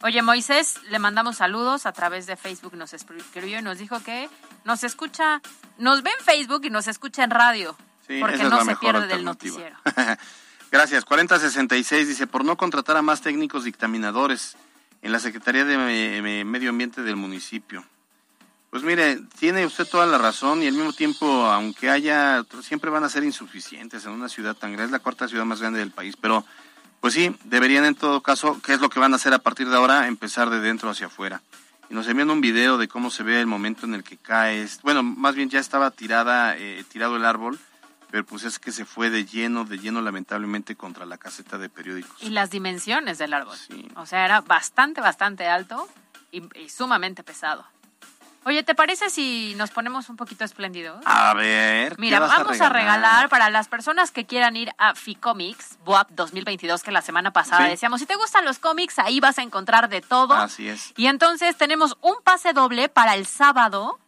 Oye, 0.04 0.22
Moisés, 0.22 0.80
le 0.90 1.00
mandamos 1.00 1.38
saludos 1.38 1.86
a 1.86 1.92
través 1.92 2.28
de 2.28 2.36
Facebook, 2.36 2.76
nos 2.76 2.94
escribió 2.94 3.60
y 3.60 3.62
nos 3.62 3.80
dijo 3.80 4.00
que 4.02 4.30
nos 4.64 4.84
escucha, 4.84 5.42
nos 5.80 6.04
ve 6.04 6.12
en 6.20 6.24
Facebook 6.24 6.66
y 6.66 6.70
nos 6.70 6.88
escucha 6.88 7.24
en 7.24 7.32
radio, 7.32 7.76
Sí, 8.08 8.20
porque 8.20 8.38
no 8.38 8.60
se 8.60 8.66
mejor 8.66 8.80
pierde 8.80 9.08
del 9.08 9.26
noticiero. 9.26 9.76
Gracias. 10.72 11.06
4066 11.06 12.08
dice, 12.08 12.28
por 12.28 12.46
no 12.46 12.58
contratar 12.58 12.98
a 12.98 13.02
más 13.02 13.22
técnicos 13.22 13.64
dictaminadores 13.64 14.56
en 15.02 15.12
la 15.12 15.20
Secretaría 15.20 15.66
de 15.66 15.78
Me- 15.78 16.22
Me- 16.22 16.44
Medio 16.46 16.70
Ambiente 16.70 17.02
del 17.04 17.16
municipio. 17.16 17.84
Pues 18.70 18.84
mire, 18.84 19.20
tiene 19.40 19.66
usted 19.66 19.88
toda 19.88 20.06
la 20.06 20.18
razón 20.18 20.62
y 20.62 20.68
al 20.68 20.74
mismo 20.74 20.92
tiempo, 20.94 21.26
aunque 21.46 21.90
haya, 21.90 22.44
siempre 22.62 22.90
van 22.90 23.04
a 23.04 23.10
ser 23.10 23.24
insuficientes 23.24 24.06
en 24.06 24.12
una 24.12 24.28
ciudad 24.28 24.56
tan 24.56 24.72
grande, 24.74 24.86
es 24.88 24.92
la 24.92 25.00
cuarta 25.00 25.28
ciudad 25.28 25.46
más 25.46 25.62
grande 25.62 25.80
del 25.80 25.92
país, 25.92 26.16
pero 26.20 26.44
pues 27.00 27.14
sí, 27.14 27.34
deberían 27.46 27.86
en 27.86 27.96
todo 27.96 28.22
caso, 28.22 28.60
¿qué 28.64 28.74
es 28.74 28.82
lo 28.82 28.90
que 28.90 29.00
van 29.00 29.14
a 29.14 29.16
hacer 29.16 29.34
a 29.34 29.40
partir 29.40 29.70
de 29.70 29.76
ahora? 29.78 30.08
Empezar 30.08 30.50
de 30.50 30.60
dentro 30.60 30.90
hacia 30.90 31.08
afuera. 31.08 31.42
Y 31.90 31.94
nos 31.94 32.08
envían 32.08 32.30
un 32.30 32.42
video 32.42 32.78
de 32.78 32.90
cómo 32.90 33.10
se 33.10 33.24
ve 33.24 33.40
el 33.40 33.48
momento 33.48 33.86
en 33.86 33.94
el 33.94 34.04
que 34.04 34.18
cae, 34.18 34.68
bueno, 34.84 35.02
más 35.02 35.36
bien 35.36 35.50
ya 35.50 35.60
estaba 35.60 35.90
tirada, 35.92 36.58
eh, 36.58 36.84
tirado 36.92 37.16
el 37.16 37.24
árbol, 37.24 37.58
pero 38.10 38.26
pues 38.26 38.44
es 38.44 38.60
que 38.60 38.72
se 38.72 38.86
fue 38.86 39.10
de 39.10 39.26
lleno, 39.26 39.66
de 39.66 39.78
lleno 39.80 40.02
lamentablemente 40.02 40.76
contra 40.76 41.06
la 41.06 41.18
caseta 41.18 41.58
de 41.58 41.70
periódicos. 41.70 42.22
Y 42.22 42.30
las 42.30 42.50
dimensiones 42.50 43.18
del 43.18 43.34
árbol. 43.34 43.58
O 43.96 44.06
sea, 44.06 44.26
era 44.26 44.42
bastante, 44.42 45.02
bastante 45.02 45.48
alto 45.48 45.88
y, 46.32 46.44
y 46.60 46.70
sumamente 46.70 47.24
pesado. 47.24 47.66
Oye, 48.46 48.64
¿te 48.64 48.76
parece 48.76 49.10
si 49.10 49.56
nos 49.58 49.72
ponemos 49.72 50.08
un 50.08 50.16
poquito 50.16 50.46
espléndidos? 50.46 51.02
A 51.06 51.34
ver, 51.34 51.98
¿qué 51.98 52.02
Mira, 52.02 52.22
vamos 52.22 52.62
a 52.62 52.70
regalar? 52.70 53.28
para 53.28 53.50
las 53.50 53.68
personas 53.68 54.12
que 54.12 54.26
quieran 54.26 54.56
ir 54.56 54.72
a 54.78 54.96
Ficomics, 54.96 55.78
BOAP 55.84 56.12
2022, 56.12 56.82
que 56.82 56.92
la 56.94 57.02
semana 57.02 57.32
pasada 57.34 57.66
Sí. 57.66 57.72
decíamos, 57.72 58.00
si 58.00 58.06
te 58.06 58.16
gustan 58.16 58.46
los 58.46 58.58
cómics, 58.60 59.00
ahí 59.00 59.20
vas 59.20 59.38
a 59.38 59.42
encontrar 59.42 59.90
de 59.90 60.00
todo. 60.00 60.34
Así 60.34 60.70
es. 60.70 60.94
Y 60.96 61.08
entonces 61.08 61.58
tenemos 61.58 61.98
un 62.00 62.16
pase 62.24 62.54
doble 62.54 62.88
para 62.88 63.16
el 63.16 63.26
sábado 63.26 64.00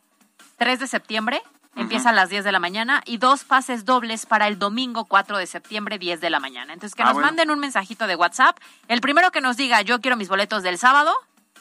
3 0.58 0.80
de 0.80 0.88
septiembre, 0.88 1.42
empieza 1.76 2.10
a 2.10 2.14
las 2.14 2.30
10 2.30 2.44
de 2.44 2.52
la 2.52 2.60
mañana, 2.60 3.02
y 3.06 3.18
dos 3.18 3.44
pases 3.44 3.86
dobles 3.86 4.26
para 4.26 4.48
el 4.48 4.60
domingo 4.60 5.06
4 5.06 5.38
de 5.38 5.48
septiembre, 5.48 5.98
10 5.98 6.20
de 6.22 6.30
la 6.30 6.40
mañana. 6.40 6.74
Entonces, 6.74 6.96
que 6.96 7.04
Ah, 7.04 7.06
nos 7.06 7.14
bueno. 7.14 7.28
manden 7.28 7.52
un 7.52 7.60
mensajito 7.60 8.08
de 8.08 8.16
WhatsApp. 8.16 8.58
El 8.88 9.02
primero 9.02 9.32
que 9.32 9.42
nos 9.42 9.58
diga, 9.58 9.82
yo 9.82 10.02
quiero 10.02 10.18
mis 10.18 10.28
boletos 10.30 10.64
del 10.64 10.78
sábado, 10.78 11.14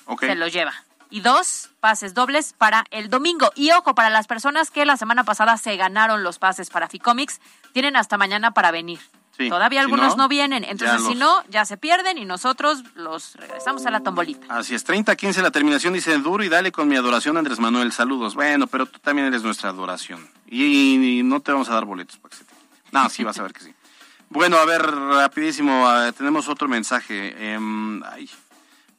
Ok. 0.06 0.20
se 0.20 0.34
los 0.34 0.52
lleva. 0.52 0.72
Y 1.10 1.20
dos 1.20 1.70
pases 1.80 2.12
dobles 2.12 2.52
para 2.52 2.84
el 2.90 3.08
domingo. 3.08 3.50
Y 3.54 3.70
ojo, 3.70 3.94
para 3.94 4.10
las 4.10 4.26
personas 4.26 4.70
que 4.70 4.84
la 4.84 4.96
semana 4.98 5.24
pasada 5.24 5.56
se 5.56 5.74
ganaron 5.76 6.22
los 6.22 6.38
pases 6.38 6.68
para 6.68 6.88
Ficomics, 6.88 7.40
tienen 7.72 7.96
hasta 7.96 8.18
mañana 8.18 8.50
para 8.50 8.70
venir. 8.70 9.00
Sí, 9.38 9.48
Todavía 9.48 9.80
si 9.80 9.84
algunos 9.84 10.16
no, 10.16 10.24
no, 10.24 10.28
vienen. 10.28 10.64
Entonces, 10.64 10.98
ya 10.98 10.98
si 10.98 11.14
los- 11.14 11.16
no, 11.16 11.44
ya 11.48 11.64
se 11.64 11.76
pierden 11.76 12.18
y 12.18 12.24
nosotros 12.24 12.82
los 12.96 13.36
regresamos 13.36 13.86
a 13.86 13.90
la 13.92 14.00
tombolita. 14.00 14.46
Así 14.48 14.74
es, 14.74 14.84
30-15 14.84 15.40
la 15.42 15.52
terminación 15.52 15.92
dice 15.94 16.18
duro 16.18 16.42
y 16.42 16.48
dale 16.48 16.72
con 16.72 16.88
mi 16.88 16.96
adoración 16.96 17.36
Andrés 17.36 17.60
Manuel, 17.60 17.92
saludos. 17.92 18.34
Bueno, 18.34 18.66
pero 18.66 18.86
tú 18.86 18.98
también 18.98 19.28
eres 19.28 19.44
nuestra 19.44 19.70
adoración. 19.70 20.28
Y, 20.48 21.20
y 21.20 21.22
no 21.22 21.38
te 21.40 21.52
vamos 21.52 21.68
a 21.68 21.74
dar 21.74 21.84
boletos 21.84 22.16
para 22.18 22.30
que 22.30 22.36
se 22.38 22.44
te. 22.44 22.54
No, 22.90 23.08
sí, 23.08 23.22
vas 23.22 23.38
a 23.38 23.42
ver 23.44 23.52
que 23.52 23.60
sí. 23.60 23.72
Bueno, 24.30 24.58
a 24.58 24.64
ver, 24.66 24.82
rapidísimo, 24.84 25.88
eh, 26.02 26.12
tenemos 26.12 26.48
otro 26.48 26.68
mensaje. 26.68 27.54
Em, 27.54 28.02
ay. 28.02 28.28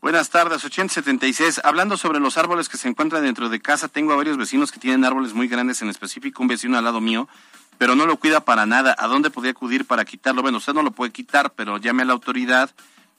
Buenas 0.02 0.30
tardes, 0.30 0.64
8076. 0.64 1.62
Hablando 1.66 1.98
sobre 1.98 2.20
los 2.22 2.38
árboles 2.38 2.70
que 2.70 2.78
se 2.78 2.88
encuentran 2.88 3.22
dentro 3.24 3.50
de 3.50 3.60
casa, 3.60 3.90
tengo 3.90 4.14
a 4.14 4.16
varios 4.16 4.38
vecinos 4.38 4.72
que 4.72 4.80
tienen 4.80 5.04
árboles 5.04 5.34
muy 5.34 5.48
grandes, 5.50 5.82
en 5.82 5.90
específico 5.90 6.42
un 6.42 6.48
vecino 6.48 6.78
al 6.78 6.86
lado 6.86 7.02
mío, 7.02 7.28
pero 7.80 7.96
no 7.96 8.06
lo 8.06 8.18
cuida 8.18 8.42
para 8.46 8.68
nada. 8.68 8.96
¿A 9.00 9.08
dónde 9.08 9.32
podría 9.32 9.52
acudir 9.54 9.86
para 9.86 10.06
quitarlo? 10.06 10.44
Bueno, 10.44 10.60
usted 10.60 10.74
no 10.74 10.84
lo 10.84 10.92
puede 10.92 11.12
quitar, 11.12 11.52
pero 11.54 11.78
llame 11.80 12.04
a 12.04 12.06
la 12.06 12.14
autoridad 12.14 12.70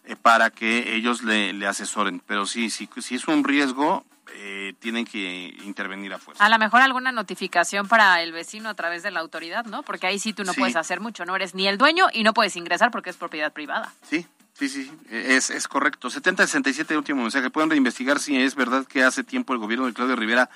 eh, 0.05 0.15
para 0.15 0.51
que 0.51 0.95
ellos 0.95 1.25
le, 1.25 1.53
le 1.53 1.67
asesoren. 1.67 2.23
Pero 2.25 2.47
sí, 2.47 2.71
sí, 2.71 2.89
si 3.01 3.17
es 3.17 3.27
un 3.27 3.43
riesgo, 3.43 4.05
eh, 4.35 4.75
tienen 4.79 5.05
que 5.07 5.55
intervenir 5.65 6.13
a 6.15 6.19
fuerza. 6.19 6.45
A 6.45 6.49
lo 6.49 6.59
mejor 6.59 6.83
alguna 6.83 7.11
notificación 7.11 7.89
para 7.89 8.23
el 8.23 8.31
vecino 8.33 8.69
a 8.69 8.75
través 8.75 9.03
de 9.03 9.11
la 9.11 9.19
autoridad, 9.21 9.65
¿no? 9.65 9.83
Porque 9.83 10.07
ahí 10.07 10.19
sí 10.21 10.33
tú 10.33 10.45
no 10.45 10.53
Sí. 10.53 10.61
puedes 10.61 10.77
hacer 10.77 11.01
mucho, 11.01 11.25
no 11.25 11.35
eres 11.35 11.55
ni 11.55 11.67
el 11.67 11.79
dueño 11.79 12.07
y 12.13 12.23
no 12.23 12.33
puedes 12.35 12.55
ingresar 12.55 12.91
porque 12.93 13.11
es 13.11 13.17
propiedad 13.17 13.53
privada. 13.53 13.93
Sí, 14.09 14.27
sí, 14.55 14.69
sí, 14.69 14.93
es, 15.11 15.51
es 15.51 15.67
correcto. 15.69 16.11
7067, 16.11 16.97
último 16.97 17.23
mensaje. 17.23 17.51
Pueden 17.51 17.71
reinvestigar 17.71 18.21
si 18.21 18.37
es 18.37 18.55
verdad 18.55 18.87
que 18.87 19.03
hace 19.03 19.25
tiempo 19.25 19.53
el 19.55 19.59
gobierno 19.59 19.87
de 19.87 19.95
Claudio 19.95 20.17
Rivera 20.17 20.49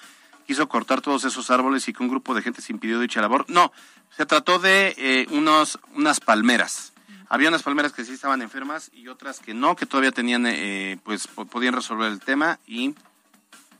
quiso 0.47 0.68
cortar 0.68 1.01
todos 1.01 1.24
esos 1.24 1.51
árboles 1.51 1.88
y 1.88 1.92
que 1.92 2.03
un 2.03 2.09
grupo 2.09 2.34
de 2.34 2.42
gente 2.42 2.61
se 2.62 2.72
impidió 2.72 2.99
dicha 3.01 3.20
labor. 3.20 3.45
No, 3.49 3.72
se 4.16 4.26
trató 4.26 4.59
de 4.59 4.95
eh, 4.97 5.26
unos, 5.30 5.78
unas 5.95 6.20
palmeras. 6.20 6.92
Había 7.28 7.49
unas 7.49 7.62
palmeras 7.62 7.92
que 7.92 8.05
sí 8.05 8.12
estaban 8.12 8.42
enfermas 8.42 8.90
y 8.92 9.09
otras 9.09 9.40
que 9.40 9.55
no, 9.55 9.74
que 9.76 9.86
todavía 9.86 10.12
tenían, 10.12 10.47
eh, 10.47 10.99
pues 11.03 11.26
po- 11.26 11.47
podían 11.47 11.74
resolver 11.74 12.11
el 12.12 12.20
tema 12.20 12.59
y 12.66 12.95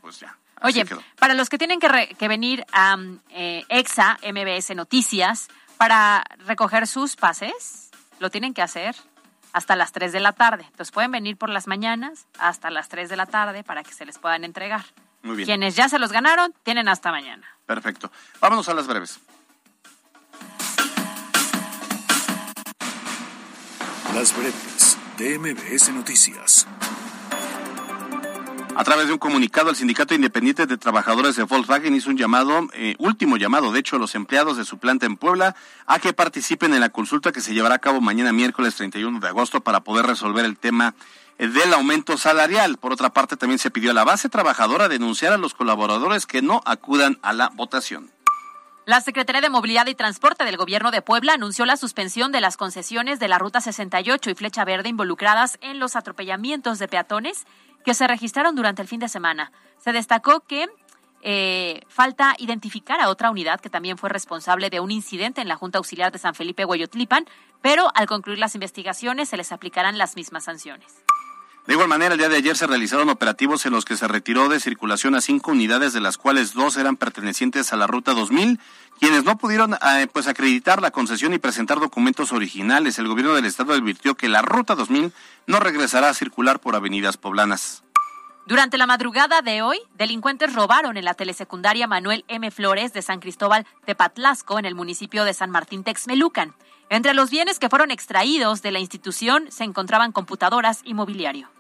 pues 0.01 0.19
ya. 0.21 0.37
Oye, 0.63 0.85
quedó. 0.85 1.03
para 1.19 1.35
los 1.35 1.49
que 1.51 1.59
tienen 1.59 1.79
que, 1.79 1.89
re- 1.89 2.09
que 2.19 2.27
venir 2.29 2.65
a 2.73 2.97
eh, 3.31 3.65
EXA, 3.69 4.19
MBS 4.23 4.75
Noticias, 4.75 5.49
para 5.77 6.25
recoger 6.47 6.87
sus 6.87 7.17
pases, 7.17 7.91
lo 8.19 8.31
tienen 8.31 8.55
que 8.55 8.63
hacer 8.63 8.97
hasta 9.53 9.77
las 9.77 9.93
3 9.93 10.11
de 10.13 10.21
la 10.21 10.33
tarde. 10.33 10.65
Entonces 10.65 10.91
pueden 10.91 11.11
venir 11.13 11.37
por 11.37 11.49
las 11.51 11.67
mañanas 11.67 12.27
hasta 12.39 12.71
las 12.71 12.89
3 12.89 13.09
de 13.09 13.17
la 13.17 13.27
tarde 13.27 13.63
para 13.63 13.83
que 13.85 13.93
se 13.93 14.05
les 14.07 14.19
puedan 14.19 14.43
entregar. 14.45 14.85
Muy 15.25 15.37
bien. 15.37 15.47
Quienes 15.47 15.75
ya 15.75 15.89
se 15.89 15.99
los 15.99 16.13
ganaron, 16.13 16.55
tienen 16.63 16.87
hasta 16.87 17.11
mañana. 17.11 17.47
Perfecto. 17.67 18.13
Vámonos 18.41 18.69
a 18.69 18.75
las 18.75 18.87
breves. 18.87 19.19
Las 24.15 24.37
breves 24.37 24.99
de 25.19 25.39
MBS 25.39 25.93
Noticias. 25.93 26.67
A 28.77 28.83
través 28.83 29.07
de 29.07 29.13
un 29.13 29.19
comunicado, 29.19 29.71
el 29.71 29.77
Sindicato 29.77 30.15
Independiente 30.15 30.67
de 30.67 30.77
Trabajadores 30.77 31.37
de 31.37 31.45
Volkswagen 31.45 31.95
hizo 31.95 32.11
un 32.11 32.17
llamado, 32.17 32.69
eh, 32.73 32.97
último 32.99 33.37
llamado, 33.37 33.71
de 33.71 33.79
hecho, 33.79 33.97
a 33.97 33.99
los 34.01 34.17
empleados 34.17 34.57
de 34.57 34.65
su 34.65 34.79
planta 34.79 35.07
en 35.07 35.17
Puebla 35.17 35.55
a 35.87 36.01
que 36.01 36.13
participen 36.13 36.75
en 36.75 36.81
la 36.81 36.89
consulta 36.89 37.31
que 37.31 37.41
se 37.41 37.55
llevará 37.55 37.77
a 37.77 37.79
cabo 37.79 38.01
mañana 38.01 38.33
miércoles 38.33 38.75
31 38.75 39.21
de 39.21 39.29
agosto 39.29 39.61
para 39.61 39.81
poder 39.81 40.07
resolver 40.07 40.45
el 40.45 40.57
tema 40.57 40.95
del 41.39 41.73
aumento 41.75 42.17
salarial. 42.17 42.79
Por 42.79 42.93
otra 42.93 43.11
parte, 43.11 43.37
también 43.37 43.59
se 43.59 43.71
pidió 43.71 43.91
a 43.91 43.95
la 43.95 44.05
base 44.05 44.29
trabajadora 44.29 44.89
denunciar 44.89 45.33
a 45.33 45.39
los 45.39 45.55
colaboradores 45.55 46.27
que 46.27 46.43
no 46.43 46.63
acudan 46.65 47.19
a 47.23 47.33
la 47.33 47.49
votación. 47.51 48.13
La 48.87 49.01
Secretaría 49.01 49.41
de 49.41 49.49
Movilidad 49.49 49.87
y 49.87 49.95
Transporte 49.95 50.45
del 50.45 50.59
Gobierno 50.59 50.91
de 50.91 51.01
Puebla 51.01 51.33
anunció 51.33 51.65
la 51.65 51.79
suspensión 51.79 52.33
de 52.33 52.43
las 52.43 52.59
concesiones 52.59 53.19
de 53.19 53.29
la 53.29 53.39
Ruta 53.39 53.63
68 53.63 54.31
y 54.31 54.35
Flecha 54.35 54.65
Verde 54.67 54.91
involucradas 54.91 55.57
en 55.63 55.79
los 55.79 55.97
atropellamientos 55.97 56.79
de 56.79 56.89
peatones 56.89 57.47
que 57.83 57.95
se 57.95 58.07
registraron 58.07 58.55
durante 58.55 58.83
el 58.83 58.89
fin 58.89 59.01
de 59.01 59.09
semana. 59.09 59.53
Se 59.79 59.93
destacó 59.93 60.41
que 60.41 60.69
eh, 61.23 61.81
falta 61.89 62.35
identificar 62.37 63.01
a 63.01 63.09
otra 63.09 63.31
unidad 63.31 63.59
que 63.59 63.71
también 63.71 63.97
fue 63.97 64.11
responsable 64.11 64.69
de 64.69 64.81
un 64.81 64.91
incidente 64.91 65.41
en 65.41 65.49
la 65.49 65.57
Junta 65.57 65.79
Auxiliar 65.79 66.13
de 66.13 66.19
San 66.19 66.35
Felipe 66.35 66.67
Hueyotlipan, 66.67 67.25
pero 67.63 67.91
al 67.95 68.07
concluir 68.07 68.39
las 68.39 68.55
investigaciones 68.55 69.31
se 69.31 69.39
les 69.39 69.51
aplicarán 69.51 69.97
las 69.97 70.17
mismas 70.17 70.45
sanciones. 70.45 71.03
De 71.67 71.73
igual 71.73 71.89
manera, 71.89 72.13
el 72.13 72.19
día 72.19 72.29
de 72.29 72.37
ayer 72.37 72.57
se 72.59 72.67
realizaron 72.67 73.09
operativos 73.09 73.65
en 73.65 73.73
los 73.73 73.87
que 73.87 73.97
se 73.97 74.07
retiró 74.07 74.51
de 74.51 74.61
circulación 74.61 75.15
a 75.15 75.23
cinco 75.23 75.53
unidades, 75.53 75.95
de 75.95 76.01
las 76.01 76.19
cuales 76.19 76.53
dos 76.53 76.77
eran 76.77 76.97
pertenecientes 76.97 77.73
a 77.73 77.77
la 77.77 77.87
Ruta 77.87 78.13
2000, 78.13 78.61
quienes 79.01 79.25
no 79.25 79.39
pudieron 79.39 79.73
eh, 79.73 80.07
pues 80.13 80.27
acreditar 80.27 80.83
la 80.83 80.91
concesión 80.91 81.33
y 81.33 81.39
presentar 81.39 81.81
documentos 81.81 82.33
originales. 82.33 82.99
El 82.99 83.09
gobierno 83.09 83.35
del 83.35 83.47
estado 83.47 83.73
advirtió 83.73 84.15
que 84.15 84.29
la 84.29 84.43
Ruta 84.43 84.75
2000 84.75 85.11
no 85.47 85.59
regresará 85.59 86.11
a 86.11 86.15
circular 86.15 86.61
por 86.61 86.77
avenidas 86.77 87.17
poblanas. 87.17 87.83
Durante 88.47 88.77
la 88.77 88.87
madrugada 88.87 89.41
de 89.41 89.63
hoy, 89.63 89.79
delincuentes 89.95 90.53
robaron 90.53 90.99
en 90.99 91.07
la 91.07 91.15
telesecundaria 91.15 91.87
Manuel 91.87 92.27
M. 92.29 92.51
Flores 92.51 92.93
de 92.93 93.01
San 93.01 93.21
Cristóbal 93.21 93.67
de 93.87 93.95
Patlasco, 93.95 94.59
en 94.59 94.67
el 94.67 94.75
municipio 94.75 95.25
de 95.25 95.33
San 95.33 95.49
Martín 95.49 95.83
Texmelucan. 95.83 96.55
Entre 96.91 97.15
los 97.15 97.31
bienes 97.31 97.59
que 97.59 97.71
fueron 97.71 97.91
extraídos 97.91 98.61
de 98.61 98.71
la 98.71 98.81
institución 98.81 99.51
se 99.51 99.65
encontraban 99.65 100.13
computadoras 100.13 100.83
y 100.85 100.93
mobiliario. 100.93 101.54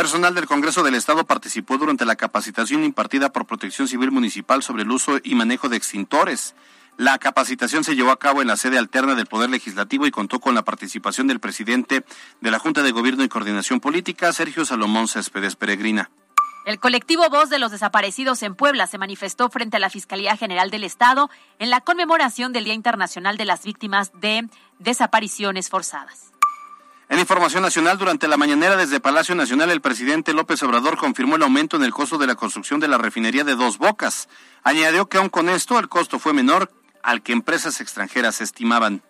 Personal 0.00 0.34
del 0.34 0.46
Congreso 0.46 0.82
del 0.82 0.94
Estado 0.94 1.26
participó 1.26 1.76
durante 1.76 2.06
la 2.06 2.16
capacitación 2.16 2.84
impartida 2.84 3.32
por 3.34 3.44
Protección 3.44 3.86
Civil 3.86 4.10
Municipal 4.10 4.62
sobre 4.62 4.84
el 4.84 4.90
uso 4.90 5.18
y 5.22 5.34
manejo 5.34 5.68
de 5.68 5.76
extintores. 5.76 6.54
La 6.96 7.18
capacitación 7.18 7.84
se 7.84 7.94
llevó 7.94 8.10
a 8.10 8.18
cabo 8.18 8.40
en 8.40 8.48
la 8.48 8.56
sede 8.56 8.78
alterna 8.78 9.14
del 9.14 9.26
Poder 9.26 9.50
Legislativo 9.50 10.06
y 10.06 10.10
contó 10.10 10.40
con 10.40 10.54
la 10.54 10.62
participación 10.62 11.26
del 11.26 11.38
presidente 11.38 12.02
de 12.40 12.50
la 12.50 12.58
Junta 12.58 12.82
de 12.82 12.92
Gobierno 12.92 13.24
y 13.24 13.28
Coordinación 13.28 13.80
Política, 13.80 14.32
Sergio 14.32 14.64
Salomón 14.64 15.06
Céspedes 15.06 15.54
Peregrina. 15.54 16.10
El 16.64 16.80
colectivo 16.80 17.28
Voz 17.28 17.50
de 17.50 17.58
los 17.58 17.70
Desaparecidos 17.70 18.42
en 18.42 18.54
Puebla 18.54 18.86
se 18.86 18.96
manifestó 18.96 19.50
frente 19.50 19.76
a 19.76 19.80
la 19.80 19.90
Fiscalía 19.90 20.34
General 20.34 20.70
del 20.70 20.84
Estado 20.84 21.28
en 21.58 21.68
la 21.68 21.82
conmemoración 21.82 22.54
del 22.54 22.64
Día 22.64 22.72
Internacional 22.72 23.36
de 23.36 23.44
las 23.44 23.64
Víctimas 23.64 24.12
de 24.14 24.48
Desapariciones 24.78 25.68
Forzadas. 25.68 26.30
En 27.10 27.18
información 27.18 27.64
nacional, 27.64 27.98
durante 27.98 28.28
la 28.28 28.36
mañanera 28.36 28.76
desde 28.76 29.00
Palacio 29.00 29.34
Nacional, 29.34 29.68
el 29.72 29.80
presidente 29.80 30.32
López 30.32 30.62
Obrador 30.62 30.96
confirmó 30.96 31.34
el 31.34 31.42
aumento 31.42 31.76
en 31.76 31.82
el 31.82 31.92
costo 31.92 32.18
de 32.18 32.28
la 32.28 32.36
construcción 32.36 32.78
de 32.78 32.86
la 32.86 32.98
refinería 32.98 33.42
de 33.42 33.56
Dos 33.56 33.78
Bocas. 33.78 34.28
Añadió 34.62 35.08
que 35.08 35.18
aún 35.18 35.28
con 35.28 35.48
esto 35.48 35.76
el 35.80 35.88
costo 35.88 36.20
fue 36.20 36.32
menor 36.32 36.70
al 37.02 37.22
que 37.22 37.32
empresas 37.32 37.80
extranjeras 37.80 38.40
estimaban. 38.40 39.02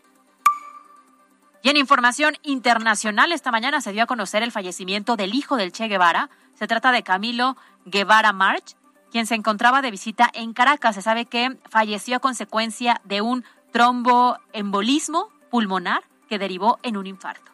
Y 1.63 1.69
en 1.69 1.77
información 1.77 2.39
internacional, 2.43 3.33
esta 3.33 3.51
mañana 3.51 3.83
se 3.83 3.93
dio 3.93 4.05
a 4.05 4.07
conocer 4.07 4.43
el 4.43 4.51
fallecimiento 4.51 5.17
del 5.17 5.35
hijo 5.35 5.57
del 5.57 5.71
Che 5.71 5.87
Guevara. 5.87 6.31
Se 6.59 6.67
trata 6.67 6.93
de 6.93 7.03
Camilo 7.03 7.59
Guevara 7.85 8.33
March, 8.33 8.77
quien 9.13 9.27
se 9.27 9.35
encontraba 9.35 9.83
de 9.83 9.91
visita 9.91 10.31
en 10.33 10.55
Caracas. 10.55 10.95
Se 10.95 11.03
sabe 11.03 11.27
que 11.27 11.59
falleció 11.69 12.17
a 12.17 12.21
consecuencia 12.21 13.03
de 13.05 13.21
un 13.21 13.45
tromboembolismo 13.73 15.29
pulmonar 15.51 16.03
que 16.31 16.39
derivó 16.39 16.79
en 16.83 16.97
un 16.97 17.07
infarto. 17.07 17.51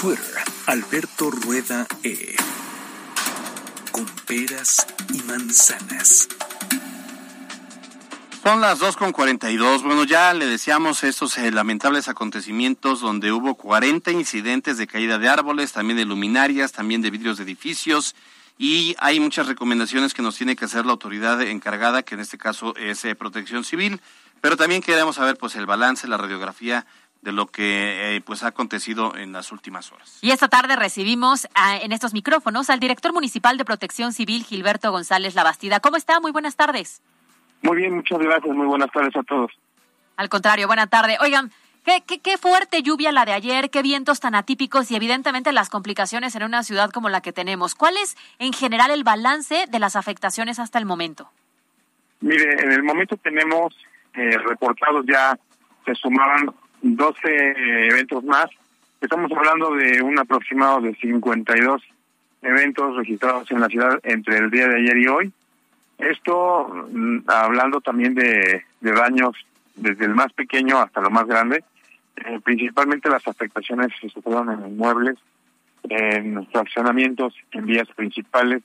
Twitter, 0.00 0.36
Alberto 0.66 1.30
Rueda 1.30 1.86
E. 2.02 2.36
Con 3.90 4.04
peras 4.26 4.86
y 5.14 5.22
manzanas. 5.22 6.28
Son 8.42 8.60
las 8.60 8.78
dos 8.78 8.96
con 8.98 9.12
dos. 9.12 9.82
Bueno, 9.82 10.04
ya 10.04 10.34
le 10.34 10.44
decíamos 10.44 11.02
estos 11.02 11.38
eh, 11.38 11.50
lamentables 11.50 12.08
acontecimientos 12.08 13.00
donde 13.00 13.32
hubo 13.32 13.54
40 13.54 14.10
incidentes 14.10 14.76
de 14.76 14.86
caída 14.86 15.18
de 15.18 15.30
árboles, 15.30 15.72
también 15.72 15.96
de 15.96 16.04
luminarias, 16.04 16.72
también 16.72 17.00
de 17.00 17.10
vidrios 17.10 17.38
de 17.38 17.44
edificios. 17.44 18.14
Y 18.58 18.96
hay 18.98 19.18
muchas 19.18 19.46
recomendaciones 19.46 20.12
que 20.12 20.20
nos 20.20 20.36
tiene 20.36 20.56
que 20.56 20.66
hacer 20.66 20.84
la 20.84 20.92
autoridad 20.92 21.40
encargada, 21.40 22.02
que 22.02 22.16
en 22.16 22.20
este 22.20 22.36
caso 22.36 22.76
es 22.76 23.02
eh, 23.06 23.14
Protección 23.14 23.64
Civil. 23.64 24.00
Pero 24.42 24.58
también 24.58 24.82
queremos 24.82 25.16
saber 25.16 25.38
pues 25.38 25.56
el 25.56 25.64
balance, 25.64 26.06
la 26.06 26.18
radiografía 26.18 26.84
de 27.26 27.32
lo 27.32 27.48
que 27.48 28.14
eh, 28.14 28.20
pues 28.20 28.44
ha 28.44 28.46
acontecido 28.46 29.16
en 29.16 29.32
las 29.32 29.50
últimas 29.50 29.90
horas. 29.90 30.20
Y 30.22 30.30
esta 30.30 30.46
tarde 30.46 30.76
recibimos 30.76 31.48
en 31.82 31.90
estos 31.90 32.12
micrófonos 32.12 32.70
al 32.70 32.78
director 32.78 33.12
municipal 33.12 33.58
de 33.58 33.64
Protección 33.64 34.12
Civil, 34.12 34.44
Gilberto 34.44 34.92
González 34.92 35.34
Labastida. 35.34 35.80
¿Cómo 35.80 35.96
está? 35.96 36.20
Muy 36.20 36.30
buenas 36.30 36.54
tardes. 36.54 37.02
Muy 37.62 37.78
bien, 37.78 37.96
muchas 37.96 38.20
gracias. 38.20 38.54
Muy 38.54 38.68
buenas 38.68 38.92
tardes 38.92 39.16
a 39.16 39.24
todos. 39.24 39.50
Al 40.16 40.28
contrario, 40.28 40.68
buena 40.68 40.86
tarde. 40.86 41.18
Oigan, 41.20 41.50
qué, 41.84 42.04
qué, 42.06 42.20
qué 42.20 42.38
fuerte 42.38 42.82
lluvia 42.82 43.10
la 43.10 43.24
de 43.24 43.32
ayer, 43.32 43.70
qué 43.70 43.82
vientos 43.82 44.20
tan 44.20 44.36
atípicos 44.36 44.92
y 44.92 44.94
evidentemente 44.94 45.50
las 45.50 45.68
complicaciones 45.68 46.36
en 46.36 46.44
una 46.44 46.62
ciudad 46.62 46.90
como 46.90 47.08
la 47.08 47.22
que 47.22 47.32
tenemos. 47.32 47.74
¿Cuál 47.74 47.96
es 47.96 48.16
en 48.38 48.52
general 48.52 48.92
el 48.92 49.02
balance 49.02 49.64
de 49.68 49.78
las 49.80 49.96
afectaciones 49.96 50.60
hasta 50.60 50.78
el 50.78 50.86
momento? 50.86 51.28
Mire, 52.20 52.52
en 52.62 52.70
el 52.70 52.84
momento 52.84 53.16
tenemos 53.16 53.74
eh, 54.14 54.38
reportados 54.38 55.04
ya, 55.08 55.36
se 55.84 55.94
sumaban 55.96 56.54
12 56.82 57.88
eventos 57.88 58.24
más. 58.24 58.46
Estamos 59.00 59.30
hablando 59.32 59.74
de 59.74 60.02
un 60.02 60.18
aproximado 60.18 60.80
de 60.80 60.94
52 60.94 61.82
eventos 62.42 62.96
registrados 62.96 63.50
en 63.50 63.60
la 63.60 63.68
ciudad 63.68 63.98
entre 64.02 64.38
el 64.38 64.50
día 64.50 64.68
de 64.68 64.76
ayer 64.76 64.96
y 64.98 65.06
hoy. 65.08 65.32
Esto 65.98 66.86
mm, 66.90 67.18
hablando 67.26 67.80
también 67.80 68.14
de, 68.14 68.64
daños 68.80 69.34
desde 69.74 70.04
el 70.04 70.14
más 70.14 70.32
pequeño 70.32 70.78
hasta 70.78 71.00
lo 71.00 71.10
más 71.10 71.26
grande. 71.26 71.64
Eh, 72.16 72.40
principalmente 72.42 73.10
las 73.10 73.26
afectaciones 73.26 73.92
se 74.00 74.08
sufrieron 74.08 74.50
en 74.50 74.70
inmuebles, 74.70 75.16
en 75.88 76.46
fraccionamientos, 76.46 77.34
en 77.52 77.66
vías 77.66 77.88
principales, 77.94 78.62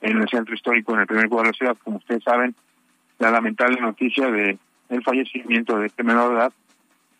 en 0.00 0.20
el 0.20 0.28
centro 0.28 0.54
histórico, 0.54 0.94
en 0.94 1.00
el 1.00 1.06
primer 1.06 1.28
cuadro 1.28 1.44
de 1.44 1.52
la 1.52 1.56
ciudad. 1.56 1.76
Como 1.82 1.98
ustedes 1.98 2.22
saben, 2.22 2.54
la 3.18 3.30
lamentable 3.30 3.80
noticia 3.80 4.30
de 4.30 4.58
el 4.88 5.02
fallecimiento 5.02 5.78
de 5.78 5.86
este 5.86 6.02
menor 6.02 6.30
de 6.30 6.36
edad 6.36 6.52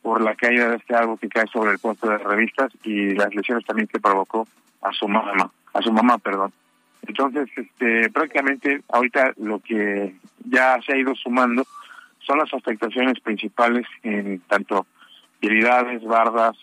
por 0.07 0.21
la 0.21 0.37
caída 0.37 0.69
de 0.69 0.77
este 0.77 0.95
árbol 0.95 1.19
que 1.19 1.29
cae 1.29 1.49
sobre 1.49 1.73
el 1.73 1.81
puesto 1.81 2.09
de 2.09 2.19
revistas 2.19 2.71
y 2.85 3.13
las 3.15 3.35
lesiones 3.35 3.65
también 3.67 3.89
que 3.89 3.99
provocó 3.99 4.47
a 4.81 4.93
su 4.93 5.09
mamá, 5.09 5.51
a 5.75 5.83
su 5.83 5.93
mamá, 5.93 6.17
perdón. 6.19 6.53
Entonces, 7.09 7.49
este, 7.57 8.09
prácticamente 8.11 8.83
ahorita 8.89 9.33
lo 9.39 9.59
que 9.59 10.15
ya 10.49 10.79
se 10.87 10.93
ha 10.93 10.97
ido 10.97 11.13
sumando 11.17 11.67
son 12.21 12.39
las 12.39 12.55
afectaciones 12.55 13.19
principales 13.19 13.85
en 14.05 14.39
tanto 14.43 14.87
vialidades, 15.41 16.05
bardas, 16.05 16.57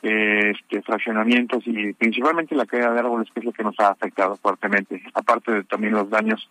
este, 0.00 0.80
fraccionamientos 0.82 1.66
y 1.66 1.92
principalmente 1.94 2.54
la 2.54 2.66
caída 2.66 2.92
de 2.92 3.00
árboles 3.00 3.28
que 3.34 3.40
es 3.40 3.46
lo 3.46 3.52
que 3.52 3.64
nos 3.64 3.80
ha 3.80 3.88
afectado 3.88 4.36
fuertemente, 4.36 5.02
aparte 5.14 5.50
de 5.50 5.64
también 5.64 5.94
los 5.94 6.08
daños 6.08 6.48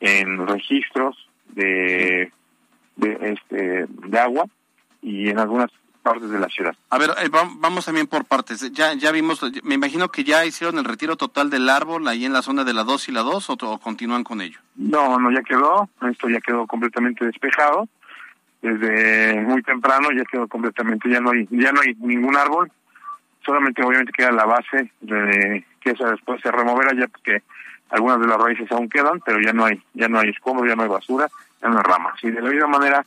en 0.00 0.46
registros 0.46 1.16
de, 1.54 2.30
de 2.96 3.18
este 3.32 3.86
de 3.86 4.18
agua 4.18 4.44
y 5.06 5.28
en 5.28 5.38
algunas 5.38 5.70
partes 6.02 6.28
de 6.30 6.38
la 6.38 6.48
ciudad. 6.48 6.74
A 6.90 6.98
ver, 6.98 7.10
eh, 7.22 7.28
vamos 7.30 7.84
también 7.84 8.08
por 8.08 8.24
partes. 8.24 8.72
Ya 8.72 8.94
ya 8.94 9.12
vimos, 9.12 9.40
me 9.62 9.74
imagino 9.74 10.08
que 10.08 10.24
ya 10.24 10.44
hicieron 10.44 10.78
el 10.78 10.84
retiro 10.84 11.16
total 11.16 11.48
del 11.48 11.68
árbol 11.68 12.06
ahí 12.08 12.24
en 12.24 12.32
la 12.32 12.42
zona 12.42 12.64
de 12.64 12.74
la 12.74 12.82
2 12.82 13.08
y 13.08 13.12
la 13.12 13.22
2 13.22 13.50
o, 13.50 13.78
continúan 13.78 14.24
con 14.24 14.40
ello. 14.40 14.58
No, 14.74 15.18
no, 15.18 15.30
ya 15.30 15.42
quedó, 15.42 15.88
esto 16.10 16.28
ya 16.28 16.40
quedó 16.40 16.66
completamente 16.66 17.24
despejado. 17.24 17.88
Desde 18.62 19.40
muy 19.42 19.62
temprano 19.62 20.08
ya 20.10 20.24
quedó 20.24 20.48
completamente, 20.48 21.08
ya 21.08 21.20
no 21.20 21.30
hay 21.30 21.46
ya 21.50 21.70
no 21.70 21.80
hay 21.80 21.94
ningún 22.00 22.36
árbol, 22.36 22.70
solamente 23.44 23.84
obviamente 23.84 24.12
queda 24.12 24.32
la 24.32 24.44
base 24.44 24.90
de 25.00 25.64
que 25.80 25.90
esa 25.90 26.10
después 26.10 26.40
se 26.40 26.50
removerá 26.50 26.92
ya 26.98 27.06
porque 27.06 27.42
algunas 27.90 28.20
de 28.20 28.26
las 28.26 28.38
raíces 28.38 28.70
aún 28.72 28.88
quedan, 28.88 29.20
pero 29.24 29.40
ya 29.40 29.52
no 29.52 29.64
hay 29.64 29.80
ya 29.94 30.08
no 30.08 30.18
hay 30.18 30.30
escombros, 30.30 30.68
ya 30.68 30.74
no 30.74 30.82
hay 30.82 30.88
basura, 30.88 31.28
ya 31.62 31.68
no 31.68 31.78
hay 31.78 31.84
ramas. 31.84 32.14
Y 32.24 32.30
de 32.32 32.42
la 32.42 32.50
misma 32.50 32.66
manera 32.66 33.06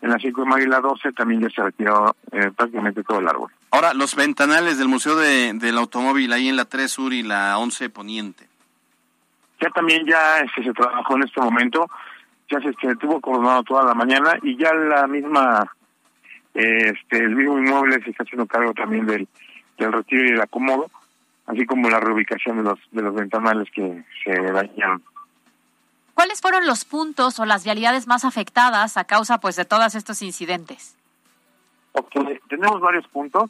en 0.00 0.10
la 0.10 0.18
5 0.18 0.40
de 0.42 0.46
mayo 0.48 0.64
y 0.64 0.68
la 0.68 0.80
12 0.80 1.12
también 1.12 1.40
ya 1.40 1.50
se 1.50 1.62
retiró 1.62 2.14
eh, 2.32 2.50
prácticamente 2.56 3.02
todo 3.02 3.20
el 3.20 3.28
árbol. 3.28 3.50
Ahora, 3.70 3.94
los 3.94 4.16
ventanales 4.16 4.78
del 4.78 4.88
Museo 4.88 5.16
de, 5.16 5.52
del 5.54 5.78
Automóvil 5.78 6.32
ahí 6.32 6.48
en 6.48 6.56
la 6.56 6.64
3 6.64 6.90
Sur 6.90 7.12
y 7.12 7.22
la 7.22 7.58
11 7.58 7.90
Poniente. 7.90 8.46
Ya 9.60 9.68
también 9.70 10.06
ya 10.06 10.40
este, 10.40 10.64
se 10.64 10.72
trabajó 10.72 11.16
en 11.16 11.24
este 11.24 11.40
momento, 11.40 11.86
ya 12.50 12.60
se 12.60 12.70
estuvo 12.70 13.20
coordinado 13.20 13.62
toda 13.62 13.84
la 13.84 13.94
mañana 13.94 14.38
y 14.42 14.56
ya 14.56 14.72
la 14.72 15.06
misma, 15.06 15.70
este, 16.54 17.18
el 17.18 17.36
mismo 17.36 17.58
inmueble 17.58 18.02
se 18.02 18.10
está 18.10 18.22
haciendo 18.22 18.46
cargo 18.46 18.72
también 18.72 19.06
del, 19.06 19.28
del 19.78 19.92
retiro 19.92 20.24
y 20.24 20.30
el 20.30 20.40
acomodo. 20.40 20.90
así 21.46 21.66
como 21.66 21.90
la 21.90 22.00
reubicación 22.00 22.56
de 22.56 22.62
los 22.62 22.78
de 22.90 23.02
los 23.02 23.14
ventanales 23.14 23.70
que 23.70 24.02
se 24.24 24.32
dañaron. 24.32 25.02
¿Cuáles 26.20 26.42
fueron 26.42 26.66
los 26.66 26.84
puntos 26.84 27.38
o 27.38 27.46
las 27.46 27.64
vialidades 27.64 28.06
más 28.06 28.26
afectadas 28.26 28.98
a 28.98 29.04
causa 29.04 29.38
pues 29.38 29.56
de 29.56 29.64
todos 29.64 29.94
estos 29.94 30.20
incidentes? 30.20 30.94
Okay. 31.92 32.38
Tenemos 32.46 32.78
varios 32.78 33.08
puntos. 33.08 33.48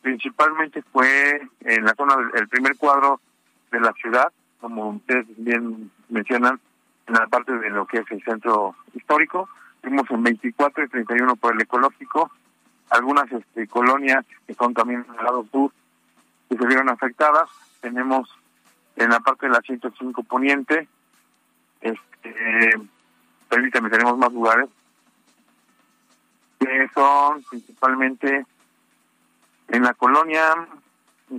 Principalmente 0.00 0.80
fue 0.90 1.46
en 1.60 1.84
la 1.84 1.94
zona 1.94 2.16
del 2.32 2.48
primer 2.48 2.78
cuadro 2.78 3.20
de 3.70 3.80
la 3.80 3.92
ciudad, 3.92 4.32
como 4.58 4.88
ustedes 4.88 5.26
bien 5.36 5.90
mencionan, 6.08 6.58
en 7.08 7.12
la 7.12 7.26
parte 7.26 7.52
de 7.52 7.68
lo 7.68 7.84
que 7.84 7.98
es 7.98 8.10
el 8.10 8.24
centro 8.24 8.74
histórico. 8.94 9.46
Fuimos 9.82 10.10
en 10.10 10.22
24 10.22 10.84
y 10.84 10.88
31 10.88 11.36
por 11.36 11.56
el 11.56 11.60
ecológico. 11.60 12.30
Algunas 12.88 13.30
este, 13.30 13.66
colonias 13.66 14.24
que 14.46 14.54
son 14.54 14.72
también 14.72 15.04
al 15.18 15.26
lado 15.26 15.46
sur 15.52 15.70
que 16.48 16.56
se 16.56 16.66
vieron 16.66 16.88
afectadas. 16.88 17.50
Tenemos 17.82 18.34
en 18.96 19.10
la 19.10 19.20
parte 19.20 19.44
de 19.44 19.52
la 19.52 19.60
105 19.60 20.22
poniente, 20.22 20.88
este, 21.80 22.72
permítame, 23.48 23.90
tenemos 23.90 24.18
más 24.18 24.32
lugares, 24.32 24.68
que 26.58 26.88
son 26.94 27.42
principalmente 27.48 28.44
en 29.68 29.82
la 29.82 29.94
colonia, 29.94 30.54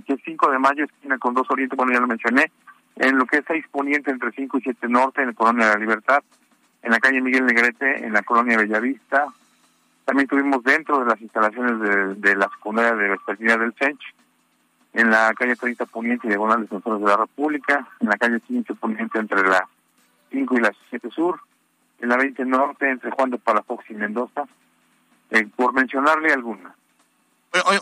que 0.06 0.14
es 0.14 0.20
5 0.24 0.50
de 0.50 0.58
mayo, 0.58 0.84
esquina 0.84 1.18
con 1.18 1.34
2 1.34 1.50
oriente, 1.50 1.76
bueno, 1.76 1.92
ya 1.92 2.00
lo 2.00 2.06
mencioné, 2.06 2.50
en 2.96 3.18
lo 3.18 3.26
que 3.26 3.38
es 3.38 3.44
6 3.46 3.64
poniente 3.70 4.10
entre 4.10 4.30
5 4.32 4.58
y 4.58 4.62
7 4.62 4.88
norte, 4.88 5.22
en 5.22 5.28
la 5.28 5.34
colonia 5.34 5.66
de 5.66 5.72
la 5.74 5.80
Libertad, 5.80 6.22
en 6.82 6.90
la 6.90 6.98
calle 6.98 7.20
Miguel 7.20 7.46
Negrete, 7.46 8.04
en 8.04 8.12
la 8.12 8.22
colonia 8.22 8.56
Bellavista. 8.56 9.26
También 10.04 10.28
tuvimos 10.28 10.62
dentro 10.62 10.98
de 10.98 11.06
las 11.06 11.20
instalaciones 11.20 12.20
de, 12.20 12.36
la 12.36 12.48
secundaria 12.48 12.94
de 12.94 13.08
Vespertina 13.10 13.56
del 13.56 13.74
Sench, 13.74 14.02
en 14.92 15.10
la 15.10 15.32
calle 15.34 15.54
30 15.54 15.86
Poniente 15.86 16.26
Diagonal 16.26 16.58
de 16.58 16.62
Defensores 16.62 17.00
de 17.00 17.06
la 17.06 17.16
República, 17.16 17.86
en 18.00 18.08
la 18.08 18.16
calle 18.16 18.40
15 18.40 18.74
Poniente 18.74 19.18
entre 19.18 19.42
la 19.42 19.68
5 20.30 20.56
y 20.56 20.60
la 20.60 20.72
7 20.90 21.10
Sur, 21.10 21.40
en 22.00 22.08
la 22.08 22.16
20 22.16 22.44
Norte 22.44 22.90
entre 22.90 23.10
Juan 23.10 23.30
de 23.30 23.38
Palafox 23.38 23.90
y 23.90 23.94
Mendoza, 23.94 24.44
eh, 25.30 25.46
por 25.56 25.72
mencionarle 25.72 26.32
alguna. 26.32 26.74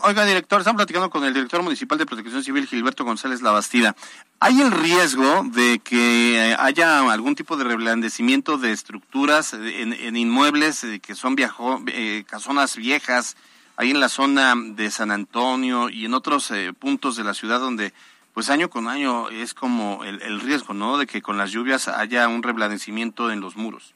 Oiga, 0.01 0.25
director, 0.25 0.61
estamos 0.61 0.79
platicando 0.79 1.11
con 1.11 1.23
el 1.23 1.33
director 1.33 1.61
municipal 1.61 1.99
de 1.99 2.07
Protección 2.07 2.43
Civil, 2.43 2.65
Gilberto 2.65 3.05
González 3.05 3.43
Labastida. 3.43 3.95
¿Hay 4.39 4.59
el 4.61 4.71
riesgo 4.71 5.43
de 5.43 5.77
que 5.77 6.55
haya 6.57 7.11
algún 7.11 7.35
tipo 7.35 7.55
de 7.55 7.65
reblandecimiento 7.65 8.57
de 8.57 8.71
estructuras 8.71 9.53
en, 9.53 10.15
inmuebles 10.15 10.87
que 11.03 11.13
son 11.13 11.35
viejo, 11.35 11.83
eh, 11.85 12.23
casonas 12.27 12.77
viejas, 12.77 13.37
ahí 13.77 13.91
en 13.91 13.99
la 13.99 14.09
zona 14.09 14.55
de 14.55 14.89
San 14.89 15.11
Antonio 15.11 15.87
y 15.89 16.05
en 16.05 16.15
otros 16.15 16.49
eh, 16.49 16.73
puntos 16.73 17.15
de 17.15 17.23
la 17.23 17.35
ciudad 17.35 17.59
donde, 17.59 17.93
pues 18.39 18.51
año 18.51 18.69
con 18.69 18.87
año 18.87 19.29
es 19.31 19.53
como 19.53 20.05
el, 20.05 20.21
el 20.21 20.39
riesgo, 20.39 20.73
¿no? 20.73 20.97
De 20.97 21.07
que 21.07 21.21
con 21.21 21.37
las 21.37 21.51
lluvias 21.51 21.89
haya 21.89 22.25
un 22.29 22.41
reblandecimiento 22.41 23.31
en 23.31 23.41
los 23.41 23.57
muros. 23.57 23.93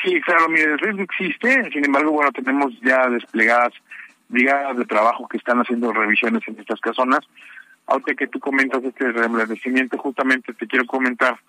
Sí, 0.00 0.20
claro, 0.20 0.48
mire, 0.48 0.74
el 0.74 0.78
riesgo 0.78 1.02
existe, 1.02 1.68
sin 1.72 1.84
embargo, 1.84 2.12
bueno, 2.12 2.30
tenemos 2.30 2.72
ya 2.80 3.08
desplegadas 3.08 3.72
brigadas 4.28 4.76
de 4.76 4.84
trabajo 4.84 5.26
que 5.26 5.38
están 5.38 5.58
haciendo 5.58 5.92
revisiones 5.92 6.46
en 6.46 6.60
estas 6.60 6.78
casonas. 6.78 7.26
Ahorita 7.88 8.14
que 8.14 8.28
tú 8.28 8.38
comentas 8.38 8.84
este 8.84 9.10
reblandecimiento, 9.10 9.98
justamente 9.98 10.54
te 10.54 10.68
quiero 10.68 10.86
comentar 10.86 11.40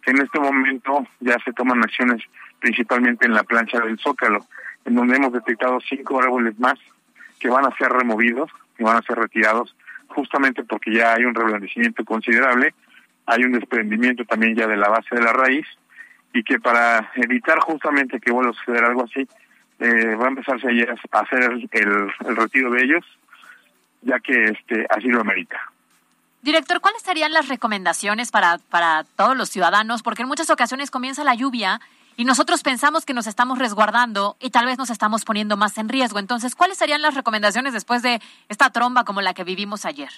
que 0.00 0.12
en 0.12 0.22
este 0.22 0.40
momento 0.40 1.06
ya 1.20 1.36
se 1.44 1.52
toman 1.52 1.84
acciones 1.84 2.22
principalmente 2.58 3.26
en 3.26 3.34
la 3.34 3.42
plancha 3.42 3.80
del 3.80 3.98
Zócalo, 3.98 4.46
en 4.86 4.94
donde 4.94 5.16
hemos 5.16 5.34
detectado 5.34 5.78
cinco 5.86 6.22
árboles 6.22 6.58
más 6.58 6.78
que 7.38 7.50
van 7.50 7.66
a 7.66 7.76
ser 7.76 7.90
removidos, 7.90 8.50
que 8.78 8.84
van 8.84 8.96
a 8.96 9.02
ser 9.02 9.18
retirados, 9.18 9.76
justamente 10.14 10.64
porque 10.64 10.92
ya 10.92 11.14
hay 11.14 11.24
un 11.24 11.34
reblandecimiento 11.34 12.04
considerable, 12.04 12.74
hay 13.26 13.44
un 13.44 13.52
desprendimiento 13.52 14.24
también 14.24 14.54
ya 14.54 14.66
de 14.66 14.76
la 14.76 14.88
base 14.88 15.14
de 15.14 15.22
la 15.22 15.32
raíz, 15.32 15.66
y 16.32 16.42
que 16.42 16.60
para 16.60 17.10
evitar 17.16 17.58
justamente 17.60 18.20
que 18.20 18.30
vuelva 18.30 18.50
a 18.50 18.54
suceder 18.54 18.84
algo 18.84 19.04
así, 19.04 19.26
eh, 19.80 20.14
va 20.14 20.26
a 20.26 20.28
empezarse 20.28 20.66
a 20.68 21.18
hacer 21.20 21.42
el, 21.42 22.12
el, 22.26 22.36
retiro 22.36 22.70
de 22.70 22.84
ellos, 22.84 23.04
ya 24.02 24.20
que 24.20 24.44
este 24.44 24.86
así 24.90 25.08
lo 25.08 25.20
amerita. 25.20 25.58
Director, 26.42 26.80
¿cuáles 26.80 27.02
serían 27.02 27.32
las 27.32 27.48
recomendaciones 27.48 28.30
para, 28.30 28.58
para 28.70 29.04
todos 29.16 29.36
los 29.36 29.50
ciudadanos? 29.50 30.02
Porque 30.02 30.22
en 30.22 30.28
muchas 30.28 30.50
ocasiones 30.50 30.90
comienza 30.90 31.24
la 31.24 31.34
lluvia 31.34 31.80
y 32.20 32.24
nosotros 32.26 32.62
pensamos 32.62 33.06
que 33.06 33.14
nos 33.14 33.26
estamos 33.26 33.58
resguardando 33.58 34.36
y 34.40 34.50
tal 34.50 34.66
vez 34.66 34.76
nos 34.76 34.90
estamos 34.90 35.24
poniendo 35.24 35.56
más 35.56 35.78
en 35.78 35.88
riesgo. 35.88 36.18
Entonces, 36.18 36.54
¿cuáles 36.54 36.76
serían 36.76 37.00
las 37.00 37.14
recomendaciones 37.14 37.72
después 37.72 38.02
de 38.02 38.20
esta 38.50 38.68
tromba 38.68 39.04
como 39.04 39.22
la 39.22 39.32
que 39.32 39.42
vivimos 39.42 39.86
ayer? 39.86 40.10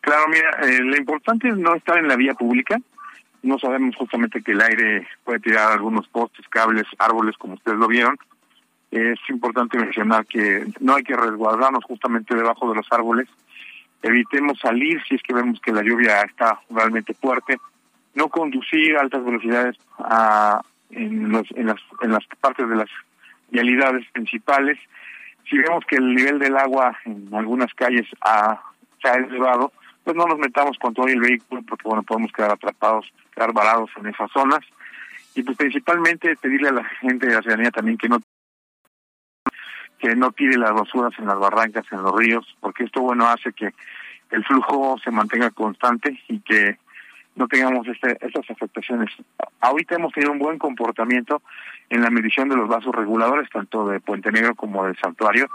Claro, 0.00 0.26
mira, 0.26 0.50
eh, 0.64 0.80
lo 0.80 0.96
importante 0.96 1.48
es 1.48 1.56
no 1.56 1.76
estar 1.76 1.96
en 1.98 2.08
la 2.08 2.16
vía 2.16 2.34
pública, 2.34 2.76
no 3.44 3.56
sabemos 3.60 3.94
justamente 3.94 4.42
que 4.42 4.50
el 4.50 4.62
aire 4.62 5.06
puede 5.22 5.38
tirar 5.38 5.70
algunos 5.70 6.08
postes, 6.08 6.44
cables, 6.48 6.86
árboles, 6.98 7.36
como 7.38 7.54
ustedes 7.54 7.78
lo 7.78 7.86
vieron. 7.86 8.18
Es 8.90 9.20
importante 9.28 9.78
mencionar 9.78 10.26
que 10.26 10.66
no 10.80 10.96
hay 10.96 11.04
que 11.04 11.14
resguardarnos 11.14 11.84
justamente 11.84 12.34
debajo 12.34 12.68
de 12.68 12.74
los 12.74 12.86
árboles. 12.90 13.28
Evitemos 14.02 14.58
salir 14.58 15.00
si 15.08 15.14
es 15.14 15.22
que 15.22 15.34
vemos 15.34 15.60
que 15.60 15.70
la 15.70 15.84
lluvia 15.84 16.22
está 16.22 16.58
realmente 16.68 17.14
fuerte. 17.14 17.60
No 18.12 18.28
conducir 18.28 18.96
a 18.96 19.02
altas 19.02 19.24
velocidades 19.24 19.76
a, 20.00 20.62
en, 20.92 21.30
los, 21.30 21.46
en, 21.52 21.66
las, 21.66 21.80
en 22.00 22.12
las 22.12 22.26
partes 22.40 22.68
de 22.68 22.76
las 22.76 22.88
vialidades 23.50 24.06
principales. 24.12 24.78
Si 25.48 25.58
vemos 25.58 25.84
que 25.86 25.96
el 25.96 26.14
nivel 26.14 26.38
del 26.38 26.56
agua 26.56 26.96
en 27.04 27.28
algunas 27.34 27.72
calles 27.74 28.06
ha, 28.20 28.62
se 29.00 29.08
ha 29.08 29.14
elevado, 29.14 29.72
pues 30.04 30.16
no 30.16 30.26
nos 30.26 30.38
metamos 30.38 30.78
con 30.78 30.94
todo 30.94 31.06
el 31.06 31.20
vehículo 31.20 31.62
porque 31.62 31.88
bueno 31.88 32.02
podemos 32.02 32.32
quedar 32.32 32.52
atrapados, 32.52 33.12
quedar 33.34 33.52
varados 33.52 33.90
en 33.96 34.06
esas 34.06 34.30
zonas 34.32 34.60
y 35.34 35.42
pues 35.42 35.56
principalmente 35.56 36.36
pedirle 36.36 36.68
a 36.68 36.72
la 36.72 36.84
gente 36.84 37.26
de 37.26 37.34
la 37.34 37.42
ciudadanía 37.42 37.70
también 37.70 37.98
que 37.98 38.08
no 38.08 38.20
que 39.98 40.16
no 40.16 40.32
tire 40.32 40.58
las 40.58 40.72
basuras 40.72 41.12
en 41.18 41.26
las 41.26 41.38
barrancas, 41.38 41.86
en 41.92 42.02
los 42.02 42.12
ríos, 42.16 42.56
porque 42.58 42.82
esto 42.82 43.00
bueno 43.00 43.28
hace 43.28 43.52
que 43.52 43.72
el 44.30 44.44
flujo 44.44 44.98
se 44.98 45.12
mantenga 45.12 45.50
constante 45.50 46.20
y 46.26 46.40
que 46.40 46.76
no 47.34 47.48
tengamos 47.48 47.86
este, 47.86 48.18
estas 48.20 48.48
afectaciones. 48.50 49.10
Ahorita 49.60 49.94
hemos 49.94 50.12
tenido 50.12 50.32
un 50.32 50.38
buen 50.38 50.58
comportamiento 50.58 51.42
en 51.88 52.02
la 52.02 52.10
medición 52.10 52.48
de 52.48 52.56
los 52.56 52.68
vasos 52.68 52.94
reguladores, 52.94 53.48
tanto 53.50 53.86
de 53.88 54.00
Puente 54.00 54.30
Negro 54.30 54.54
como 54.54 54.84
del 54.84 54.96
Santuario, 54.98 55.48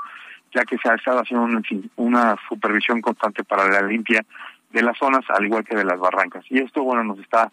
ya 0.54 0.64
que 0.66 0.78
se 0.78 0.90
ha 0.90 0.96
estado 0.96 1.20
haciendo 1.20 1.62
una, 1.98 2.36
supervisión 2.48 3.02
constante 3.02 3.44
para 3.44 3.68
la 3.68 3.82
limpia 3.82 4.26
de 4.72 4.82
las 4.82 4.98
zonas, 4.98 5.24
al 5.30 5.46
igual 5.46 5.64
que 5.64 5.76
de 5.76 5.86
las 5.86 6.00
barrancas. 6.00 6.46
Y 6.50 6.60
esto, 6.60 6.84
bueno, 6.84 7.04
nos 7.04 7.20
está 7.20 7.52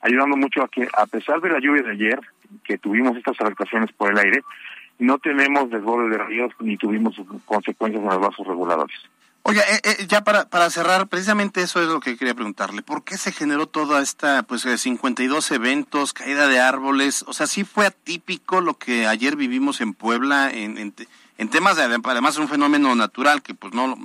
ayudando 0.00 0.36
mucho 0.36 0.62
a 0.62 0.68
que, 0.68 0.88
a 0.96 1.06
pesar 1.06 1.40
de 1.40 1.50
la 1.50 1.58
lluvia 1.58 1.82
de 1.82 1.92
ayer, 1.92 2.20
que 2.64 2.78
tuvimos 2.78 3.16
estas 3.16 3.40
afectaciones 3.40 3.92
por 3.92 4.10
el 4.12 4.18
aire, 4.18 4.42
no 4.98 5.18
tenemos 5.18 5.70
desborde 5.70 6.08
de 6.08 6.18
ríos 6.18 6.52
ni 6.60 6.76
tuvimos 6.76 7.20
consecuencias 7.44 8.02
en 8.02 8.08
los 8.08 8.20
vasos 8.20 8.46
reguladores. 8.46 8.98
Oye, 9.42 9.60
eh, 9.60 9.80
eh, 9.82 10.06
ya 10.08 10.22
para, 10.22 10.44
para 10.44 10.68
cerrar, 10.68 11.06
precisamente 11.06 11.62
eso 11.62 11.80
es 11.80 11.88
lo 11.88 12.00
que 12.00 12.16
quería 12.16 12.34
preguntarle. 12.34 12.82
¿Por 12.82 13.04
qué 13.04 13.16
se 13.16 13.32
generó 13.32 13.66
toda 13.66 14.02
esta, 14.02 14.42
pues, 14.42 14.62
52 14.62 15.50
eh, 15.50 15.54
eventos, 15.54 16.12
caída 16.12 16.48
de 16.48 16.60
árboles? 16.60 17.24
O 17.26 17.32
sea, 17.32 17.46
¿sí 17.46 17.64
fue 17.64 17.86
atípico 17.86 18.60
lo 18.60 18.74
que 18.74 19.06
ayer 19.06 19.36
vivimos 19.36 19.80
en 19.80 19.94
Puebla 19.94 20.50
en, 20.50 20.76
en, 20.76 20.94
en 21.38 21.48
temas 21.48 21.76
de, 21.76 21.84
además 21.84 22.36
un 22.36 22.48
fenómeno 22.48 22.94
natural 22.94 23.42
que 23.42 23.54
pues 23.54 23.72
no, 23.72 23.96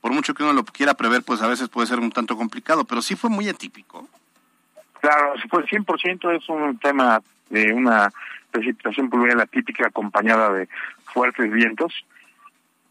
por 0.00 0.12
mucho 0.12 0.34
que 0.34 0.42
uno 0.42 0.52
lo 0.52 0.64
quiera 0.64 0.94
prever, 0.94 1.22
pues 1.22 1.42
a 1.42 1.48
veces 1.48 1.68
puede 1.68 1.88
ser 1.88 1.98
un 1.98 2.12
tanto 2.12 2.36
complicado, 2.36 2.84
pero 2.84 3.02
sí 3.02 3.16
fue 3.16 3.30
muy 3.30 3.48
atípico. 3.48 4.06
Claro, 5.00 5.32
pues 5.50 5.66
100% 5.66 6.36
es 6.36 6.48
un 6.48 6.78
tema 6.78 7.20
de 7.50 7.72
una 7.72 8.12
precipitación 8.50 9.10
pluvial 9.10 9.40
atípica 9.40 9.86
acompañada 9.86 10.52
de 10.52 10.68
fuertes 11.06 11.50
vientos. 11.50 11.92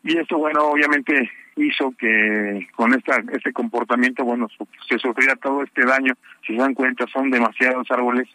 Y 0.04 0.18
esto, 0.18 0.38
bueno, 0.38 0.64
obviamente 0.64 1.32
hizo 1.56 1.93
que 1.97 2.68
con 2.76 2.93
esta 2.93 3.24
este 3.32 3.54
comportamiento, 3.54 4.24
bueno, 4.24 4.47
se 4.88 4.97
sufriera 4.99 5.36
todo 5.36 5.64
este 5.64 5.86
daño. 5.86 6.14
Si 6.45 6.54
se 6.54 6.62
dan 6.62 6.74
cuenta, 6.74 7.06
son 7.08 7.30
demasiados 7.30 7.89
árboles, 7.91 8.28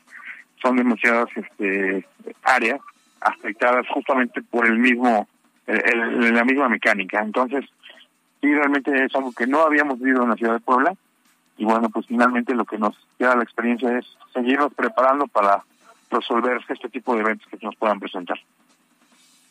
son 0.62 0.76
demasiadas 0.76 1.28
este, 1.34 2.06
áreas 2.42 2.80
afectadas 3.20 3.86
justamente 3.88 4.42
por 4.42 4.66
el 4.66 4.78
mismo 4.78 5.28
el, 5.66 6.34
la 6.34 6.44
misma 6.44 6.68
mecánica. 6.68 7.20
Entonces, 7.20 7.64
sí, 8.40 8.54
realmente 8.54 9.04
es 9.04 9.14
algo 9.14 9.32
que 9.32 9.46
no 9.46 9.60
habíamos 9.60 9.98
vivido 9.98 10.22
en 10.22 10.30
la 10.30 10.36
ciudad 10.36 10.54
de 10.54 10.60
Puebla. 10.60 10.94
Y 11.56 11.64
bueno, 11.64 11.90
pues 11.90 12.06
finalmente 12.06 12.54
lo 12.54 12.64
que 12.64 12.78
nos 12.78 12.96
queda 13.18 13.34
la 13.34 13.42
experiencia 13.42 13.98
es 13.98 14.06
seguirnos 14.32 14.72
preparando 14.74 15.26
para 15.26 15.64
resolver 16.10 16.60
este 16.68 16.88
tipo 16.88 17.14
de 17.14 17.20
eventos 17.20 17.46
que 17.48 17.58
nos 17.62 17.76
puedan 17.76 17.98
presentar. 17.98 18.38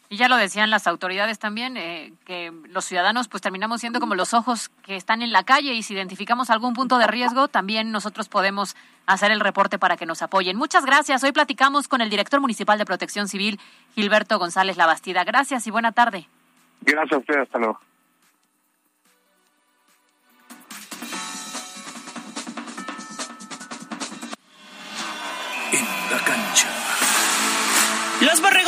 Y 0.09 0.15
ya 0.15 0.29
lo 0.29 0.37
decían 0.37 0.69
las 0.69 0.87
autoridades 0.87 1.37
también, 1.37 1.75
eh, 1.75 2.13
que 2.25 2.53
los 2.69 2.85
ciudadanos 2.85 3.27
pues 3.27 3.41
terminamos 3.41 3.81
siendo 3.81 3.99
como 3.99 4.15
los 4.15 4.33
ojos 4.33 4.69
que 4.83 4.95
están 4.95 5.21
en 5.21 5.33
la 5.33 5.43
calle 5.43 5.73
y 5.73 5.83
si 5.83 5.93
identificamos 5.93 6.49
algún 6.49 6.73
punto 6.73 6.97
de 6.97 7.07
riesgo, 7.07 7.49
también 7.49 7.91
nosotros 7.91 8.29
podemos 8.29 8.77
hacer 9.05 9.31
el 9.31 9.41
reporte 9.41 9.77
para 9.77 9.97
que 9.97 10.05
nos 10.05 10.21
apoyen. 10.21 10.55
Muchas 10.55 10.85
gracias. 10.85 11.23
Hoy 11.25 11.33
platicamos 11.33 11.89
con 11.89 11.99
el 11.99 12.09
director 12.09 12.39
municipal 12.39 12.77
de 12.77 12.85
Protección 12.85 13.27
Civil, 13.27 13.59
Gilberto 13.95 14.39
González 14.39 14.77
Labastida. 14.77 15.25
Gracias 15.25 15.67
y 15.67 15.71
buena 15.71 15.91
tarde. 15.91 16.27
Gracias 16.81 17.13
a 17.13 17.17
usted. 17.17 17.41
Hasta 17.41 17.57
luego. 17.59 17.79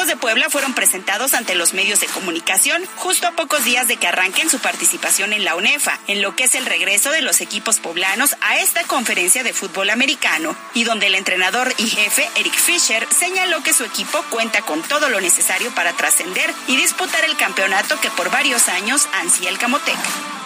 De 0.09 0.17
Puebla 0.17 0.49
fueron 0.49 0.73
presentados 0.73 1.35
ante 1.35 1.53
los 1.53 1.75
medios 1.75 1.99
de 1.99 2.07
comunicación 2.07 2.83
justo 2.95 3.27
a 3.27 3.31
pocos 3.33 3.63
días 3.63 3.87
de 3.87 3.97
que 3.97 4.07
arranquen 4.07 4.49
su 4.49 4.57
participación 4.57 5.33
en 5.33 5.45
la 5.45 5.55
UNEFA, 5.55 5.99
en 6.07 6.23
lo 6.23 6.35
que 6.35 6.45
es 6.45 6.55
el 6.55 6.65
regreso 6.65 7.11
de 7.11 7.21
los 7.21 7.41
equipos 7.41 7.77
poblanos 7.77 8.35
a 8.41 8.57
esta 8.57 8.83
conferencia 8.85 9.43
de 9.43 9.53
fútbol 9.53 9.91
americano, 9.91 10.55
y 10.73 10.83
donde 10.83 11.07
el 11.07 11.15
entrenador 11.15 11.71
y 11.77 11.87
jefe 11.87 12.27
Eric 12.37 12.55
Fisher 12.55 13.07
señaló 13.15 13.61
que 13.61 13.71
su 13.71 13.83
equipo 13.83 14.23
cuenta 14.31 14.63
con 14.63 14.81
todo 14.81 15.09
lo 15.09 15.21
necesario 15.21 15.69
para 15.75 15.93
trascender 15.93 16.51
y 16.67 16.75
disputar 16.75 17.23
el 17.23 17.37
campeonato 17.37 18.01
que 18.01 18.09
por 18.09 18.31
varios 18.31 18.67
años 18.67 19.07
ansía 19.13 19.49
el 19.49 19.59
Camotec. 19.59 19.95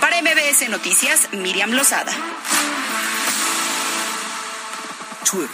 Para 0.01 0.22
MBS 0.22 0.68
Noticias, 0.68 1.30
Miriam 1.32 1.72
Lozada. 1.72 2.11
Twitter, 5.24 5.49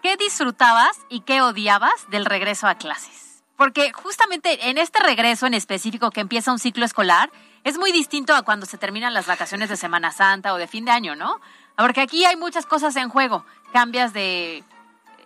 qué 0.00 0.16
disfrutabas 0.16 0.96
y 1.08 1.22
qué 1.22 1.42
odiabas 1.42 2.08
del 2.10 2.24
regreso 2.24 2.68
a 2.68 2.76
clases. 2.76 3.25
Porque 3.56 3.92
justamente 3.92 4.68
en 4.68 4.78
este 4.78 5.00
regreso 5.00 5.46
en 5.46 5.54
específico 5.54 6.10
que 6.10 6.20
empieza 6.20 6.52
un 6.52 6.58
ciclo 6.58 6.84
escolar, 6.84 7.30
es 7.64 7.78
muy 7.78 7.90
distinto 7.90 8.34
a 8.34 8.42
cuando 8.42 8.66
se 8.66 8.78
terminan 8.78 9.14
las 9.14 9.26
vacaciones 9.26 9.68
de 9.68 9.76
Semana 9.76 10.12
Santa 10.12 10.52
o 10.52 10.56
de 10.58 10.66
fin 10.68 10.84
de 10.84 10.90
año, 10.92 11.16
¿no? 11.16 11.40
Porque 11.76 12.00
aquí 12.00 12.24
hay 12.24 12.36
muchas 12.36 12.66
cosas 12.66 12.94
en 12.96 13.08
juego. 13.08 13.44
Cambias 13.72 14.12
de 14.12 14.62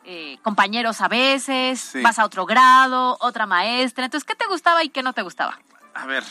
eh, 0.05 0.39
compañeros 0.43 1.01
a 1.03 1.09
veces, 1.09 1.81
Sí. 1.81 2.01
vas 2.03 2.19
a 2.19 2.25
otro 2.25 2.47
grado, 2.47 3.17
otra 3.21 3.47
maestra. 3.47 4.05
Entonces, 4.07 4.27
¿qué 4.27 4.35
te 4.35 4.47
gustaba 4.47 4.83
y 4.83 4.89
qué 4.89 5.03
no 5.03 5.13
te 5.13 5.23
gustaba? 5.23 5.59
A 5.95 6.07
ver, 6.07 6.25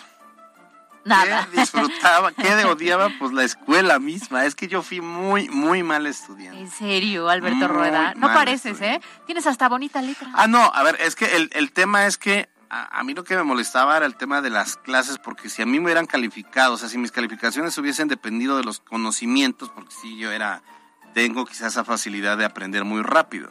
Nada. 1.06 1.48
¿qué 1.52 1.58
disfrutaba? 1.62 2.32
¿Qué 2.32 2.54
odiaba? 2.66 3.10
Pues 3.20 3.32
la 3.32 3.44
escuela 3.44 4.00
misma. 4.00 4.46
Es 4.46 4.56
que 4.56 4.68
yo 4.68 4.82
fui 4.82 5.02
muy, 5.02 5.50
muy 5.50 5.84
mal 5.84 6.08
estudiante. 6.08 6.60
¿En 6.60 6.70
serio, 6.70 7.30
Alberto 7.30 7.58
Muy 7.58 7.68
Rueda? 7.68 8.14
No 8.16 8.28
pareces, 8.28 8.82
¿eh? 8.82 9.02
Tienes 9.26 9.48
hasta 9.48 9.70
bonita 9.70 10.02
letra. 10.02 10.30
Ah, 10.34 10.48
no, 10.48 10.72
a 10.74 10.84
ver, 10.84 10.98
es 11.00 11.16
que 11.16 11.36
el, 11.36 11.50
el 11.54 11.72
tema 11.72 12.06
es 12.06 12.18
que 12.18 12.50
a, 12.70 13.00
a 13.00 13.04
mí 13.04 13.14
lo 13.14 13.24
que 13.24 13.36
me 13.36 13.44
molestaba 13.44 13.98
era 13.98 14.06
el 14.06 14.16
tema 14.16 14.42
de 14.42 14.50
las 14.50 14.76
clases, 14.76 15.18
porque 15.18 15.50
si 15.50 15.62
a 15.62 15.66
mí 15.66 15.80
me 15.80 15.86
hubieran 15.86 16.06
calificado, 16.06 16.74
o 16.74 16.78
sea, 16.78 16.90
si 16.90 16.98
mis 16.98 17.12
calificaciones 17.12 17.78
hubiesen 17.78 18.08
dependido 18.08 18.58
de 18.58 18.64
los 18.64 18.80
conocimientos, 18.80 19.70
porque 19.70 19.94
sí, 20.02 20.18
yo 20.18 20.32
era, 20.32 20.62
tengo 21.14 21.46
quizás 21.46 21.74
esa 21.74 21.84
facilidad 21.84 22.38
de 22.38 22.46
aprender 22.46 22.84
muy 22.84 23.02
rápido. 23.02 23.50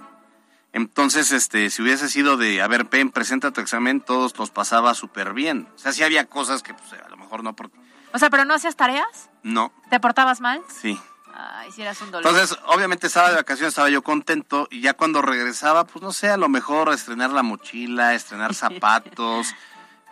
Entonces, 0.73 1.33
este, 1.33 1.71
si 1.71 1.83
hubiese 1.83 2.09
sido 2.09 2.37
de, 2.37 2.61
a 2.61 2.69
ver, 2.69 2.87
pen, 2.87 3.11
presenta 3.11 3.51
tu 3.51 3.61
examen, 3.61 4.01
todos 4.01 4.39
los 4.39 4.51
pasaba 4.51 4.95
súper 4.95 5.33
bien. 5.33 5.69
O 5.75 5.79
sea, 5.79 5.93
sí 5.93 6.03
había 6.03 6.27
cosas 6.27 6.63
que, 6.63 6.75
pues, 6.75 6.93
a 6.93 7.09
lo 7.09 7.17
mejor 7.29 7.45
no, 7.45 7.55
porque, 7.55 7.77
O 8.13 8.19
sea, 8.19 8.31
¿pero 8.31 8.45
no 8.47 8.55
hacías 8.55 8.75
tareas? 8.77 9.29
no, 9.43 9.71
¿Te 9.91 10.01
portabas 10.01 10.41
mal? 10.41 10.63
sí. 10.81 10.99
Ay, 11.41 11.71
si 11.71 11.83
eras 11.83 12.01
un 12.01 12.11
dolor. 12.11 12.29
Entonces, 12.29 12.59
obviamente 12.67 13.07
estaba 13.07 13.29
de 13.29 13.37
vacaciones, 13.37 13.69
estaba 13.69 13.89
yo 13.91 14.03
contento 14.03 14.67
y 14.73 14.81
ya 14.81 14.95
cuando 14.95 15.23
regresaba, 15.23 15.85
pues 15.85 16.03
no 16.03 16.11
sé, 16.13 16.31
a 16.31 16.37
lo 16.37 16.49
mejor 16.49 16.93
estrenar 16.93 17.31
la 17.31 17.45
mochila, 17.45 18.13
estrenar 18.15 18.55
zapatos, 18.55 19.55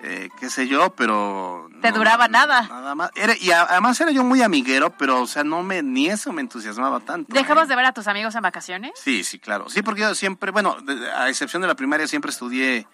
eh, 0.00 0.28
qué 0.38 0.48
sé 0.50 0.68
yo, 0.68 0.90
pero... 0.94 1.68
Te 1.82 1.90
duraba 1.90 2.28
nada. 2.28 2.62
Nada 2.68 2.94
más. 2.94 3.10
Era- 3.16 3.34
y 3.40 3.50
a- 3.50 3.62
además 3.62 4.00
era 4.00 4.12
yo 4.12 4.22
muy 4.22 4.40
amiguero, 4.42 4.90
pero 4.96 5.20
o 5.22 5.26
sea, 5.26 5.42
no 5.42 5.64
me, 5.64 5.82
ni 5.82 6.06
eso 6.08 6.32
me 6.32 6.42
entusiasmaba 6.42 7.00
tanto. 7.00 7.34
¿Dejabas 7.34 7.66
de 7.66 7.74
ver 7.74 7.86
a 7.86 7.92
tus 7.92 8.06
amigos 8.06 8.34
en 8.36 8.42
vacaciones? 8.42 8.92
Sí, 9.02 9.24
sí, 9.24 9.40
claro. 9.40 9.68
Sí, 9.68 9.82
porque 9.82 10.02
yo 10.02 10.14
siempre, 10.14 10.52
bueno, 10.52 10.76
a 11.16 11.28
excepción 11.28 11.60
de 11.62 11.66
la 11.66 11.74
primaria, 11.74 12.06
siempre 12.06 12.30
estudié 12.30 12.86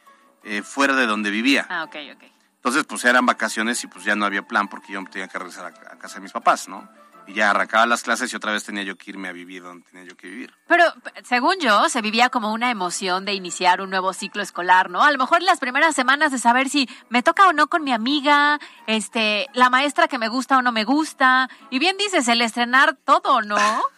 eh, 0.44 0.62
fuera 0.62 0.94
de 0.94 1.06
donde 1.06 1.30
vivía. 1.30 1.66
Ah, 1.68 1.84
ok, 1.84 1.96
ok. 2.14 2.24
Entonces, 2.62 2.84
pues 2.84 3.04
eran 3.04 3.26
vacaciones 3.26 3.82
y 3.82 3.88
pues 3.88 4.04
ya 4.04 4.14
no 4.14 4.24
había 4.24 4.42
plan 4.42 4.68
porque 4.68 4.92
yo 4.92 5.02
tenía 5.10 5.26
que 5.26 5.36
regresar 5.36 5.64
a, 5.66 5.92
a 5.94 5.98
casa 5.98 6.14
de 6.16 6.20
mis 6.20 6.30
papás, 6.32 6.68
¿no? 6.68 6.88
Y 7.26 7.34
ya 7.34 7.50
arrancaba 7.50 7.86
las 7.86 8.02
clases 8.02 8.32
y 8.32 8.36
otra 8.36 8.52
vez 8.52 8.64
tenía 8.64 8.82
yo 8.84 8.96
que 8.96 9.10
irme 9.10 9.28
a 9.28 9.32
vivir 9.32 9.62
donde 9.62 9.84
tenía 9.88 10.04
yo 10.08 10.16
que 10.16 10.28
vivir. 10.28 10.52
Pero 10.68 10.84
según 11.24 11.56
yo, 11.60 11.88
se 11.88 12.02
vivía 12.02 12.28
como 12.30 12.52
una 12.52 12.70
emoción 12.70 13.24
de 13.24 13.32
iniciar 13.34 13.80
un 13.80 13.90
nuevo 13.90 14.12
ciclo 14.12 14.42
escolar, 14.42 14.90
¿no? 14.90 15.02
A 15.02 15.10
lo 15.10 15.18
mejor 15.18 15.40
las 15.42 15.58
primeras 15.60 15.94
semanas 15.96 16.30
de 16.32 16.38
saber 16.38 16.68
si 16.68 16.88
me 17.10 17.22
toca 17.22 17.46
o 17.48 17.52
no 17.52 17.66
con 17.68 17.82
mi 17.84 17.92
amiga, 17.92 18.58
este, 18.86 19.48
la 19.54 19.68
maestra 19.70 20.06
que 20.08 20.18
me 20.18 20.28
gusta 20.28 20.58
o 20.58 20.62
no 20.62 20.70
me 20.72 20.84
gusta. 20.84 21.48
Y 21.70 21.78
bien 21.80 21.96
dices, 21.96 22.26
el 22.28 22.42
estrenar 22.42 22.94
todo, 23.04 23.42
¿no? 23.42 23.56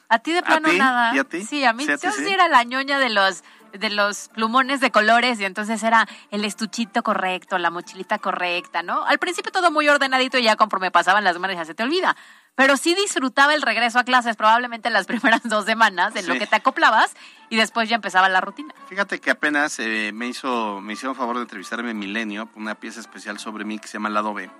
A 0.09 0.19
ti 0.19 0.33
de 0.33 0.43
plano 0.43 0.69
ti? 0.71 0.79
nada. 0.79 1.15
¿Y 1.15 1.19
a 1.19 1.25
ti? 1.25 1.45
Sí, 1.45 1.65
a 1.65 1.73
mí 1.73 1.85
Sí, 1.87 1.93
a 1.93 1.97
ti 1.99 2.07
yo 2.07 2.13
sí. 2.13 2.25
sí 2.25 2.31
era 2.33 2.49
la 2.49 2.63
ñoña 2.65 2.99
de 2.99 3.09
los 3.11 3.43
de 3.79 3.91
los 3.91 4.29
plumones 4.29 4.81
de 4.81 4.91
colores 4.91 5.41
y 5.41 5.45
entonces 5.45 5.83
era 5.83 6.07
el 6.31 6.45
estuchito 6.45 7.03
correcto, 7.03 7.59
la 7.59 7.71
mochilita 7.71 8.19
correcta, 8.19 8.83
¿no? 8.83 9.05
Al 9.05 9.19
principio 9.19 9.53
todo 9.53 9.71
muy 9.71 9.89
ordenadito 9.89 10.39
y 10.39 10.45
ya 10.45 10.57
conforme 10.57 10.91
pasaban 10.91 11.25
las 11.25 11.35
semanas 11.35 11.57
ya 11.57 11.65
se 11.65 11.75
te 11.75 11.83
olvida. 11.83 12.17
Pero 12.55 12.77
sí 12.77 12.95
disfrutaba 12.95 13.55
el 13.55 13.63
regreso 13.63 13.99
a 13.99 14.05
clases 14.05 14.37
probablemente 14.37 14.91
las 14.91 15.07
primeras 15.09 15.43
dos 15.45 15.65
semanas 15.65 16.15
en 16.17 16.29
lo 16.29 16.35
que 16.39 16.47
te 16.47 16.57
acoplabas 16.57 17.15
y 17.51 17.57
después 17.57 17.89
ya 17.89 17.97
empezaba 17.97 18.29
la 18.29 18.41
rutina. 18.41 18.75
Fíjate 18.89 19.21
que 19.21 19.31
apenas 19.31 19.79
eh, 19.79 20.13
me 20.15 20.29
hizo, 20.29 20.81
me 20.81 20.93
hicieron 20.93 21.17
favor 21.17 21.37
de 21.37 21.43
entrevistarme 21.43 21.91
en 21.91 21.99
Milenio, 21.99 22.49
una 22.55 22.75
pieza 22.75 23.01
especial 23.01 23.39
sobre 23.39 23.65
mí 23.65 23.79
que 23.79 23.89
se 23.89 23.95
llama 23.95 24.11
Lado 24.11 24.35
B. 24.35 24.51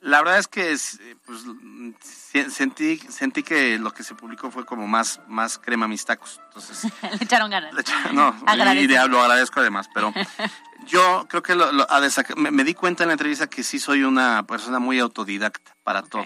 La 0.00 0.18
verdad 0.18 0.38
es 0.38 0.46
que 0.46 0.72
eh, 0.72 1.16
pues, 1.24 1.40
se- 2.00 2.50
sentí, 2.50 2.98
sentí 2.98 3.42
que 3.42 3.78
lo 3.78 3.92
que 3.92 4.02
se 4.04 4.14
publicó 4.14 4.50
fue 4.50 4.64
como 4.64 4.86
más, 4.86 5.20
más 5.26 5.58
crema 5.58 5.86
a 5.86 5.88
mis 5.88 6.04
tacos. 6.04 6.40
Entonces, 6.48 6.92
Le 7.18 7.24
echaron 7.24 7.50
ganas. 7.50 7.74
no, 8.12 8.36
y 8.82 8.86
de- 8.86 9.08
lo 9.08 9.20
agradezco 9.20 9.60
además, 9.60 9.88
pero 9.92 10.12
yo 10.86 11.26
creo 11.28 11.42
que 11.42 11.54
lo- 11.54 11.72
lo- 11.72 11.90
a 11.90 11.98
me, 12.36 12.50
me 12.50 12.62
di 12.64 12.74
cuenta 12.74 13.04
en 13.04 13.08
la 13.08 13.14
entrevista 13.14 13.48
que 13.48 13.62
sí 13.64 13.78
soy 13.78 14.02
una 14.04 14.46
persona 14.46 14.78
muy 14.78 14.98
autodidacta 15.00 15.74
para 15.82 16.02
todo. 16.02 16.24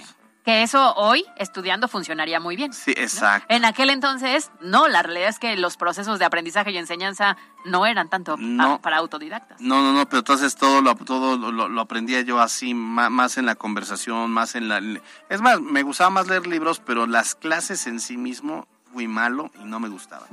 Que 0.50 0.62
eso 0.64 0.94
hoy, 0.96 1.24
estudiando, 1.36 1.86
funcionaría 1.86 2.40
muy 2.40 2.56
bien. 2.56 2.72
Sí, 2.72 2.90
exacto. 2.96 3.46
En 3.54 3.64
aquel 3.64 3.88
entonces, 3.88 4.50
no, 4.60 4.88
la 4.88 5.00
realidad 5.00 5.28
es 5.28 5.38
que 5.38 5.56
los 5.56 5.76
procesos 5.76 6.18
de 6.18 6.24
aprendizaje 6.24 6.72
y 6.72 6.76
enseñanza 6.76 7.36
no 7.64 7.86
eran 7.86 8.08
tanto 8.08 8.36
No. 8.36 8.80
para 8.82 8.96
autodidactas. 8.96 9.60
No, 9.60 9.80
no, 9.80 9.92
no, 9.92 10.08
pero 10.08 10.18
entonces 10.18 10.56
todo 10.56 10.82
lo, 10.82 10.96
todo 10.96 11.36
lo, 11.52 11.80
aprendía 11.80 12.22
yo 12.22 12.40
así, 12.40 12.74
más, 12.74 13.38
en 13.38 13.46
la 13.46 13.54
conversación, 13.54 14.32
más 14.32 14.56
en 14.56 14.66
la... 14.68 14.82
Es 15.28 15.40
más, 15.40 15.60
me 15.60 15.84
gustaba 15.84 16.10
más 16.10 16.26
leer 16.26 16.48
libros, 16.48 16.82
pero 16.84 17.06
las 17.06 17.36
clases 17.36 17.86
en 17.86 18.00
sí 18.00 18.16
mismo 18.16 18.66
fui 18.92 19.06
malo 19.06 19.52
y 19.62 19.64
no 19.64 19.78
me 19.78 19.88
gustaba. 19.88 20.26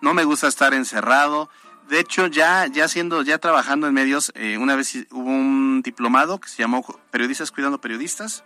No 0.00 0.14
me 0.14 0.22
gusta 0.22 0.46
estar 0.46 0.72
encerrado. 0.72 1.50
De 1.88 1.98
hecho, 1.98 2.28
ya, 2.28 2.68
ya 2.68 2.86
siendo, 2.86 3.22
ya 3.22 3.38
trabajando 3.38 3.88
en 3.88 3.94
medios, 3.94 4.30
eh, 4.36 4.56
una 4.56 4.76
vez 4.76 4.94
hubo 5.10 5.30
un 5.30 5.82
diplomado 5.82 6.38
que 6.38 6.48
se 6.48 6.62
llamó 6.62 6.86
Periodistas 7.10 7.50
Cuidando 7.50 7.80
Periodistas, 7.80 8.44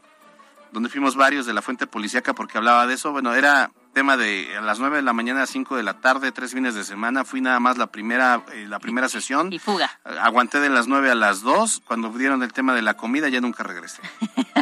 donde 0.72 0.88
fuimos 0.88 1.16
varios 1.16 1.46
de 1.46 1.52
la 1.52 1.62
fuente 1.62 1.86
policíaca 1.86 2.32
porque 2.34 2.58
hablaba 2.58 2.86
de 2.86 2.94
eso. 2.94 3.12
Bueno, 3.12 3.34
era 3.34 3.70
tema 3.94 4.16
de 4.16 4.56
a 4.56 4.60
las 4.60 4.78
9 4.78 4.96
de 4.96 5.02
la 5.02 5.12
mañana 5.12 5.42
a 5.42 5.46
5 5.46 5.76
de 5.76 5.82
la 5.82 5.94
tarde, 6.00 6.30
tres 6.30 6.52
fines 6.52 6.74
de 6.74 6.84
semana. 6.84 7.24
Fui 7.24 7.40
nada 7.40 7.58
más 7.58 7.78
la 7.78 7.88
primera, 7.88 8.42
eh, 8.52 8.66
la 8.68 8.78
primera 8.78 9.08
sesión. 9.08 9.52
Y 9.52 9.58
fuga. 9.58 9.90
Aguanté 10.20 10.60
de 10.60 10.68
las 10.68 10.86
9 10.86 11.10
a 11.10 11.14
las 11.14 11.40
2. 11.42 11.82
Cuando 11.86 12.10
dieron 12.10 12.42
el 12.42 12.52
tema 12.52 12.74
de 12.74 12.82
la 12.82 12.94
comida 12.94 13.28
ya 13.28 13.40
nunca 13.40 13.62
regresé. 13.64 14.02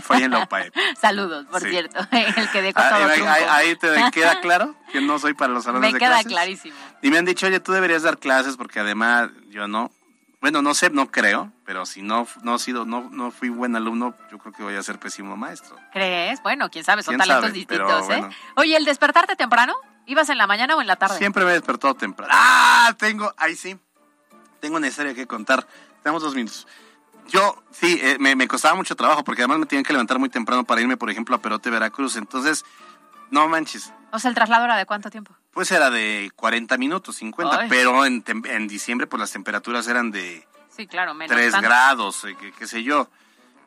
Fue 0.02 0.16
ahí 0.16 0.22
en 0.22 0.30
la 0.30 0.44
UPAEP. 0.44 0.72
Saludos, 1.00 1.46
por 1.46 1.60
Sí. 1.60 1.68
cierto, 1.70 1.98
el 2.12 2.50
que 2.50 2.62
dejó 2.62 2.78
Ah, 2.80 2.90
todo 2.90 3.08
ahí, 3.10 3.20
ahí- 3.20 3.44
ahí 3.68 3.76
te 3.76 3.88
queda 4.12 4.40
claro 4.40 4.74
que 4.92 5.00
no 5.00 5.18
soy 5.18 5.34
para 5.34 5.52
los 5.52 5.64
salones 5.64 5.88
Me 5.88 5.92
de 5.94 5.98
queda 5.98 6.10
clases. 6.10 6.28
clarísimo. 6.32 6.76
Y 7.02 7.10
me 7.10 7.18
han 7.18 7.24
dicho, 7.24 7.46
oye, 7.46 7.60
tú 7.60 7.72
deberías 7.72 8.02
dar 8.04 8.18
clases 8.18 8.56
porque 8.56 8.80
además 8.80 9.30
yo 9.48 9.66
no. 9.68 9.90
Bueno, 10.40 10.62
no 10.62 10.74
sé, 10.74 10.90
no 10.90 11.10
creo, 11.10 11.52
pero 11.64 11.86
si 11.86 12.02
no, 12.02 12.26
no, 12.42 12.56
he 12.56 12.58
sido, 12.58 12.84
no, 12.84 13.08
no 13.10 13.30
fui 13.30 13.48
buen 13.48 13.74
alumno, 13.74 14.14
yo 14.30 14.38
creo 14.38 14.52
que 14.52 14.62
voy 14.62 14.74
a 14.74 14.82
ser 14.82 14.98
pésimo 14.98 15.36
maestro. 15.36 15.76
¿Crees? 15.92 16.42
Bueno, 16.42 16.70
quién 16.70 16.84
sabe, 16.84 17.02
son 17.02 17.12
¿Quién 17.12 17.20
talentos 17.20 17.50
sabe? 17.50 17.66
Pero 17.66 17.86
distintos, 17.86 18.16
¿eh? 18.16 18.20
bueno. 18.20 18.36
Oye, 18.56 18.76
¿el 18.76 18.84
despertarte 18.84 19.34
temprano? 19.34 19.74
¿Ibas 20.04 20.28
en 20.28 20.38
la 20.38 20.46
mañana 20.46 20.76
o 20.76 20.80
en 20.80 20.86
la 20.86 20.96
tarde? 20.96 21.18
Siempre 21.18 21.44
me 21.44 21.50
he 21.50 21.54
despertado 21.54 21.94
temprano. 21.94 22.32
¡Ah! 22.34 22.94
Tengo, 22.98 23.32
ahí 23.36 23.56
sí. 23.56 23.76
Tengo 24.60 24.76
una 24.76 24.86
historia 24.86 25.14
que 25.14 25.26
contar. 25.26 25.66
Tenemos 26.02 26.22
dos 26.22 26.34
minutos. 26.34 26.66
Yo, 27.28 27.60
sí, 27.72 27.98
eh, 28.00 28.16
me, 28.20 28.36
me 28.36 28.46
costaba 28.46 28.76
mucho 28.76 28.94
trabajo 28.94 29.24
porque 29.24 29.42
además 29.42 29.58
me 29.58 29.66
tenían 29.66 29.84
que 29.84 29.92
levantar 29.92 30.18
muy 30.20 30.28
temprano 30.28 30.62
para 30.62 30.80
irme, 30.80 30.96
por 30.96 31.10
ejemplo, 31.10 31.34
a 31.34 31.38
Perote, 31.38 31.70
Veracruz. 31.70 32.14
Entonces, 32.16 32.64
no 33.30 33.48
manches. 33.48 33.92
O 34.12 34.18
sea, 34.18 34.28
¿el 34.28 34.34
traslado 34.34 34.64
era 34.64 34.76
de 34.76 34.86
cuánto 34.86 35.10
tiempo? 35.10 35.34
Pues 35.56 35.70
era 35.70 35.88
de 35.88 36.30
40 36.36 36.76
minutos, 36.76 37.16
50, 37.16 37.60
Ay. 37.60 37.68
pero 37.70 38.04
en, 38.04 38.22
en 38.44 38.68
diciembre 38.68 39.06
pues 39.06 39.18
las 39.20 39.32
temperaturas 39.32 39.88
eran 39.88 40.10
de 40.10 40.46
Sí, 40.68 40.86
claro, 40.86 41.14
menos. 41.14 41.34
3 41.34 41.50
tanto. 41.50 41.66
grados, 41.66 42.24
eh, 42.26 42.36
qué, 42.58 42.66
sé 42.66 42.82
yo. 42.82 43.08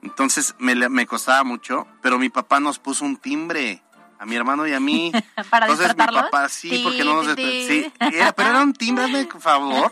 Entonces 0.03 0.53
me, 0.59 0.75
me 0.87 1.07
costaba 1.07 1.43
mucho, 1.43 1.87
pero 2.03 2.19
mi 2.19 2.29
papá 2.29 2.59
nos 2.59 2.77
puso 2.77 3.05
un 3.05 3.17
timbre 3.17 3.81
a 4.19 4.27
mi 4.27 4.35
hermano 4.35 4.67
y 4.67 4.73
a 4.75 4.79
mí. 4.79 5.11
¿Para 5.49 5.65
Entonces 5.65 5.97
mi 5.97 6.05
papá 6.05 6.47
sí, 6.47 6.81
porque 6.83 7.03
no 7.03 7.23
nos. 7.23 7.33
Sí, 7.35 7.91
era- 7.99 8.33
pero 8.33 8.49
era 8.49 8.61
un 8.61 8.73
timbre, 8.73 9.05
hazme 9.05 9.27
favor. 9.39 9.91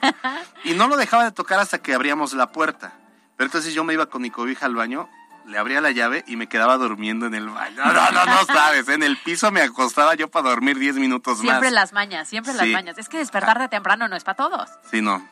Y 0.65 0.73
no 0.75 0.87
lo 0.87 0.97
dejaba 0.97 1.23
de 1.23 1.31
tocar 1.31 1.57
hasta 1.59 1.79
que 1.81 1.95
abríamos 1.95 2.33
la 2.33 2.51
puerta. 2.51 2.93
Pero 3.37 3.47
entonces 3.47 3.73
yo 3.73 3.83
me 3.83 3.93
iba 3.95 4.05
con 4.05 4.21
mi 4.21 4.29
cobija 4.29 4.67
al 4.67 4.75
baño, 4.75 5.09
le 5.47 5.57
abría 5.57 5.81
la 5.81 5.91
llave 5.91 6.23
y 6.27 6.35
me 6.35 6.47
quedaba 6.47 6.77
durmiendo 6.77 7.25
en 7.25 7.33
el 7.33 7.49
baño. 7.49 7.75
No, 7.83 7.93
no, 7.93 8.11
no, 8.11 8.25
no 8.25 8.45
sabes. 8.45 8.87
En 8.89 9.01
el 9.03 9.17
piso 9.17 9.51
me 9.51 9.61
acostaba 9.61 10.13
yo 10.15 10.29
para 10.29 10.49
dormir 10.49 10.77
10 10.77 10.95
minutos 10.95 11.39
Siempre 11.39 11.67
más. 11.67 11.73
las 11.73 11.93
mañas, 11.93 12.27
siempre 12.27 12.53
las 12.53 12.67
mañas. 12.67 12.97
Es 12.97 13.09
que 13.09 13.17
despertar 13.17 13.57
de 13.59 13.67
temprano 13.69 14.07
no 14.07 14.15
es 14.15 14.23
para 14.23 14.35
todos. 14.35 14.69
Sí, 14.91 15.01
no. 15.01 15.27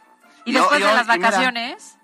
Y 0.45 0.53
después 0.53 0.79
yo- 0.79 0.87
de 0.87 0.93
las 0.93 1.07
vacaciones. 1.07 1.97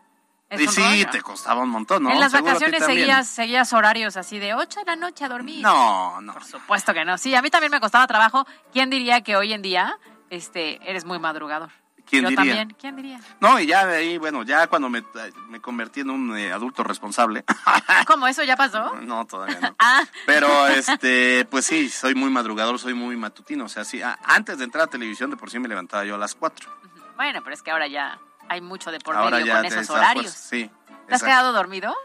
Y 0.53 0.67
sí, 0.67 0.81
rollo. 0.81 1.09
te 1.11 1.21
costaba 1.21 1.61
un 1.61 1.69
montón, 1.69 2.03
¿no? 2.03 2.11
en 2.11 2.19
las 2.19 2.33
Seguro 2.33 2.53
vacaciones 2.53 2.83
seguías, 2.85 3.25
seguías 3.29 3.71
horarios 3.71 4.17
así 4.17 4.37
de 4.37 4.53
8 4.53 4.81
de 4.81 4.85
la 4.85 4.95
noche 4.97 5.23
a 5.23 5.29
dormir. 5.29 5.61
No, 5.63 6.19
no. 6.19 6.33
Por 6.33 6.43
supuesto 6.43 6.93
que 6.93 7.05
no. 7.05 7.17
Sí, 7.17 7.33
a 7.35 7.41
mí 7.41 7.49
también 7.49 7.71
me 7.71 7.79
costaba 7.79 8.05
trabajo. 8.05 8.45
¿Quién 8.73 8.89
diría 8.89 9.21
que 9.21 9.37
hoy 9.37 9.53
en 9.53 9.61
día 9.61 9.97
este, 10.29 10.79
eres 10.89 11.05
muy 11.05 11.19
madrugador? 11.19 11.69
¿Quién 12.11 12.23
Yo 12.23 12.29
diría? 12.29 12.43
también. 12.43 12.75
¿Quién 12.77 12.95
diría? 12.97 13.19
No, 13.39 13.57
y 13.57 13.67
ya 13.67 13.85
de 13.85 13.95
ahí, 13.95 14.17
bueno, 14.17 14.43
ya 14.43 14.67
cuando 14.67 14.89
me, 14.89 15.01
me 15.47 15.61
convertí 15.61 16.01
en 16.01 16.09
un 16.09 16.37
eh, 16.37 16.51
adulto 16.51 16.83
responsable. 16.83 17.45
¿Cómo? 18.05 18.27
¿Eso 18.27 18.43
ya 18.43 18.57
pasó? 18.57 18.93
no, 19.01 19.25
todavía 19.25 19.61
no. 19.61 19.75
Ah, 19.79 20.03
Pero, 20.25 20.67
este, 20.67 21.47
pues 21.49 21.65
sí, 21.65 21.87
soy 21.89 22.13
muy 22.13 22.29
madrugador, 22.29 22.77
soy 22.79 22.93
muy 22.93 23.15
matutino. 23.15 23.63
O 23.63 23.69
sea, 23.69 23.85
sí, 23.85 24.01
antes 24.25 24.57
de 24.57 24.65
entrar 24.65 24.83
a 24.83 24.87
televisión, 24.87 25.29
de 25.31 25.37
por 25.37 25.49
sí 25.49 25.57
me 25.57 25.69
levantaba 25.69 26.03
yo 26.03 26.15
a 26.15 26.17
las 26.17 26.35
4. 26.35 26.69
bueno, 27.15 27.41
pero 27.43 27.53
es 27.53 27.61
que 27.63 27.71
ahora 27.71 27.87
ya 27.87 28.19
hay 28.49 28.59
mucho 28.59 28.91
de 28.91 28.99
por 28.99 29.15
Ahora 29.15 29.37
medio 29.37 29.45
ya 29.53 29.57
con 29.61 29.65
esos 29.67 29.89
horarios. 29.89 30.25
pues, 30.25 30.33
sí. 30.35 30.63
¿Te 30.67 30.91
has 31.15 31.21
exacto. 31.21 31.25
quedado 31.27 31.53
dormido? 31.53 31.95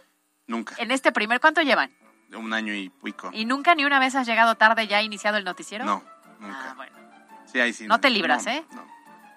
Nunca. 0.47 0.77
En 0.79 0.93
este 0.93 1.11
primer, 1.11 1.41
¿cuánto 1.41 1.63
llevan? 1.63 1.91
Un 2.33 2.53
año 2.53 2.73
y 2.75 2.91
pico. 2.91 3.31
¿Y 3.33 3.45
nunca 3.45 3.75
ni 3.75 3.85
una 3.85 3.99
vez 3.99 4.15
has 4.15 4.27
llegado 4.29 4.55
tarde 4.55 4.87
ya 4.87 5.03
iniciado 5.03 5.37
el 5.37 5.45
noticiero? 5.45 5.85
No, 5.85 6.05
nunca. 6.39 6.71
Ah, 6.71 6.75
bueno. 6.77 6.97
Sí, 7.53 7.59
ahí 7.59 7.73
sí. 7.73 7.89
No 7.89 7.99
te 8.01 8.11
libras, 8.11 8.45
no, 8.47 8.53
¿eh? 8.53 8.65
no. 8.73 8.87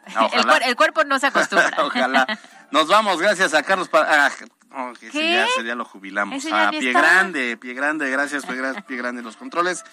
el, 0.34 0.40
Ojalá. 0.40 0.44
cuer- 0.54 0.68
el 0.68 0.76
cuerpo 0.76 1.04
no 1.04 1.20
se 1.20 1.28
acostumbra. 1.28 1.72
Ojalá. 1.84 2.26
Nos 2.72 2.88
vamos, 2.88 3.20
gracias 3.20 3.54
a 3.54 3.64
Carlos. 3.64 3.90
Pa- 3.90 4.06
ah, 4.08 4.30
ya, 5.12 5.46
ese 5.46 5.64
ya 5.64 5.76
lo 5.76 5.86
jubilamos. 5.86 6.46
A 6.52 6.72
ni 6.72 6.80
Pie 6.80 6.90
está. 6.90 7.02
Grande, 7.02 7.58
Pie 7.58 7.74
Grande, 7.74 8.10
gracias, 8.12 8.46
Pie 8.46 8.56
Grande, 8.56 8.82
Pie 8.84 8.98
Grande 8.98 9.20
en 9.20 9.26
los 9.26 9.38
controles. 9.38 9.84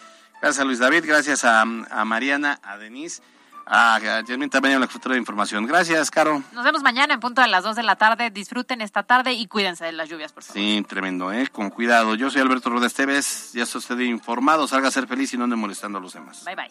Gracias 0.43 0.61
a 0.61 0.64
Luis 0.64 0.79
David, 0.79 1.05
gracias 1.07 1.45
a, 1.45 1.62
a 1.62 2.05
Mariana, 2.05 2.61
a 2.62 2.77
Denise, 2.77 3.23
a, 3.64 3.95
a 3.95 3.99
Yasmin 4.21 4.51
también 4.51 4.75
en 4.75 4.83
la 4.83 4.87
futura 4.87 5.14
de 5.14 5.19
información. 5.19 5.64
Gracias, 5.67 6.11
Caro. 6.11 6.43
Nos 6.53 6.62
vemos 6.62 6.83
mañana 6.83 7.14
en 7.14 7.21
punto 7.21 7.41
de 7.41 7.49
las 7.49 7.64
2 7.64 7.75
de 7.75 7.83
la 7.83 7.97
tarde. 7.97 8.31
Disfruten 8.31 8.83
esta 8.83 9.03
tarde 9.03 9.33
y 9.33 9.47
cuídense 9.47 9.87
de 9.87 9.93
las 9.93 10.11
lluvias, 10.11 10.35
por 10.35 10.43
favor. 10.43 10.61
Sí, 10.61 10.85
tremendo, 10.87 11.33
¿eh? 11.33 11.49
Con 11.51 11.71
cuidado. 11.71 12.14
Yo 12.14 12.31
soy 12.31 12.43
Alberto 12.43 12.69
Rueda 12.69 12.87
Esteves, 12.87 13.55
ya 13.55 13.62
está 13.62 13.79
usted 13.79 13.99
informado, 14.01 14.69
salga 14.69 14.89
a 14.89 14.91
ser 14.91 15.07
feliz 15.07 15.33
y 15.33 15.39
no 15.39 15.45
ande 15.45 15.57
molestando 15.57 15.97
a 15.97 16.03
los 16.03 16.12
demás. 16.12 16.45
Bye, 16.45 16.55
bye. 16.55 16.71